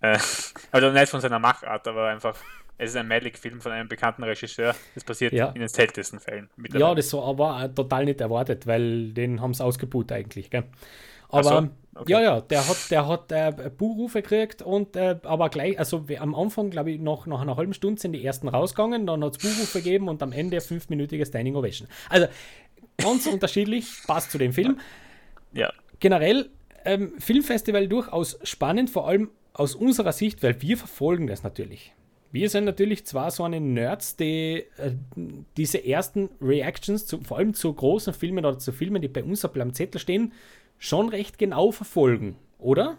[0.00, 0.18] Äh,
[0.72, 2.36] also nicht von seiner Machart, aber einfach,
[2.76, 4.74] es ist ein Malik-Film von einem bekannten Regisseur.
[4.94, 5.48] Das passiert ja.
[5.50, 6.50] in den seltensten Fällen.
[6.72, 10.50] Ja, das war aber total nicht erwartet, weil den haben sie ausgebucht eigentlich.
[10.50, 10.64] Gell?
[11.28, 12.12] Aber so, okay.
[12.12, 16.34] ja, ja, der hat, der hat äh, Buhrufe gekriegt und äh, aber gleich, also am
[16.34, 19.42] Anfang, glaube ich, noch nach einer halben Stunde sind die ersten rausgegangen, dann hat es
[19.42, 21.88] Buhrufe gegeben und am Ende fünfminütige Standing Ovation.
[22.08, 22.26] Also
[22.96, 24.80] ganz unterschiedlich, passt zu dem Film.
[25.52, 25.72] Ja.
[26.00, 26.50] Generell
[26.84, 31.94] ähm, Filmfestival durchaus spannend, vor allem aus unserer Sicht, weil wir verfolgen das natürlich.
[32.32, 34.90] Wir sind natürlich zwar so eine Nerds, die äh,
[35.56, 39.44] diese ersten Reactions, zu, vor allem zu großen Filmen oder zu Filmen, die bei uns
[39.44, 40.32] am Zettel stehen,
[40.84, 42.98] schon recht genau verfolgen, oder?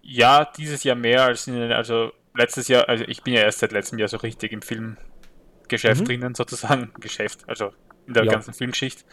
[0.00, 3.72] Ja, dieses Jahr mehr als in, also letztes Jahr, also ich bin ja erst seit
[3.72, 6.04] letztem Jahr so richtig im Filmgeschäft mhm.
[6.04, 7.72] drinnen, sozusagen, Geschäft, also
[8.06, 8.32] in der ja.
[8.32, 9.04] ganzen Filmgeschichte.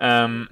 [0.00, 0.48] Ähm,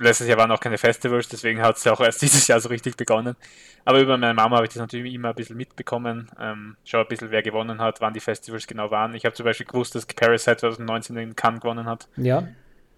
[0.00, 2.70] letztes Jahr waren auch keine Festivals, deswegen hat es ja auch erst dieses Jahr so
[2.70, 3.36] richtig begonnen.
[3.84, 6.30] Aber über meine Mama habe ich das natürlich immer ein bisschen mitbekommen.
[6.40, 9.14] Ähm, schau ein bisschen, wer gewonnen hat, wann die Festivals genau waren.
[9.14, 12.08] Ich habe zum Beispiel gewusst, dass Parasite 2019 in Cannes gewonnen hat.
[12.16, 12.48] Ja.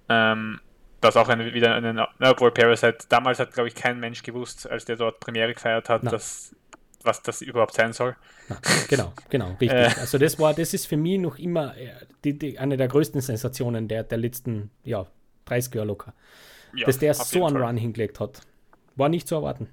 [0.09, 0.61] Ähm,
[1.01, 4.85] das auch eine, wieder eine, obwohl Parasite, damals hat, glaube ich, kein Mensch gewusst, als
[4.85, 6.55] der dort Premiere gefeiert hat, dass,
[7.03, 8.17] was das überhaupt sein soll.
[8.49, 9.71] Na, genau, genau, richtig.
[9.71, 11.93] Äh, also das war, das ist für mich noch immer äh,
[12.25, 15.07] die, die, eine der größten Sensationen der, der letzten, ja,
[15.47, 16.13] 30 Jahre locker
[16.75, 17.67] ja, dass der so einen Fall.
[17.67, 18.41] Run hingelegt hat.
[18.97, 19.69] War nicht zu erwarten.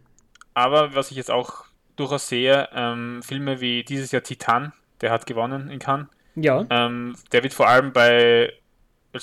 [0.54, 1.66] Aber was ich jetzt auch
[1.96, 6.08] durchaus sehe, ähm, Filme wie dieses Jahr Titan, der hat gewonnen in Cannes.
[6.36, 6.66] Ja.
[6.70, 8.54] Ähm, der wird vor allem bei,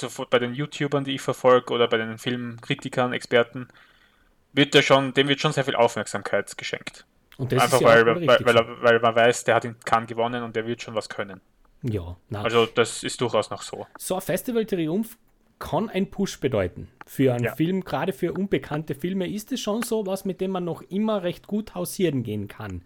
[0.03, 3.69] also bei den YouTubern, die ich verfolge, oder bei den Filmkritikern, Experten,
[4.53, 7.07] wird der schon, dem wird schon sehr viel Aufmerksamkeit geschenkt.
[7.39, 10.67] Einfach ja weil, weil, weil, weil, man weiß, der hat in Cannes gewonnen und der
[10.67, 11.41] wird schon was können.
[11.83, 12.45] Ja, nein.
[12.45, 13.87] Also das ist durchaus noch so.
[13.99, 15.19] So ein Festival-Triumph
[15.59, 16.89] kann ein Push bedeuten.
[17.07, 17.55] Für einen ja.
[17.55, 21.23] Film, gerade für unbekannte Filme, ist es schon so was, mit dem man noch immer
[21.23, 22.83] recht gut hausieren gehen kann.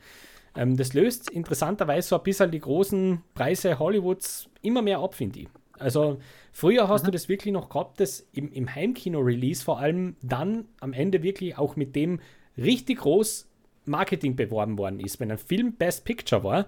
[0.56, 5.40] Ähm, das löst interessanterweise so ein bisschen die großen Preise Hollywoods immer mehr ab, finde
[5.40, 5.48] ich.
[5.80, 6.20] Also
[6.52, 7.06] früher hast mhm.
[7.06, 11.58] du das wirklich noch gehabt, dass im, im Heimkino-Release vor allem dann am Ende wirklich
[11.58, 12.20] auch mit dem
[12.56, 13.48] richtig groß
[13.84, 15.20] Marketing beworben worden ist.
[15.20, 16.66] Wenn ein Film Best Picture war,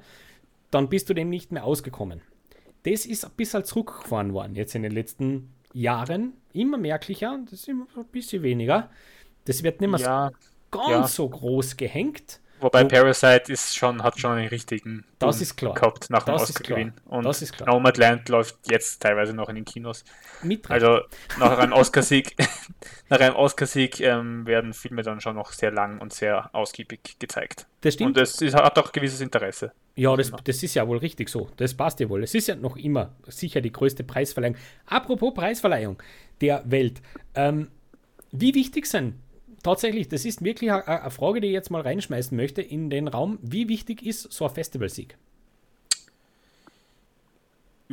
[0.70, 2.22] dann bist du dem nicht mehr ausgekommen.
[2.84, 7.68] Das ist ein bisschen zurückgefahren worden jetzt in den letzten Jahren immer merklicher, das ist
[7.68, 8.90] immer ein bisschen weniger.
[9.44, 10.30] Das wird nicht mehr ja,
[10.70, 11.06] ganz ja.
[11.06, 12.40] so groß gehängt.
[12.60, 15.74] Wobei Wo, Parasite ist schon, hat schon einen richtigen das ist klar.
[15.74, 16.92] gehabt nach dem Oscar-Gewinn.
[17.06, 17.68] Und das ist klar.
[17.68, 20.04] Nomadland läuft jetzt teilweise noch in den Kinos.
[20.42, 21.00] Mit also
[21.38, 22.36] nach einem Oscar-Sieg
[23.08, 27.66] nach einem Oscar-Sieg ähm, werden Filme dann schon noch sehr lang und sehr ausgiebig gezeigt.
[27.80, 28.18] Das stimmt.
[28.18, 29.72] Und es hat auch gewisses Interesse.
[29.96, 31.48] Ja, das, das ist ja wohl richtig so.
[31.56, 32.22] Das passt ja wohl.
[32.22, 34.56] Es ist ja noch immer sicher die größte Preisverleihung.
[34.86, 36.02] Apropos Preisverleihung
[36.40, 37.02] der Welt.
[37.34, 37.68] Ähm,
[38.32, 39.14] wie wichtig sind
[39.62, 43.38] tatsächlich, das ist wirklich eine Frage, die ich jetzt mal reinschmeißen möchte in den Raum.
[43.42, 45.16] Wie wichtig ist so ein Festivalsieg?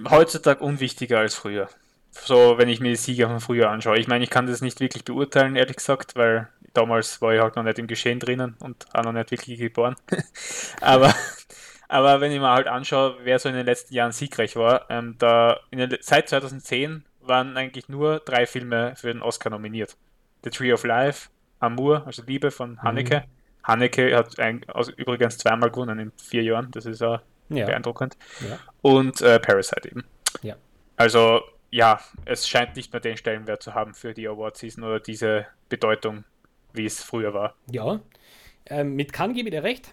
[0.09, 1.69] Heutzutage unwichtiger als früher.
[2.11, 3.97] So, wenn ich mir die Sieger von früher anschaue.
[3.97, 7.55] Ich meine, ich kann das nicht wirklich beurteilen, ehrlich gesagt, weil damals war ich halt
[7.55, 9.95] noch nicht im Geschehen drinnen und auch noch nicht wirklich geboren.
[10.81, 11.13] aber,
[11.87, 15.15] aber wenn ich mir halt anschaue, wer so in den letzten Jahren siegreich war, ähm,
[15.19, 19.95] da den, seit 2010 waren eigentlich nur drei Filme für den Oscar nominiert.
[20.43, 21.29] The Tree of Life,
[21.59, 23.19] Amour, also Liebe von Haneke.
[23.19, 23.23] Mhm.
[23.63, 27.65] Haneke hat ein, also übrigens zweimal gewonnen in vier Jahren, das ist ja, ja.
[27.65, 28.17] beeindruckend.
[28.47, 28.59] Ja.
[28.81, 30.05] Und äh, Parasite eben.
[30.41, 30.55] Ja.
[30.95, 34.99] Also ja, es scheint nicht mehr den Stellenwert zu haben für die Award Season oder
[34.99, 36.23] diese Bedeutung,
[36.73, 37.55] wie es früher war.
[37.69, 37.99] Ja,
[38.67, 39.91] ähm, mit Cannes gebe ich dir recht.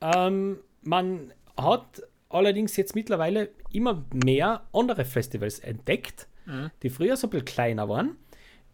[0.00, 6.70] Ähm, man hat allerdings jetzt mittlerweile immer mehr andere Festivals entdeckt, mhm.
[6.82, 8.16] die früher so ein bisschen kleiner waren,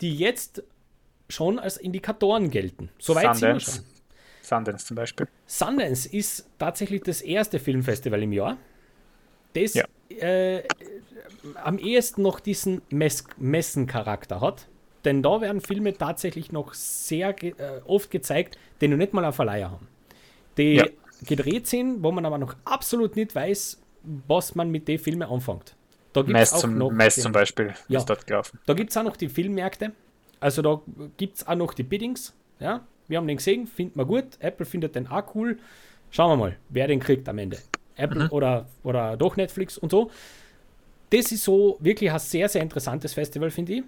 [0.01, 0.64] die jetzt
[1.29, 2.91] schon als Indikatoren gelten.
[2.99, 3.85] Soweit sind wir schon.
[4.43, 5.27] Sundance zum Beispiel.
[5.47, 8.59] Sundance ist tatsächlich das erste Filmfestival im Jahr,
[9.55, 9.85] das ja.
[10.11, 10.62] äh,
[11.62, 14.68] am ehesten noch diesen Mess Messencharakter hat.
[15.05, 19.22] Denn da werden Filme tatsächlich noch sehr ge äh, oft gezeigt, die noch nicht mal
[19.25, 19.87] einen Verleiher haben.
[20.57, 20.87] Die ja.
[21.27, 23.81] gedreht sind, wo man aber noch absolut nicht weiß,
[24.27, 25.77] was man mit den Filmen anfängt.
[26.14, 28.59] Da gibt's Mess, zum, noch Mess zum Beispiel ja, ist dort gelaufen.
[28.66, 29.93] Da gibt es auch noch die Filmmärkte,
[30.45, 30.83] Also da
[31.17, 32.35] gibt es auch noch die Biddings.
[32.61, 32.87] Ja?
[33.09, 34.27] Wir haben den gesehen, finden wir gut.
[34.41, 35.57] Apple findet den auch cool.
[36.11, 37.57] Schauen wir mal, wer den kriegt am Ende.
[37.97, 38.31] Apple mhm.
[38.31, 40.11] oder, oder doch Netflix und so.
[41.09, 43.85] Das ist so wirklich ein sehr, sehr interessantes Festival, finde ich.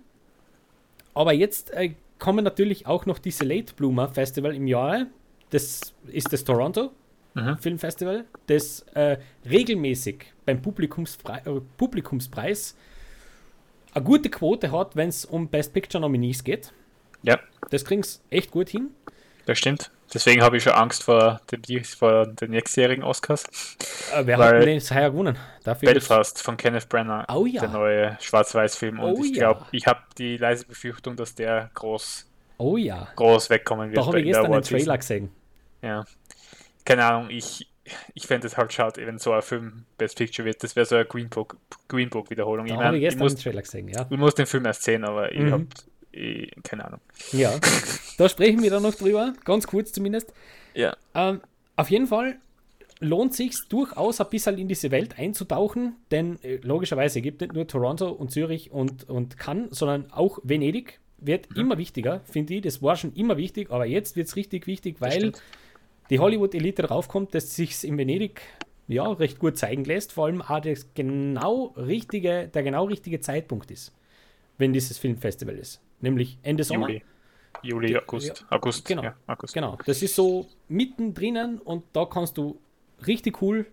[1.13, 5.09] Aber jetzt äh, kommen natürlich auch noch diese Late Bloomer Festival im Jahre.
[5.51, 6.91] Das ist das Toronto
[7.35, 7.59] mhm.
[7.59, 12.75] Filmfestival, das äh, regelmäßig beim Publikumspre äh, Publikumspreis
[13.97, 16.73] eine gute Quote hat, wenn es um Best Picture Nominees geht.
[17.23, 17.39] Ja.
[17.71, 18.91] Das kriegen sie echt gut hin.
[19.47, 19.91] Das stimmt.
[20.13, 23.45] Deswegen habe ich schon Angst vor, dem, vor den nächstjährigen Oscars.
[24.15, 25.37] Äh, wer hat denn das heuer gewonnen?
[25.65, 27.25] Dafür Belfast von Kenneth Brenner.
[27.29, 27.63] Oh ja.
[27.63, 29.01] Der neue Schwarz-Weiß-Film.
[29.01, 29.67] Und oh ich glaube, ja.
[29.73, 32.27] ich habe die leise Befürchtung, dass der groß,
[32.59, 33.09] oh ja.
[33.17, 33.99] groß wegkommen wird.
[33.99, 35.31] Da habe ich gestern den Trailer gesehen.
[35.83, 36.05] Ja.
[36.85, 37.67] Keine Ahnung, ich,
[38.15, 40.63] ich fände es halt schade, wenn so ein Film Best Picture wird.
[40.63, 41.57] Das wäre so eine Green Book,
[41.89, 42.67] Green Book Wiederholung.
[42.67, 44.07] Da ich, mein, ich, ich muss, gesehen, ja.
[44.09, 45.47] Ich muss den Film erst sehen, aber mhm.
[45.47, 45.67] ich habe
[46.63, 47.01] keine Ahnung.
[47.33, 47.59] Ja,
[48.19, 50.33] da sprechen wir dann noch drüber, ganz kurz zumindest.
[50.75, 50.97] Ja.
[51.15, 51.41] Ähm,
[51.77, 52.39] auf jeden Fall
[53.01, 57.55] lohnt sich durchaus ein bisschen in diese Welt einzutauchen, denn äh, logischerweise gibt es nicht
[57.55, 61.57] nur Toronto und Zürich und, und Cannes, sondern auch Venedig wird mhm.
[61.57, 62.63] immer wichtiger, finde ich.
[62.63, 65.33] Das war schon immer wichtig, aber jetzt wird es richtig wichtig, weil
[66.11, 68.43] die Hollywood-Elite draufkommt, dass sich in Venedig
[68.89, 73.71] ja recht gut zeigen lässt, vor allem auch das genau richtige, der genau richtige Zeitpunkt
[73.71, 73.93] ist,
[74.59, 76.89] wenn dieses Filmfestival ist nämlich Ende Sommer.
[76.89, 77.03] Juli,
[77.63, 78.45] Juli August.
[78.51, 78.85] Ja, August.
[78.87, 79.55] Genau, ja, August.
[79.55, 79.79] genau.
[79.87, 82.59] Das ist so mittendrin und da kannst du
[83.07, 83.67] richtig cool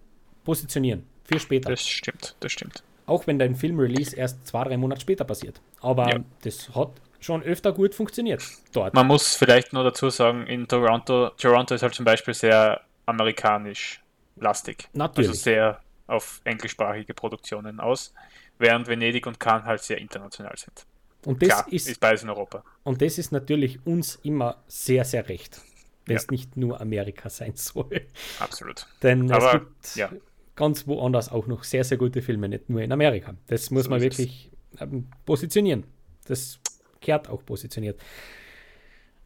[0.43, 1.69] positionieren für später.
[1.69, 2.83] Das stimmt, das stimmt.
[3.05, 5.59] Auch wenn dein Filmrelease erst zwei, drei Monate später passiert.
[5.81, 6.19] Aber ja.
[6.41, 6.91] das hat
[7.23, 8.43] schon öfter gut funktioniert
[8.73, 8.93] dort.
[8.93, 14.01] Man muss vielleicht nur dazu sagen, in Toronto, Toronto ist halt zum Beispiel sehr amerikanisch
[14.35, 14.89] lastig.
[14.93, 15.29] Natürlich.
[15.29, 18.13] Also sehr auf englischsprachige Produktionen aus,
[18.57, 20.85] während Venedig und Cannes halt sehr international sind.
[21.25, 22.63] Und das Klar, ist, ist beides in Europa.
[22.83, 25.61] Und das ist natürlich uns immer sehr, sehr recht,
[26.05, 26.21] wenn ja.
[26.21, 28.01] es nicht nur Amerika sein soll.
[28.39, 28.87] Absolut.
[29.01, 30.11] Denn Aber, es gibt ja.
[30.55, 33.35] ganz woanders auch noch sehr, sehr gute Filme, nicht nur in Amerika.
[33.47, 35.85] Das muss so man wirklich ähm, positionieren.
[36.25, 36.59] Das
[37.03, 38.01] kehrt auch positioniert.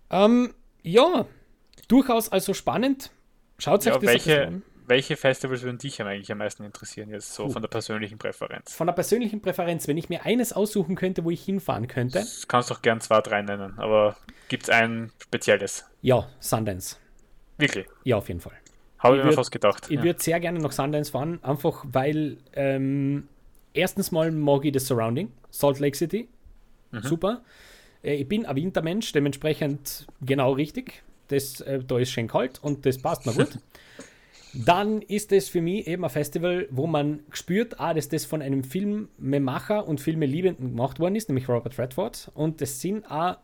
[0.09, 0.53] Ähm,
[0.83, 1.25] ja,
[1.87, 3.11] durchaus also spannend.
[3.57, 7.33] Schaut sich ja, das welche, an welche Festivals würden dich eigentlich am meisten interessieren, jetzt
[7.33, 7.49] so uh.
[7.49, 8.73] von der persönlichen Präferenz?
[8.73, 12.19] Von der persönlichen Präferenz, wenn ich mir eines aussuchen könnte, wo ich hinfahren könnte.
[12.19, 14.15] Das kannst du doch gern zwei, drei nennen, aber
[14.47, 15.85] gibt es ein spezielles?
[16.01, 16.95] Ja, Sundance.
[17.57, 17.85] Wirklich?
[18.03, 18.53] Ja, auf jeden Fall.
[18.99, 19.87] Habe ich, ich mir fast gedacht.
[19.89, 20.03] Ich ja.
[20.03, 23.27] würde sehr gerne nach Sundance fahren, einfach weil ähm,
[23.73, 26.29] erstens mal mag ich das Surrounding, Salt Lake City.
[26.91, 27.03] Mhm.
[27.03, 27.41] Super.
[28.03, 31.03] Äh, ich bin ein Wintermensch, dementsprechend genau richtig.
[31.27, 33.59] Das, äh, da ist schön kalt und das passt mir gut.
[34.53, 38.41] dann ist es für mich eben ein Festival, wo man spürt, ah, dass das von
[38.41, 42.31] einem Filmemacher und Filmeliebenden gemacht worden ist, nämlich Robert Redford.
[42.33, 43.37] Und es sind auch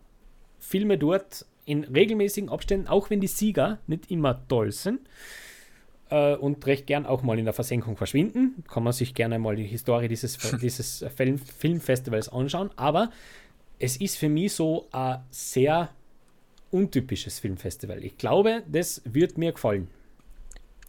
[0.60, 5.02] Filme dort in regelmäßigen Abständen, auch wenn die Sieger nicht immer toll sind
[6.14, 8.64] äh, und recht gern auch mal in der Versenkung verschwinden.
[8.72, 12.70] Kann man sich gerne mal die Historie dieses, dieses Film, Filmfestivals anschauen.
[12.76, 13.10] Aber
[13.80, 15.90] es ist für mich so ein sehr
[16.70, 18.04] untypisches Filmfestival.
[18.04, 19.88] Ich glaube, das wird mir gefallen.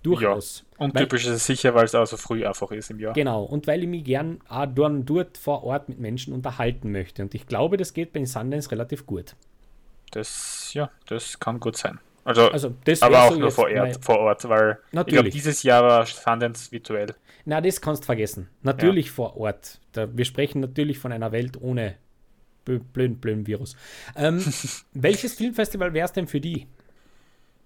[0.03, 0.64] Durchaus.
[0.72, 0.85] Ja.
[0.85, 3.14] Und typisch ist es sicher, weil es auch so früh einfach ist im Jahr.
[3.14, 7.22] Genau, und weil ich mich gern auch dort vor Ort mit Menschen unterhalten möchte.
[7.22, 9.35] Und ich glaube, das geht bei Sundance relativ gut.
[10.11, 11.99] Das, ja, das kann gut sein.
[12.25, 15.07] Also, also aber auch so nur vor Ort, vor Ort, weil Natürlich.
[15.07, 17.14] ich glaube, dieses Jahr war Sundance virtuell.
[17.45, 18.49] Na, das kannst du vergessen.
[18.62, 19.12] Natürlich ja.
[19.12, 19.81] vor Ort.
[19.93, 21.97] Da, wir sprechen natürlich von einer Welt ohne
[22.64, 23.77] blöden, blöden Virus.
[24.16, 24.43] Ähm,
[24.93, 26.66] welches Filmfestival wäre es denn für die?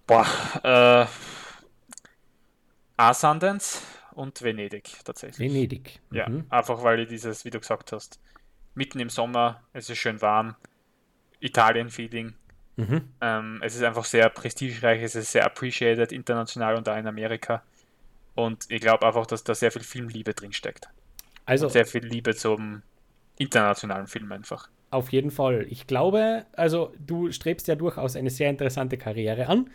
[0.06, 0.26] Boah,
[0.64, 1.06] äh,
[2.96, 3.80] A Sundance
[4.12, 5.38] und Venedig tatsächlich.
[5.38, 6.00] Venedig.
[6.10, 6.16] Mhm.
[6.16, 8.18] Ja, einfach weil ich dieses, wie du gesagt hast,
[8.74, 10.56] mitten im Sommer, es ist schön warm,
[11.40, 12.34] Italien-Feeling.
[12.78, 13.02] Mhm.
[13.20, 17.62] Ähm, es ist einfach sehr prestigereich, es ist sehr appreciated international und auch in Amerika.
[18.36, 20.88] Und ich glaube einfach, dass da sehr viel Filmliebe drinsteckt.
[21.44, 22.82] Also und sehr viel Liebe zum
[23.36, 24.68] internationalen Film einfach.
[24.90, 25.66] Auf jeden Fall.
[25.68, 29.70] Ich glaube, also du strebst ja durchaus eine sehr interessante Karriere an.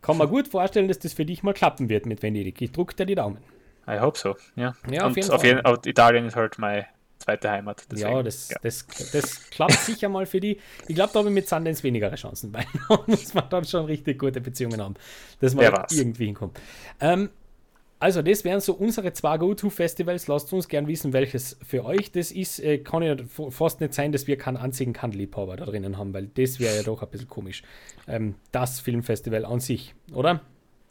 [0.00, 2.62] Kann man gut vorstellen, dass das für dich mal klappen wird mit Venedig.
[2.62, 3.38] Ich drücke dir die Daumen.
[3.86, 4.74] I hope so, ja.
[4.90, 5.62] ja auf jeden auf Fall.
[5.62, 6.86] Jeden, Italien ist halt meine
[7.26, 7.84] zweite Heimat.
[7.90, 8.56] Deswegen, ja, das, ja.
[8.62, 10.58] Das, das klappt sicher mal für die.
[10.88, 13.86] Ich glaube, da habe ich mit Sundance weniger Chancen, weil da muss man dann schon
[13.86, 14.94] richtig gute Beziehungen haben,
[15.40, 16.58] dass man irgendwie hinkommt.
[17.00, 17.30] Ähm,
[17.98, 20.28] also, das wären so unsere zwei Go-To-Festivals.
[20.28, 22.60] Lasst uns gern wissen, welches für euch das ist.
[22.60, 23.16] Äh, kann ja
[23.50, 26.82] fast nicht sein, dass wir keinen einzigen Kann-Liebhaber da drinnen haben, weil das wäre ja
[26.82, 27.62] doch ein bisschen komisch.
[28.06, 30.42] Ähm, das Filmfestival an sich, oder?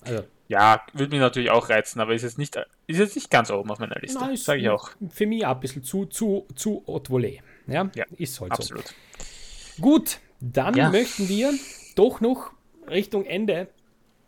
[0.04, 0.24] Also.
[0.48, 2.56] Ja, würde mich natürlich auch reizen, aber ist jetzt nicht,
[2.88, 4.20] ist jetzt nicht ganz oben auf meiner Liste.
[4.20, 4.92] Nein, sage ich auch.
[5.10, 7.40] Für mich auch ein bisschen zu, zu, zu haute volée.
[7.68, 8.86] Ja, ja, ist halt absolut.
[8.88, 9.82] so.
[9.82, 10.90] Gut, Dann ja.
[10.90, 11.54] möchten wir
[11.96, 12.52] doch noch
[12.88, 13.68] Richtung Ende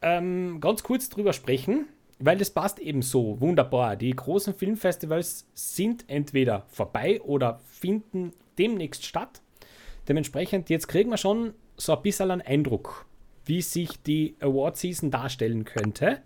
[0.01, 1.87] ähm, ganz kurz drüber sprechen,
[2.19, 3.95] weil das passt eben so wunderbar.
[3.95, 9.41] Die großen Filmfestivals sind entweder vorbei oder finden demnächst statt.
[10.07, 13.05] Dementsprechend, jetzt kriegen wir schon so ein bisschen einen Eindruck,
[13.47, 16.21] wie sich die Award Season darstellen könnte.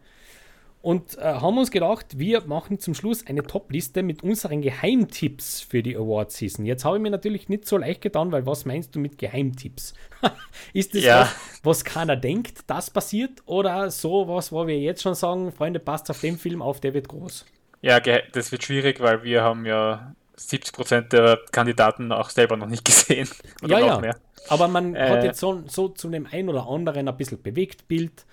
[0.82, 5.84] Und äh, haben uns gedacht, wir machen zum Schluss eine Top-Liste mit unseren Geheimtipps für
[5.84, 6.65] die Award Season.
[6.65, 9.93] Jetzt habe ich mir natürlich nicht so leicht getan, weil was meinst du mit Geheimtipps?
[10.74, 11.22] Ist das ja.
[11.22, 13.43] was, was keiner denkt, das passiert?
[13.45, 16.95] Oder so was, wo wir jetzt schon sagen, Freunde, passt auf den Film auf, der
[16.95, 17.45] wird groß?
[17.84, 20.15] Ja, das wird schwierig, weil wir haben ja
[20.50, 23.30] 70% der Kandidaten auch selber noch nicht gesehen.
[23.66, 24.00] ja, ja.
[24.00, 24.18] Mehr.
[24.50, 27.88] Aber man äh, hat jetzt so, so zu dem einen oder anderen ein bisschen bewegt
[27.88, 28.26] Bild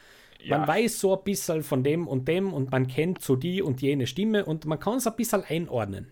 [0.46, 3.82] man weiß so ein bisschen von dem und dem und man kennt so die und
[3.82, 6.10] jene Stimme und man kann es ein bisschen einordnen.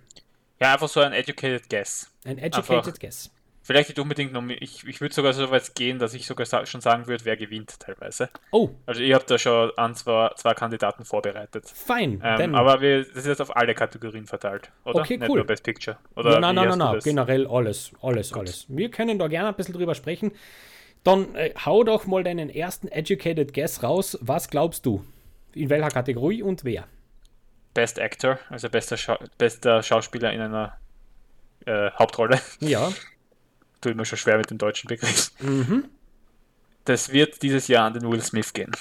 [0.61, 2.11] Ja, einfach so ein educated guess.
[2.25, 3.31] Ein educated einfach, guess.
[3.67, 6.81] Vielleicht nicht unbedingt noch, ich, ich würde sogar so weit gehen, dass ich sogar schon
[6.81, 8.29] sagen würde, wer gewinnt teilweise.
[8.53, 8.71] Oh.
[8.87, 11.69] Also ich habe da schon an zwei, zwei Kandidaten vorbereitet.
[11.75, 12.23] Fein.
[12.23, 15.01] Ähm, aber wir, das ist jetzt auf alle Kategorien verteilt, oder?
[15.01, 15.43] Okay, nicht cool.
[15.43, 15.97] Best Picture.
[16.15, 18.43] Oder ja, nein, nein, nein, nein, generell alles, alles, Gut.
[18.43, 18.67] alles.
[18.69, 20.31] Wir können da gerne ein bisschen drüber sprechen.
[21.03, 24.17] Dann äh, hau doch mal deinen ersten Educated Guess raus.
[24.21, 25.05] Was glaubst du?
[25.55, 26.85] In welcher Kategorie und wer?
[27.75, 30.79] Best Actor, also bester, Scha bester Schauspieler in einer
[31.65, 32.41] äh, Hauptrolle.
[32.61, 32.93] Ja.
[33.81, 35.33] Tut mir schon schwer mit dem deutschen Begriff.
[35.41, 35.85] Mhm.
[36.85, 38.73] Das wird dieses Jahr an den Will Smith gehen.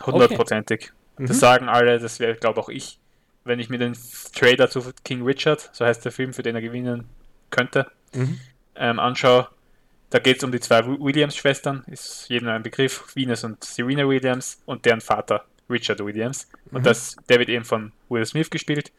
[0.00, 0.92] Hundertprozentig.
[1.14, 1.26] Okay.
[1.26, 1.40] Das mhm.
[1.40, 2.98] sagen alle, das wäre, glaube auch ich.
[3.44, 3.96] Wenn ich mir den
[4.34, 7.04] Trailer zu King Richard, so heißt der Film, für den er gewinnen
[7.50, 8.38] könnte, mhm.
[8.74, 9.48] ähm, anschaue,
[10.10, 14.60] da geht es um die zwei Williams-Schwestern, ist jedem ein Begriff, Venus und Serena Williams
[14.66, 16.48] und deren Vater Richard Williams.
[16.72, 16.84] Und mhm.
[16.84, 18.90] das, der wird eben von Will Smith gespielt.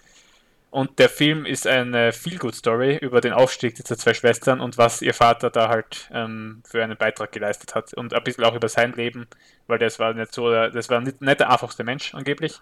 [0.72, 5.14] Und der Film ist eine Feel-Good-Story über den Aufstieg dieser zwei Schwestern und was ihr
[5.14, 7.94] Vater da halt ähm, für einen Beitrag geleistet hat.
[7.94, 9.28] Und ein bisschen auch über sein Leben,
[9.68, 12.58] weil das war nicht so, das war nicht, nicht der einfachste Mensch angeblich.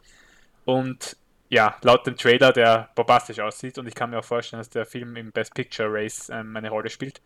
[0.66, 1.18] Und
[1.50, 4.88] ja, laut dem Trailer, der bombastisch aussieht, und ich kann mir auch vorstellen, dass der
[4.88, 7.22] Film im Best Picture Race ähm, eine Rolle spielt.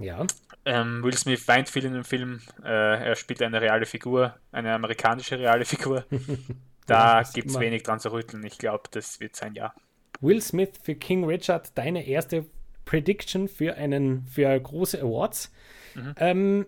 [0.00, 0.26] Ja.
[0.64, 2.40] Ähm, Will Smith weint viel in dem Film.
[2.64, 6.04] Äh, er spielt eine reale Figur, eine amerikanische reale Figur.
[6.86, 8.44] da ja, gibt es wenig dran zu rütteln.
[8.44, 9.74] Ich glaube, das wird sein Jahr.
[10.20, 12.46] Will Smith für King Richard, deine erste
[12.84, 15.52] Prediction für einen für große Awards.
[15.94, 16.14] Mhm.
[16.18, 16.66] Ähm,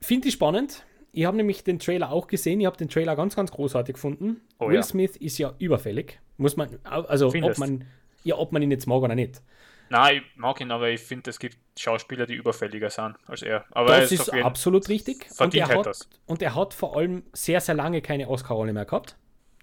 [0.00, 0.84] Finde ich spannend.
[1.12, 2.60] Ich habe nämlich den Trailer auch gesehen.
[2.60, 4.40] Ich habe den Trailer ganz, ganz großartig gefunden.
[4.58, 4.82] Oh, Will ja.
[4.82, 6.20] Smith ist ja überfällig.
[6.36, 7.60] Muss man, also Findest.
[7.60, 7.84] ob man,
[8.24, 9.42] ja, ob man ihn jetzt mag oder nicht.
[9.90, 13.64] Nein, ich mag ihn, aber ich finde, es gibt Schauspieler, die überfälliger sind als er.
[13.72, 15.26] Aber das er ist, ist absolut richtig.
[15.38, 16.08] Und er, hat, das.
[16.26, 19.16] und er hat vor allem sehr, sehr lange keine Oscar-Rolle mehr gehabt.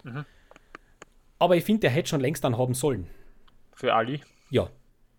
[0.03, 0.25] Mhm.
[1.39, 3.07] Aber ich finde, er hätte schon längst dann haben sollen.
[3.73, 4.21] Für Ali?
[4.49, 4.69] Ja.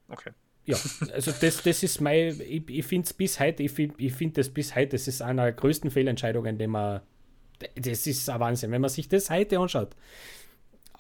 [0.09, 0.33] Okay.
[0.67, 0.77] Ja,
[1.15, 4.37] also das, das ist mein, ich, ich finde es bis heute, ich finde ich find
[4.37, 7.01] das bis heute, das ist einer der größten Fehlentscheidungen, die man,
[7.77, 9.97] das ist ein Wahnsinn, wenn man sich das heute anschaut.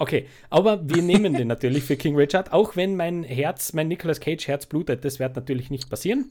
[0.00, 4.20] Okay, aber wir nehmen den natürlich für King Richard, auch wenn mein Herz, mein Nicolas
[4.20, 6.30] Cage Herz blutet, das wird natürlich nicht passieren.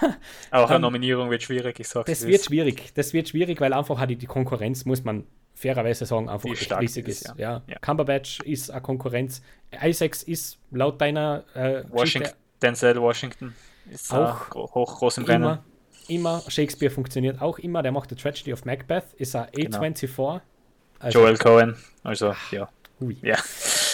[0.00, 0.16] Ja.
[0.52, 2.44] Auch eine Nominierung wird schwierig, ich sag's Das wird ist.
[2.46, 5.24] schwierig, das wird schwierig, weil einfach hat die Konkurrenz, muss man
[5.54, 7.22] fairerweise sagen, einfach riesig ist.
[7.22, 7.34] ist.
[7.36, 7.62] Ja.
[7.66, 7.78] ja.
[7.80, 9.42] Cumberbatch ist eine Konkurrenz.
[9.82, 12.30] Isaacs ist laut deiner äh, Washington,
[12.62, 13.54] Denzel Washington
[13.90, 15.58] ist auch hoch groß im Rennen.
[16.06, 17.82] Immer, Shakespeare funktioniert auch immer.
[17.82, 20.16] Der macht The Tragedy of Macbeth, ist er A24.
[20.16, 20.40] Genau.
[20.98, 22.68] Also, Joel Cohen, also ja.
[23.04, 23.16] Hui.
[23.22, 23.38] Ja.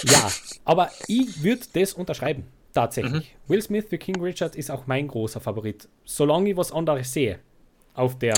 [0.04, 0.30] ja,
[0.64, 2.46] aber ich würde das unterschreiben.
[2.72, 3.12] Tatsächlich.
[3.12, 3.48] Mhm.
[3.48, 5.88] Will Smith für King Richard ist auch mein großer Favorit.
[6.04, 7.40] Solange ich was anderes sehe
[7.94, 8.34] auf der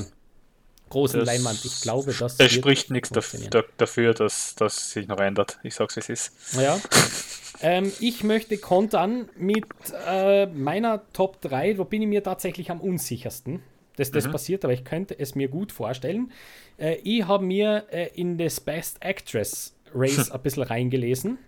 [0.88, 2.38] großen das, Leinwand, ich glaube, dass.
[2.38, 5.58] Es spricht nichts dafür, dass das sich noch ändert.
[5.62, 6.32] Ich sag's, wie es ist.
[6.60, 6.78] Ja.
[7.62, 9.64] ähm, ich möchte kontern mit
[10.06, 13.62] äh, meiner Top 3, wo bin ich mir tatsächlich am unsichersten,
[13.96, 14.32] dass das mhm.
[14.32, 16.32] passiert, aber ich könnte es mir gut vorstellen.
[16.78, 21.38] Äh, ich habe mir äh, in das Best Actress Race ein bisschen reingelesen.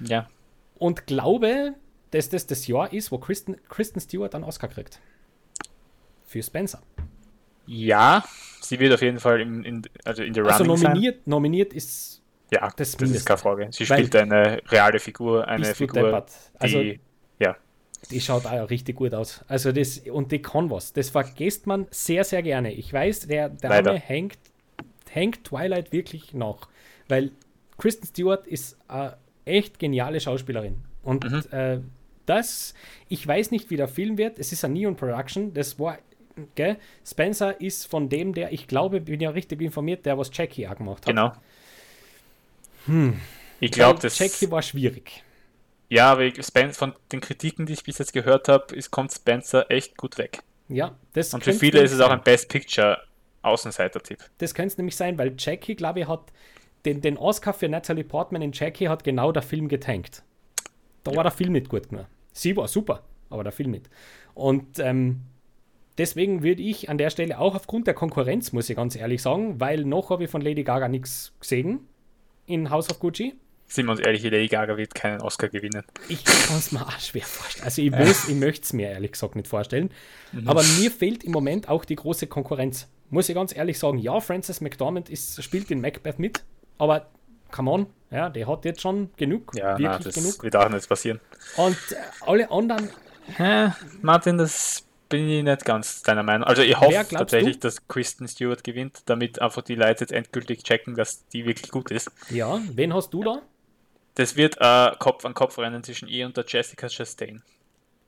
[0.00, 0.28] Ja.
[0.78, 1.74] Und glaube,
[2.10, 5.00] dass das das Jahr ist, wo Kristen, Kristen Stewart einen Oscar kriegt.
[6.26, 6.82] Für Spencer.
[7.66, 8.24] Ja,
[8.60, 11.22] sie wird auf jeden Fall in, in, also in der also Running nominiert, sein.
[11.26, 12.22] nominiert ist
[12.52, 13.68] ja, das, das ist keine Frage.
[13.70, 16.26] Sie spielt eine reale Figur, eine Figur,
[16.58, 17.00] also, die,
[17.38, 17.56] ja.
[18.10, 19.42] Die schaut auch richtig gut aus.
[19.48, 20.92] Also das, und die kann was.
[20.92, 22.72] Das vergisst man sehr, sehr gerne.
[22.72, 24.38] Ich weiß, der Dame hängt,
[25.08, 26.68] hängt Twilight wirklich nach.
[27.08, 27.30] Weil
[27.82, 30.84] Kristen Stewart ist eine echt geniale Schauspielerin.
[31.02, 31.42] Und mhm.
[31.50, 31.80] äh,
[32.26, 32.74] das,
[33.08, 34.38] ich weiß nicht, wie der Film wird.
[34.38, 35.52] Es ist eine Neon Production.
[35.52, 35.98] Das war,
[36.54, 36.76] gell?
[37.04, 40.76] Spencer ist von dem, der, ich glaube, bin ja richtig informiert, der was Jackie auch
[40.76, 41.06] gemacht hat.
[41.06, 41.32] Genau.
[42.86, 43.20] Hm.
[43.58, 44.16] Ich glaube, das.
[44.16, 45.24] Jackie war schwierig.
[45.88, 49.96] Ja, aber Spen von den Kritiken, die ich bis jetzt gehört habe, kommt Spencer echt
[49.96, 50.38] gut weg.
[50.68, 53.02] Ja, das Und für viele ist es auch ein Best Picture
[53.42, 54.20] Außenseiter-Tipp.
[54.38, 56.32] Das könnte es nämlich sein, weil Jackie, glaube ich, hat
[56.84, 60.22] den, den Oscar für Natalie Portman in Jackie hat genau der Film getankt.
[61.04, 62.06] Da war der Film nicht gut genug.
[62.32, 63.88] Sie war super, aber der Film nicht.
[64.34, 65.22] Und ähm,
[65.98, 69.60] deswegen würde ich an der Stelle auch aufgrund der Konkurrenz, muss ich ganz ehrlich sagen,
[69.60, 71.80] weil noch habe ich von Lady Gaga nichts gesehen
[72.46, 73.34] in House of Gucci.
[73.66, 75.82] Sind wir uns ehrlich, Lady Gaga wird keinen Oscar gewinnen.
[76.08, 77.64] Ich kann es mir auch schwer vorstellen.
[77.64, 79.90] Also ich, muss, ich möchte es mir ehrlich gesagt nicht vorstellen.
[80.44, 82.88] Aber mir fehlt im Moment auch die große Konkurrenz.
[83.08, 86.44] Muss ich ganz ehrlich sagen, ja, Frances McDormand ist, spielt in Macbeth mit,
[86.82, 87.06] aber
[87.52, 90.42] come on, ja, der hat jetzt schon genug, Ja, wirklich das genug.
[90.42, 91.20] wird auch nicht passieren.
[91.56, 92.90] Und äh, alle anderen,
[93.36, 93.70] Hä,
[94.02, 96.46] Martin, das bin ich nicht ganz deiner Meinung.
[96.48, 97.68] Also ich hoffe tatsächlich, du?
[97.68, 101.90] dass Kristen Stewart gewinnt, damit einfach die Leute jetzt endgültig checken, dass die wirklich gut
[101.92, 102.10] ist.
[102.30, 103.42] ja, wen hast du da?
[104.16, 107.42] Das wird ein Kopf an Kopf rennen zwischen ihr und der Jessica Chastain.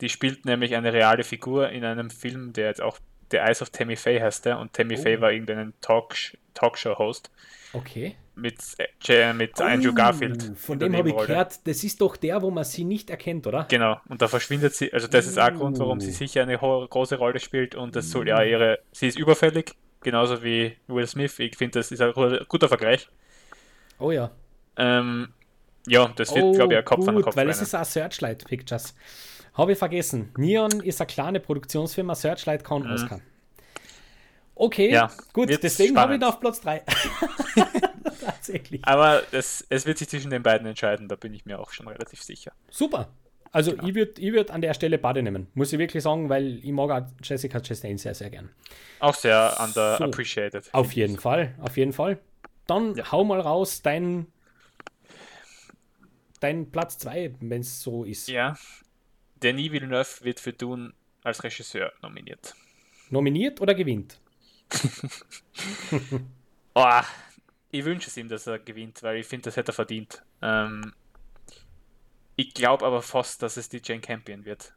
[0.00, 2.98] Die spielt nämlich eine reale Figur in einem Film, der jetzt auch
[3.30, 5.02] The Eyes of Tammy Faye heißt der und Tammy Oh.
[5.02, 6.14] Faye war irgendein Talk
[6.54, 7.30] Talkshow-Host
[7.72, 8.16] Okay.
[8.36, 8.58] Mit,
[9.08, 10.52] äh, mit Andrew Oh, Garfield.
[10.56, 13.66] Von dem habe ich gehört, das ist doch der, wo man sie nicht erkennt, oder?
[13.70, 16.14] Genau, und da verschwindet sie, also das ist auch ein Grund, warum sie Oh.
[16.14, 20.76] sicher eine große Rolle spielt und das soll ja ihre, sie ist überfällig, genauso wie
[20.88, 23.08] Will Smith, ich finde, das ist ein gu- guter Vergleich.
[23.98, 24.30] Oh ja.
[24.76, 25.28] Ähm,
[25.86, 27.84] ja, das wird, oh, glaube ich, ein Kopf an gut, Kopf weil es ist auch
[27.84, 28.94] Searchlight Pictures.
[29.54, 30.32] Habe ich vergessen.
[30.36, 33.20] Neon ist eine kleine Produktionsfirma, Searchlight kann Oscar.
[34.56, 34.90] Okay.
[34.92, 36.82] Ja, gut, deswegen habe ich ihn auf Platz 3.
[38.20, 38.80] Tatsächlich.
[38.84, 41.88] Aber das, es wird sich zwischen den beiden entscheiden, da bin ich mir auch schon
[41.88, 42.52] relativ sicher.
[42.70, 43.08] Super.
[43.52, 43.86] Also Genau.
[43.86, 46.72] ich würde ich würd an der Stelle Bade nehmen, muss ich wirklich sagen, weil ich
[46.72, 48.50] mag auch Jessica Chastain sehr, sehr gern.
[48.98, 50.72] Auch sehr underappreciated.
[50.72, 52.18] Auf jeden Fall, auf jeden Fall.
[52.66, 53.12] Dann Ja.
[53.12, 54.26] hau mal raus dein,
[56.40, 58.28] dein Platz 2, wenn es so ist.
[58.28, 58.56] Ja,
[59.42, 60.92] Denis Villeneuve wird für Dune
[61.22, 62.54] als Regisseur nominiert.
[63.10, 64.18] Nominiert oder gewinnt?
[66.76, 67.00] Oh,
[67.70, 70.24] ich wünsche es ihm, dass er gewinnt, weil ich finde, das hätte er verdient.
[70.42, 70.92] Ähm,
[72.36, 74.74] ich glaube aber fast, dass es die Jane Campion wird.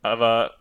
[0.00, 0.56] Aber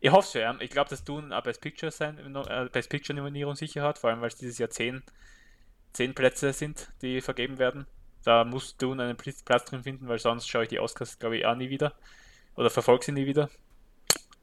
[0.00, 0.60] ich hoffe es für ihn.
[0.60, 4.10] Ich glaube, dass Dune eine Best Picture, sein, äh, Best Picture Nominierung sicher hat, vor
[4.10, 5.02] allem weil es dieses Jahr zehn,
[5.94, 7.86] zehn Plätze sind, die vergeben werden.
[8.22, 11.46] Da muss Dune einen Platz drin finden, weil sonst schaue ich die Oscars, glaube ich,
[11.46, 11.94] auch nie wieder.
[12.56, 13.48] Oder verfolge sie nie wieder.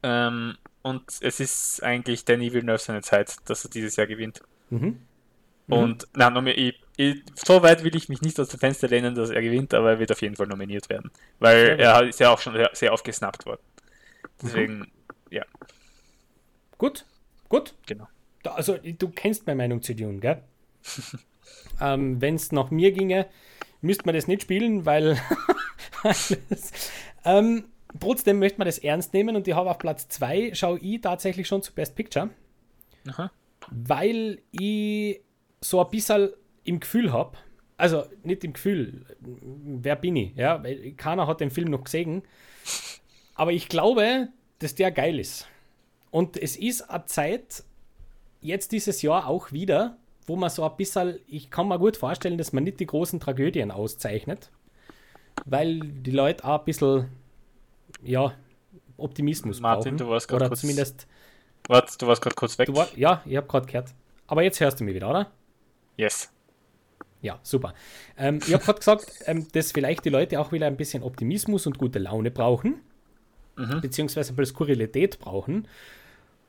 [0.02, 4.42] Ähm, und es ist eigentlich Denis Villeneuve seine Zeit, dass er dieses Jahr gewinnt.
[4.70, 4.98] Mhm.
[5.68, 9.14] Und na, nomi- ich, ich, so weit will ich mich nicht aus dem Fenster lehnen,
[9.14, 11.10] dass er gewinnt, aber er wird auf jeden Fall nominiert werden.
[11.38, 13.60] Weil er ist ja auch schon sehr, sehr oft gesnappt worden.
[14.42, 14.90] Deswegen,
[15.30, 15.44] ja,
[16.78, 17.04] Gut,
[17.48, 17.74] gut.
[17.86, 18.08] genau.
[18.44, 20.42] Also, du kennst meine Meinung zu Dune, gell?
[21.80, 23.26] ähm, Wenn es nach mir ginge,
[23.80, 25.16] müsste man das nicht spielen, weil.
[27.24, 27.64] ähm,
[28.00, 31.46] trotzdem möchte man das ernst nehmen und ich habe auf Platz 2 schaue ich tatsächlich
[31.46, 32.30] schon zu Best Picture,
[33.08, 33.30] Aha.
[33.70, 35.20] weil ich
[35.60, 36.30] so ein bisschen
[36.64, 37.36] im Gefühl habe,
[37.76, 42.22] also nicht im Gefühl, wer bin ich, ja, weil keiner hat den Film noch gesehen,
[43.34, 44.28] aber ich glaube,
[44.58, 45.48] dass der geil ist.
[46.10, 47.64] Und es ist eine Zeit,
[48.40, 52.38] jetzt dieses Jahr auch wieder, wo man so ein bisschen, ich kann mir gut vorstellen,
[52.38, 54.50] dass man nicht die großen Tragödien auszeichnet,
[55.44, 57.08] weil die Leute auch ein bisschen,
[58.02, 58.34] ja,
[58.96, 60.06] Optimismus Martin, brauchen.
[60.06, 61.06] du warst grad Oder kurz- zumindest,
[61.68, 62.68] Warte, du warst gerade kurz weg.
[62.74, 63.90] war, ja, ich habe gerade gehört.
[64.26, 65.30] Aber jetzt hörst du mich wieder, oder?
[65.96, 66.30] yes.
[67.20, 67.72] Ja, super.
[68.18, 71.66] Ähm, ich habe gerade gesagt, ähm, dass vielleicht die Leute auch wieder ein bisschen Optimismus
[71.68, 72.80] und gute Laune brauchen,
[73.56, 73.80] Mhm.
[73.82, 75.68] beziehungsweise ein bisschen Skurrilität brauchen.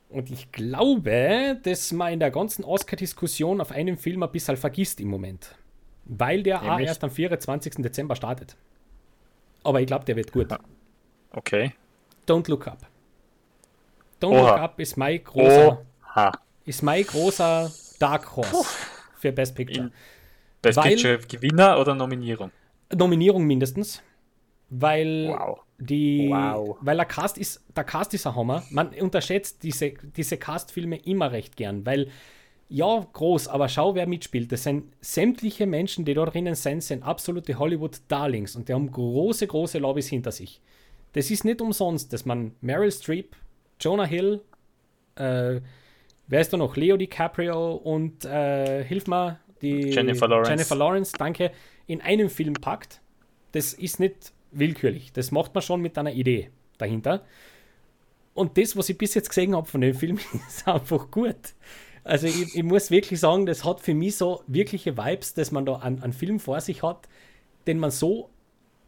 [0.10, 5.00] Und ich glaube, dass man in der ganzen Oscar-Diskussion auf einen Film ein bisschen vergisst
[5.02, 5.54] im Moment.
[6.06, 6.88] Weil der auch Nämlich?
[6.88, 7.76] erst am 24.
[7.84, 8.56] Dezember startet.
[9.64, 10.48] Aber ich glaube, der wird gut.
[11.34, 11.74] Okay.
[12.28, 12.80] Don't Look Up.
[14.22, 14.52] Don't Oha.
[14.52, 15.82] Look Up ist mein großer,
[16.16, 16.32] Oha.
[16.66, 18.66] ist mein großer Dark Horse
[19.18, 19.88] für Best Picture.
[19.88, 19.92] In
[20.62, 22.52] Best Weil- Picture Gewinner oder Nominierung?
[22.96, 24.02] Nominierung mindestens,
[24.70, 25.60] weil Wow.
[25.80, 26.78] die, Wow.
[26.82, 28.64] weil der Cast ist, der Cast ist ein Hammer.
[28.70, 32.10] Man unterschätzt diese, diese Cast-Filme immer recht gern, weil
[32.70, 34.52] ja, groß, aber schau, wer mitspielt.
[34.52, 39.46] Das sind sämtliche Menschen, die dort drinnen sind, sind absolute Hollywood-Darlings und die haben große,
[39.48, 40.62] große Lobbys hinter sich.
[41.14, 43.36] Das ist nicht umsonst, dass man Meryl Streep,
[43.80, 44.42] Jonah Hill,
[45.16, 45.62] äh,
[46.28, 46.76] wer ist da noch?
[46.76, 50.52] Leo DiCaprio und äh, hilf mir, die Jennifer Lawrence.
[50.52, 51.52] Jennifer Lawrence, danke,
[51.88, 53.02] in einem Film packt.
[53.52, 55.14] Das ist nicht willkürlich.
[55.14, 57.24] Das macht man schon mit einer Idee dahinter.
[58.34, 61.54] Und das, was ich bis jetzt gesehen habe von dem Film, ist einfach gut.
[62.04, 65.66] Also ich, ich muss wirklich sagen, das hat für mich so wirkliche Vibes, dass man
[65.66, 67.08] da einen, einen Film vor sich hat,
[67.68, 68.30] den man so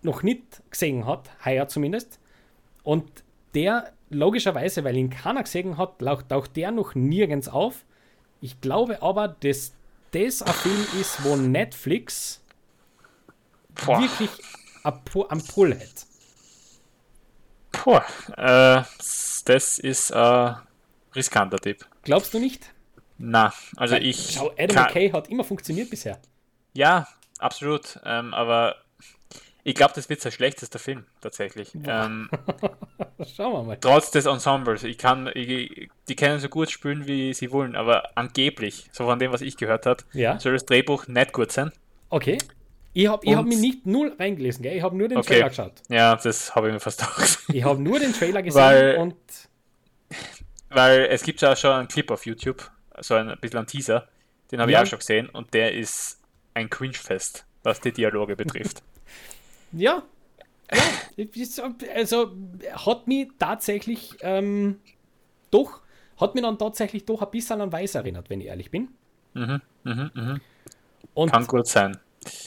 [0.06, 2.20] noch nicht gesehen hat, heuer zumindest.
[2.84, 7.86] Und der logischerweise, weil ihn keiner gesehen hat, taucht der noch nirgends auf.
[8.42, 9.74] Ich glaube aber, dass
[10.12, 12.44] das ein Film ist, wo Netflix
[13.86, 14.00] Boah.
[14.00, 14.30] wirklich
[14.84, 16.06] am Pull hat.
[17.72, 18.00] Puh,
[18.38, 18.84] äh,
[19.46, 20.56] das ist ein
[21.14, 21.86] riskanter Tipp.
[22.04, 22.72] Glaubst du nicht?
[23.18, 24.34] Na, also ich.
[24.34, 26.20] Schau, Adam McKay hat immer funktioniert bisher.
[26.74, 27.08] Ja,
[27.40, 28.00] absolut.
[28.06, 28.76] Ähm, aber
[29.68, 31.72] ich glaube, das wird sein schlechtester Film, tatsächlich.
[31.88, 32.30] Ähm,
[33.36, 33.78] Schauen wir mal.
[33.82, 34.84] Trotz des Ensembles.
[34.84, 39.18] Ich kann, ich, die können so gut spielen, wie sie wollen, aber angeblich, so von
[39.18, 40.40] dem, was ich gehört habe, ja.
[40.40, 41.72] soll das Drehbuch nicht gut sein.
[42.10, 42.38] Okay.
[42.94, 44.78] Ich habe hab mich nicht null reingelesen, gell?
[44.78, 45.34] ich habe nur den okay.
[45.34, 45.74] Trailer geschaut.
[45.90, 47.20] Ja, das habe ich mir fast auch
[47.52, 49.16] Ich habe nur den Trailer gesehen weil, und.
[50.70, 54.08] Weil es gibt ja schon einen Clip auf YouTube, so ein, ein bisschen ein Teaser,
[54.52, 54.80] den habe ja.
[54.80, 56.20] ich auch schon gesehen und der ist
[56.54, 58.84] ein Cringe-Fest, was die Dialoge betrifft.
[59.76, 60.04] Ja.
[61.18, 61.70] ja.
[61.96, 62.32] Also
[62.74, 64.80] hat mich tatsächlich ähm,
[65.52, 65.82] doch,
[66.18, 68.90] hat mich dann tatsächlich doch ein bisschen an Weiß erinnert, wenn ich ehrlich bin.
[69.34, 70.42] Mhm, mhm, mhm.
[71.14, 71.98] Und Kann gut sein.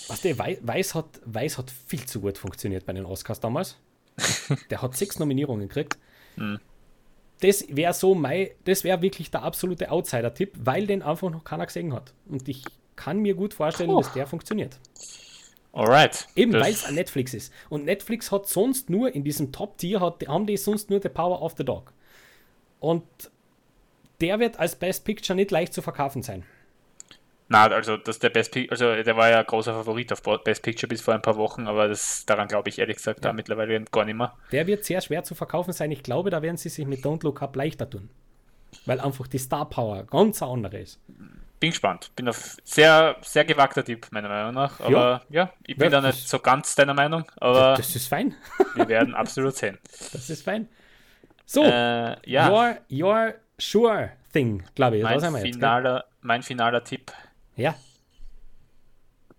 [0.09, 3.77] Was der Weiß hat, Weiß hat viel zu gut funktioniert bei den Oscars damals.
[4.71, 5.99] der hat sechs Nominierungen gekriegt.
[6.37, 6.59] Mhm.
[7.41, 11.67] Das wäre so mein, das wäre wirklich der absolute Outsider-Tipp, weil den einfach noch keiner
[11.67, 12.13] gesehen hat.
[12.27, 12.65] Und ich
[12.97, 14.01] kann mir gut vorstellen, Puh.
[14.01, 14.79] dass der funktioniert.
[15.73, 16.27] Alright.
[16.35, 17.53] Eben, weil es ein Netflix ist.
[17.69, 21.55] Und Netflix hat sonst nur in diesem Top-Tier, haben die sonst nur The Power of
[21.57, 21.93] the Dog.
[22.81, 23.05] Und
[24.21, 26.45] der wird als Best Picture nicht leicht zu verkaufen sein.
[27.51, 30.63] Na, also das der Best Picture, also der war ja ein großer Favorit auf Best
[30.63, 33.31] Picture bis vor ein paar Wochen, aber das daran glaube ich ehrlich gesagt ja.
[33.31, 34.35] da mittlerweile gar nicht mehr.
[34.53, 35.91] Der wird sehr schwer zu verkaufen sein.
[35.91, 38.11] Ich glaube, da werden sie sich mit Don't Look Up leichter tun.
[38.85, 41.01] Weil einfach die Star Power ganz andere ist
[41.59, 42.11] bin gespannt.
[42.17, 44.81] Bin auf sehr, sehr gewagter Typ, meiner Meinung nach.
[44.81, 47.25] Aber ja, ja ich bin ja, da nicht so ganz deiner Meinung.
[47.39, 48.35] Aber das ist fein.
[48.75, 49.79] wir werden absolut sehen.
[50.13, 50.69] Das ist fein.
[51.47, 52.51] So, äh, ja.
[52.51, 55.03] your, your sure thing, glaube ich.
[55.03, 57.13] Mein, Was finaler, jetzt, mein finaler Tipp.
[57.57, 57.75] Ja.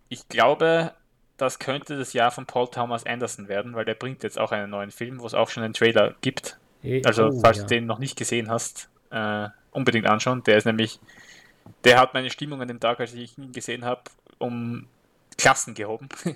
[0.09, 0.93] Ich glaube,
[1.37, 4.69] das könnte das Jahr von Paul Thomas Anderson werden, weil der bringt jetzt auch einen
[4.69, 6.57] neuen Film, wo es auch schon einen Trailer gibt.
[7.05, 7.63] Also, oh, falls ja.
[7.63, 10.43] du den noch nicht gesehen hast, äh, unbedingt anschauen.
[10.43, 10.99] Der ist nämlich
[11.83, 14.03] der hat meine Stimmung an dem Tag, als ich ihn gesehen habe,
[14.37, 14.87] um
[15.39, 16.09] Klassen gehoben.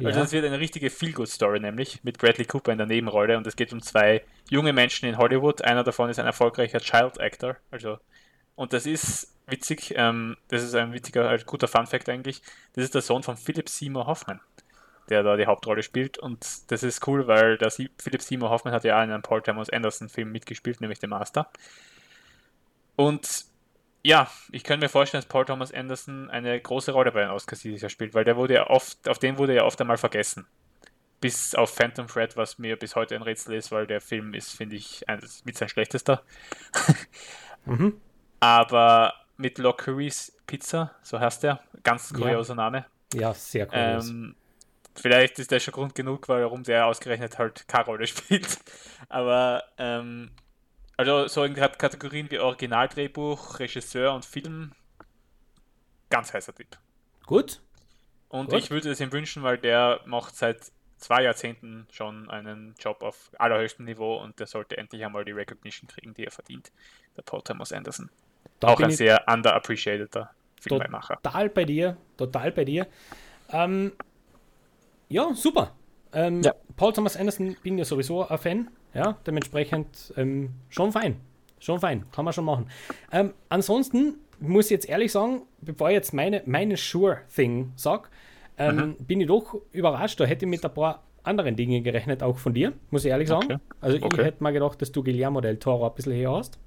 [0.00, 0.08] Ja.
[0.08, 3.54] Also das wird eine richtige Feel-Good-Story nämlich, mit Bradley Cooper in der Nebenrolle und es
[3.54, 5.62] geht um zwei junge Menschen in Hollywood.
[5.62, 7.98] Einer davon ist ein erfolgreicher Child-Actor, also
[8.56, 12.96] und das ist witzig, ähm, das ist ein witziger, ein guter Fun-Fact eigentlich, das ist
[12.96, 14.40] der Sohn von Philip Seymour Hoffman,
[15.10, 18.82] der da die Hauptrolle spielt und das ist cool, weil der Philip Seymour Hoffman hat
[18.82, 21.48] ja auch in einem Paul Thomas Anderson Film mitgespielt, nämlich The Master.
[22.96, 23.44] Und
[24.04, 27.60] ja, ich könnte mir vorstellen, dass Paul Thomas Anderson eine große Rolle bei den Oscars
[27.60, 30.46] dieses Jahr spielt, weil der wurde ja oft, auf den wurde ja oft einmal vergessen.
[31.20, 34.54] Bis auf Phantom Thread, was mir bis heute ein Rätsel ist, weil der Film ist,
[34.54, 35.06] finde ich,
[35.44, 36.22] mit sein schlechtester.
[37.64, 37.98] mhm.
[38.40, 42.56] Aber mit Lockery's Pizza, so heißt der, ganz kurioser ja.
[42.56, 42.84] Name.
[43.14, 44.10] Ja, sehr kurios.
[44.10, 44.36] Ähm,
[44.94, 48.58] vielleicht ist der schon Grund genug, warum der ausgerechnet halt keine Rolle spielt.
[49.08, 50.30] Aber ähm,
[50.96, 54.72] also so in Kategorien wie Originaldrehbuch, Regisseur und Film,
[56.10, 56.76] ganz heißer Tipp.
[57.26, 57.60] Gut.
[58.28, 58.58] Und Gut.
[58.58, 63.30] ich würde es ihm wünschen, weil der macht seit zwei Jahrzehnten schon einen Job auf
[63.38, 66.72] allerhöchstem Niveau und der sollte endlich einmal die Recognition kriegen, die er verdient.
[67.16, 68.10] Der Paul Thomas Anderson.
[68.60, 70.26] Da Auch ein sehr underappreciated
[70.60, 71.16] Filmemacher.
[71.22, 72.86] Total bei dir, total bei dir.
[73.50, 73.92] Ähm,
[75.08, 75.74] ja, super.
[76.12, 76.54] Ähm, ja.
[76.76, 78.70] Paul Thomas Anderson bin ja sowieso ein Fan.
[78.94, 81.20] Ja, dementsprechend ähm, schon fein.
[81.58, 82.04] Schon fein.
[82.12, 82.68] Kann man schon machen.
[83.10, 88.08] Ähm, ansonsten muss ich jetzt ehrlich sagen, bevor ich jetzt meine, meine Sure-Thing sage,
[88.58, 88.96] ähm, mhm.
[88.98, 90.20] bin ich doch überrascht.
[90.20, 93.28] Da hätte ich mit ein paar anderen Dingen gerechnet, auch von dir, muss ich ehrlich
[93.28, 93.44] sagen.
[93.44, 93.58] Okay.
[93.80, 94.08] Also okay.
[94.12, 96.58] ich hätte mal gedacht, dass du Guillermo del Toro ein bisschen her hast.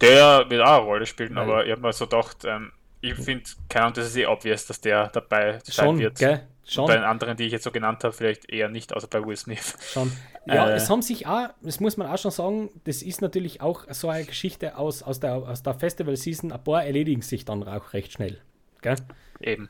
[0.00, 3.14] Der wird auch eine Rolle spielen, Weil aber ich habe mir so gedacht, ähm, ich
[3.14, 6.18] finde, keine Ahnung, das ist eh obvious, dass der dabei sein schon, wird.
[6.18, 6.46] Gell?
[6.72, 6.86] Schon.
[6.86, 9.36] Bei den anderen, die ich jetzt so genannt habe, vielleicht eher nicht, außer bei Will
[9.36, 9.76] Smith.
[9.92, 10.12] Schon.
[10.44, 13.60] Ja, äh, es haben sich auch, das muss man auch schon sagen, das ist natürlich
[13.60, 16.50] auch so eine Geschichte aus, aus der, aus der Festival-Season.
[16.50, 18.40] Ein paar erledigen sich dann auch recht schnell.
[18.80, 18.96] Gell?
[19.40, 19.68] Eben.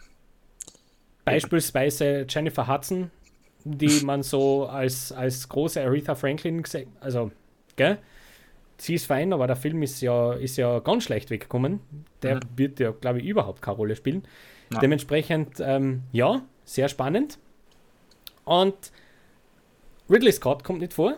[1.27, 3.11] Beispielsweise Jennifer Hudson,
[3.65, 7.31] die man so als, als große Aretha Franklin gesehen also,
[7.77, 7.99] gell?
[8.79, 11.81] Sie ist fein, aber der Film ist ja, ist ja ganz schlecht weggekommen.
[12.23, 12.41] Der mhm.
[12.57, 14.27] wird ja, glaube ich, überhaupt keine Rolle spielen.
[14.71, 14.81] Na.
[14.81, 16.43] Dementsprechend, ähm, ja,
[16.73, 17.39] sehr spannend.
[18.45, 18.75] Und
[20.11, 21.17] Ridley Scott kommt nicht vor.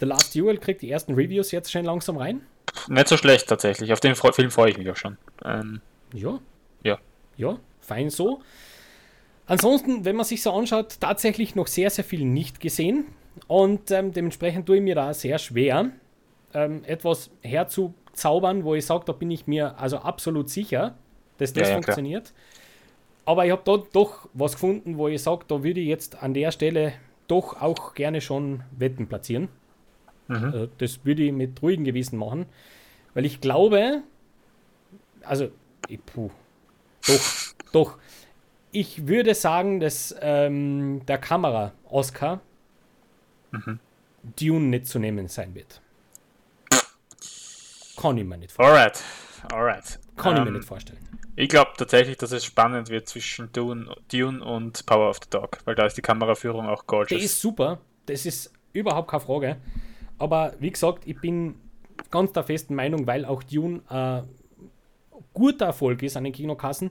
[0.00, 2.42] The Last Duel kriegt die ersten Reviews jetzt schon langsam rein.
[2.88, 3.92] Nicht so schlecht tatsächlich.
[3.92, 5.16] Auf den Film freue ich mich auch schon.
[5.44, 5.80] Ähm,
[6.12, 6.38] ja.
[6.82, 6.98] Ja.
[7.36, 8.42] Ja, fein so.
[9.46, 13.06] Ansonsten, wenn man sich so anschaut, tatsächlich noch sehr, sehr viel nicht gesehen.
[13.46, 15.90] Und ähm, dementsprechend tue ich mir da sehr schwer.
[16.54, 20.96] ähm, etwas herzuzaubern, wo ich sage, da bin ich mir also absolut sicher,
[21.38, 22.32] dass das Ja, ja, funktioniert.
[23.26, 26.32] Aber ich habe da doch was gefunden, wo ich sage, da würde ich jetzt an
[26.32, 26.92] der Stelle
[27.28, 29.48] doch auch gerne schon Wetten platzieren.
[30.28, 30.44] Mhm.
[30.44, 32.46] Also das würde ich mit ruhigem Gewissen machen,
[33.14, 34.02] weil ich glaube,
[35.22, 35.50] also,
[35.88, 36.30] ich, puh,
[37.06, 37.20] doch,
[37.72, 37.98] doch,
[38.72, 42.40] ich würde sagen, dass ähm, der Kamera-Oscar
[43.52, 43.78] Mhm.
[44.38, 45.80] Dune nicht zu nehmen sein wird.
[47.96, 48.76] Kann ich mir nicht vorstellen.
[48.78, 49.04] Alright,
[49.52, 49.98] alright.
[50.16, 50.98] Kann ich mir Ähm, nicht vorstellen.
[51.38, 55.58] Ich glaube tatsächlich, dass es spannend wird zwischen Dune, Dune und Power of the Dog,
[55.66, 57.22] weil da ist die Kameraführung auch gorgeous.
[57.22, 59.56] ist super, das ist überhaupt keine Frage.
[60.18, 61.56] Aber wie gesagt, ich bin
[62.10, 64.26] ganz der festen Meinung, weil auch Dune ein
[65.34, 66.90] guter Erfolg ist an den Kinokassen,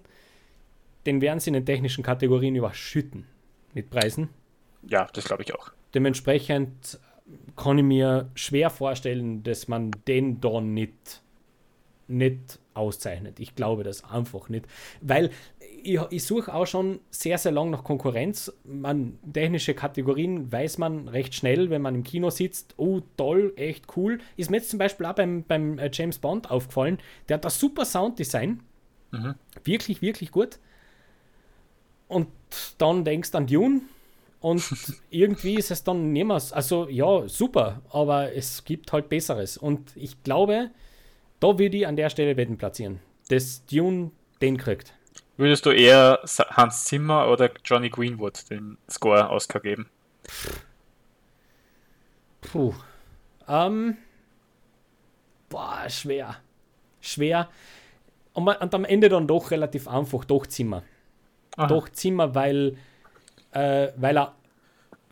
[1.07, 3.25] den werden sie in den technischen Kategorien überschütten
[3.73, 4.29] mit Preisen.
[4.83, 5.71] ja, das glaube ich auch.
[5.95, 6.99] Dementsprechend
[7.55, 11.23] kann ich mir schwer vorstellen, dass man den da nicht,
[12.07, 13.39] nicht auszeichnet.
[13.39, 14.65] Ich glaube das einfach nicht.
[15.01, 15.31] Weil
[15.83, 18.51] ich, ich suche auch schon sehr, sehr lang nach Konkurrenz.
[18.63, 22.73] Man, technische Kategorien weiß man recht schnell, wenn man im Kino sitzt.
[22.77, 24.19] Oh, toll, echt cool.
[24.35, 26.97] Ist mir jetzt zum Beispiel auch beim, beim äh, James Bond aufgefallen.
[27.29, 28.61] Der hat ein super Sounddesign.
[29.11, 29.35] Mhm.
[29.63, 30.59] Wirklich, wirklich gut.
[32.07, 32.27] Und
[32.77, 33.81] dann denkst du an Dune
[34.39, 34.63] und
[35.09, 36.53] irgendwie ist es dann niemals.
[36.53, 39.57] Also ja, super, aber es gibt halt Besseres.
[39.57, 40.71] Und ich glaube,
[41.45, 42.99] da würde ich an der Stelle Wetten platzieren,
[43.29, 44.11] dass Dune
[44.41, 44.93] den kriegt.
[45.37, 46.19] Würdest du eher
[46.49, 49.87] Hans Zimmer oder Johnny Greenwood den Score Oscar geben?
[52.41, 52.73] Puh.
[53.47, 53.97] Ähm.
[55.49, 56.37] Boah, schwer.
[57.01, 57.49] Schwer.
[58.33, 60.83] Und, und am Ende dann doch relativ einfach, doch Zimmer.
[61.57, 61.67] Aha.
[61.67, 62.77] Doch Zimmer, weil,
[63.51, 64.35] äh, weil er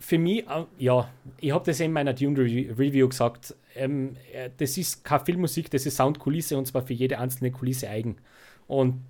[0.04, 0.44] für mich,
[0.78, 1.08] ja,
[1.40, 5.70] ich habe das in meiner Dune Re- Review gesagt, ähm, äh, das ist keine Filmmusik,
[5.70, 8.16] das ist Soundkulisse und zwar für jede einzelne Kulisse eigen.
[8.66, 9.02] Und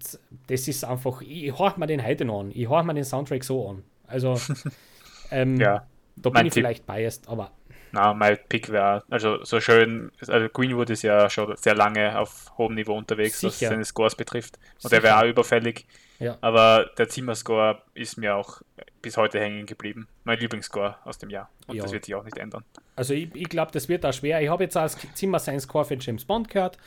[0.48, 3.44] das ist einfach, ich, horch mir den heute noch an, ich horch mir den Soundtrack
[3.44, 3.84] so an.
[4.06, 4.40] Also,
[5.30, 6.62] ähm, Ja, da bin ich Tipp.
[6.62, 7.50] vielleicht biased, aber
[7.92, 12.52] na, mein Pick wäre, also so schön, also Greenwood ist ja schon sehr lange auf
[12.58, 13.70] hohem Niveau unterwegs, was Sicher.
[13.70, 14.58] seine Scores betrifft.
[14.82, 14.90] Und Sicher.
[14.90, 15.86] der wäre auch überfällig.
[16.24, 16.38] Ja.
[16.40, 18.62] Aber der Zimmer-Score ist mir auch
[19.02, 20.08] bis heute hängen geblieben.
[20.24, 21.50] Mein Lieblingsscore aus dem Jahr.
[21.66, 21.82] Und Ja.
[21.82, 22.64] das wird sich auch nicht ändern.
[22.96, 24.40] Also ich, ich glaube, das wird auch schwer.
[24.42, 26.78] Ich habe jetzt als Zimmer sein Score für James Bond gehört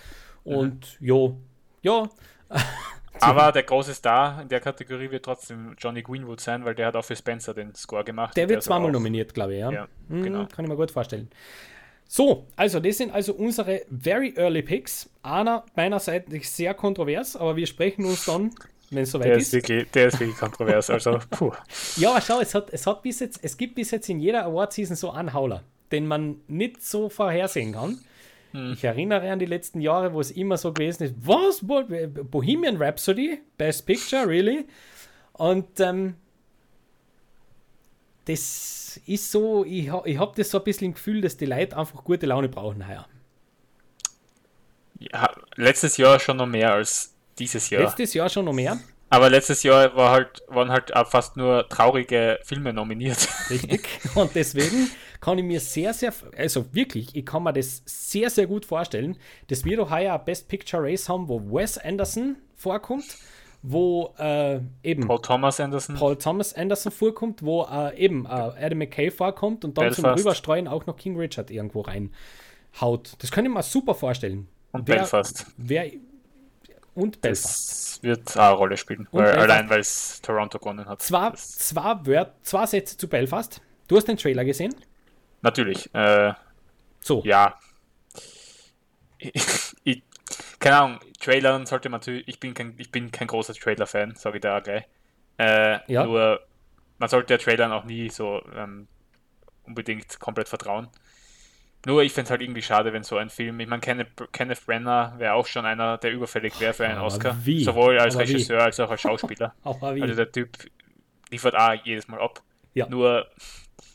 [0.46, 0.54] Mhm.
[0.54, 1.38] und jo,
[1.82, 2.10] ja,
[3.20, 6.96] Aber der große Star in der Kategorie wird trotzdem Johnny Greenwood sein, weil der hat
[6.96, 8.38] auch für Spencer den Score gemacht.
[8.38, 9.60] der wird ist zweimal nominiert, glaube ich.
[9.60, 10.46] Ja, Ja, Mhm, genau.
[10.46, 11.30] Kann ich mir gut vorstellen.
[12.08, 15.10] So, also das sind also unsere very early Picks.
[15.24, 18.52] Einer meinerseits sehr kontrovers, aber wir sprechen uns dann,
[18.90, 19.48] wenn es soweit Der ist.
[19.48, 20.90] ist, wirklich, der ist wirklich kontrovers.
[20.90, 21.52] Also, puh.
[21.98, 24.46] Ja, aber schau, es, hat, es, hat bis jetzt, es gibt bis jetzt in jeder
[24.46, 28.00] Award-Season so einen Hauler, den man nicht so vorhersehen kann.
[28.52, 28.74] Hm.
[28.74, 31.84] Ich erinnere an die letzten Jahre, wo es immer so gewesen ist, was, Bo-
[32.24, 34.66] Bohemian Rhapsody, Best Picture, really?
[35.34, 36.16] Und ähm,
[38.26, 41.78] das ist so, ich, ich habe das so ein bisschen im Gefühl, dass die Leute
[41.78, 43.06] einfach gute Laune brauchen heuer.
[45.00, 47.84] Ja, letztes Jahr schon noch mehr als dieses Jahr.
[47.84, 48.78] Letztes Jahr schon noch mehr,
[49.10, 53.28] Aber letztes Jahr war halt, waren halt auch fast nur traurige Filme nominiert.
[53.50, 53.88] richtig?
[54.16, 54.90] Und deswegen
[55.22, 59.18] kann ich mir sehr, sehr, also wirklich, ich kann mir das sehr, sehr gut vorstellen,
[59.48, 63.06] dass wir doch heuer Best Picture Race haben, wo Wes Anderson vorkommt,
[63.64, 65.96] wo äh, eben Paul Thomas Anderson.
[65.96, 70.20] Paul Thomas Anderson vorkommt, wo äh, eben äh, Adam McKay vorkommt und dann zum Belfast.
[70.20, 73.14] Rüberstreuen auch noch King Richard irgendwo reinhaut.
[73.20, 74.48] Das kann ich mir super vorstellen.
[74.72, 75.48] und wer- Belfast.
[75.58, 75.92] Wer,
[76.98, 77.98] und Belfast.
[77.98, 79.08] Das wird eine Rolle spielen.
[79.12, 81.02] Weil, allein weil es Toronto gewonnen hat.
[81.02, 83.62] Zwei, zwei, Wört, zwei Sätze zu Belfast.
[83.88, 84.76] Du hast den Trailer gesehen?
[85.42, 85.94] natürlich.
[85.94, 86.34] Äh,
[87.00, 87.22] So.
[87.24, 87.56] ja.
[89.20, 89.34] Ich,
[89.84, 90.04] ich,
[90.60, 92.28] keine Ahnung, Trailern sollte man natürlich.
[92.28, 94.84] Ich bin kein, ich bin kein großer Trailer-Fan, sage ich da auch gleich.
[95.38, 96.06] Äh, Ja.
[96.06, 96.42] Nur,
[96.98, 98.88] man sollte ja Trailern auch nie so ähm,
[99.64, 100.88] unbedingt komplett vertrauen.
[101.88, 104.66] Nur ich finde es halt irgendwie schade, wenn so ein Film, ich meine, Kenneth, Kenneth
[104.66, 107.38] Brenner wäre auch schon einer, der überfällig wäre für einen Aber Oscar.
[107.46, 107.64] wie?
[107.64, 108.34] Sowohl als Aber wie?
[108.34, 109.56] Regisseur als auch als Schauspieler.
[109.64, 110.02] Wie?
[110.02, 110.50] Also der Typ
[111.32, 112.44] liefert auch jedes Mal ab.
[112.74, 112.90] Ja.
[112.90, 113.32] Nur,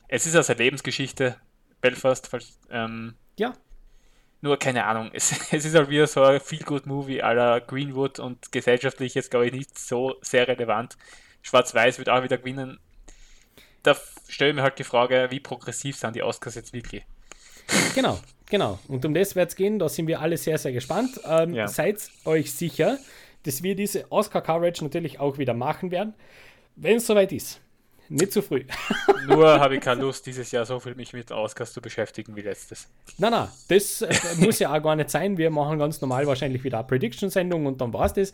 [0.08, 1.36] es ist ja seine Lebensgeschichte,
[1.82, 3.52] Belfast, falls, ähm, ja,
[4.40, 9.12] nur keine Ahnung, es, es ist halt wieder so ein Feel-Good-Movie aller Greenwood und gesellschaftlich
[9.12, 10.96] jetzt, glaube ich, nicht so sehr relevant.
[11.42, 12.80] Schwarz-Weiß wird auch wieder gewinnen.
[13.82, 13.94] Da
[14.28, 17.04] stelle ich mir halt die Frage, wie progressiv sind die Oscars jetzt wirklich?
[17.94, 18.18] Genau,
[18.50, 18.78] genau.
[18.88, 21.20] Und um das wird es gehen, da sind wir alle sehr, sehr gespannt.
[21.26, 21.68] Ähm, Ja.
[21.68, 22.98] Seid euch sicher,
[23.44, 26.14] dass wir diese Oscar-Coverage natürlich auch wieder machen werden,
[26.76, 27.60] wenn es soweit ist.
[28.08, 28.64] nicht zu früh.
[29.26, 32.42] Nur habe ich keine Lust, dieses Jahr so viel mich mit Oscars zu beschäftigen wie
[32.42, 32.88] letztes.
[33.16, 35.38] Nein, nein, das äh, muss ja auch gar nicht sein.
[35.38, 38.32] Wir machen ganz normal wahrscheinlich wieder eine Prediction-Sendung und dann war es das.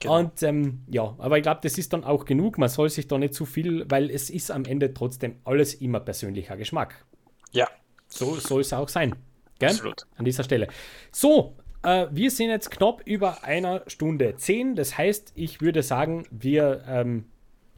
[0.00, 0.18] Genau.
[0.20, 2.56] Und ähm, ja, aber ich glaube, das ist dann auch genug.
[2.56, 6.00] Man soll sich da nicht zu viel, weil es ist am Ende trotzdem alles immer
[6.00, 7.04] persönlicher Geschmack.
[7.52, 7.68] Ja.
[8.08, 9.14] So soll es auch sein.
[9.58, 9.70] Gell?
[9.70, 10.06] Absolut.
[10.16, 10.68] An dieser Stelle.
[11.12, 14.74] So, äh, wir sind jetzt knapp über einer Stunde zehn.
[14.74, 17.26] Das heißt, ich würde sagen, wir ähm,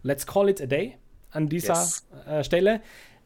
[0.03, 0.97] let's call it a day
[1.31, 2.07] an dieser yes.
[2.27, 2.81] äh, Stelle.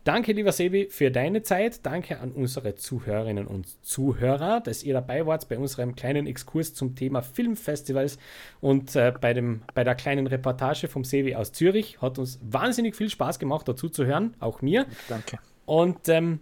[0.05, 1.87] Danke, lieber Sebi, für deine Zeit.
[1.87, 6.95] Danke an unsere Zuhörerinnen und Zuhörer, dass ihr dabei wart bei unserem kleinen Exkurs zum
[6.95, 8.19] Thema Filmfestivals
[8.61, 12.03] und äh, bei, dem, bei der kleinen Reportage vom Sebi aus Zürich.
[12.03, 14.85] Hat uns wahnsinnig viel Spaß gemacht, dazu zu hören, auch mir.
[15.09, 15.39] Danke.
[15.65, 16.41] Und ähm,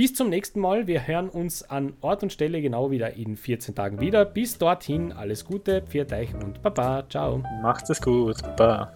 [0.00, 0.86] bis zum nächsten Mal.
[0.86, 4.24] Wir hören uns an Ort und Stelle genau wieder in 14 Tagen wieder.
[4.24, 7.04] Bis dorthin alles Gute, pfiat euch und Baba.
[7.10, 7.42] Ciao.
[7.60, 8.40] Macht es gut.
[8.56, 8.94] Baba.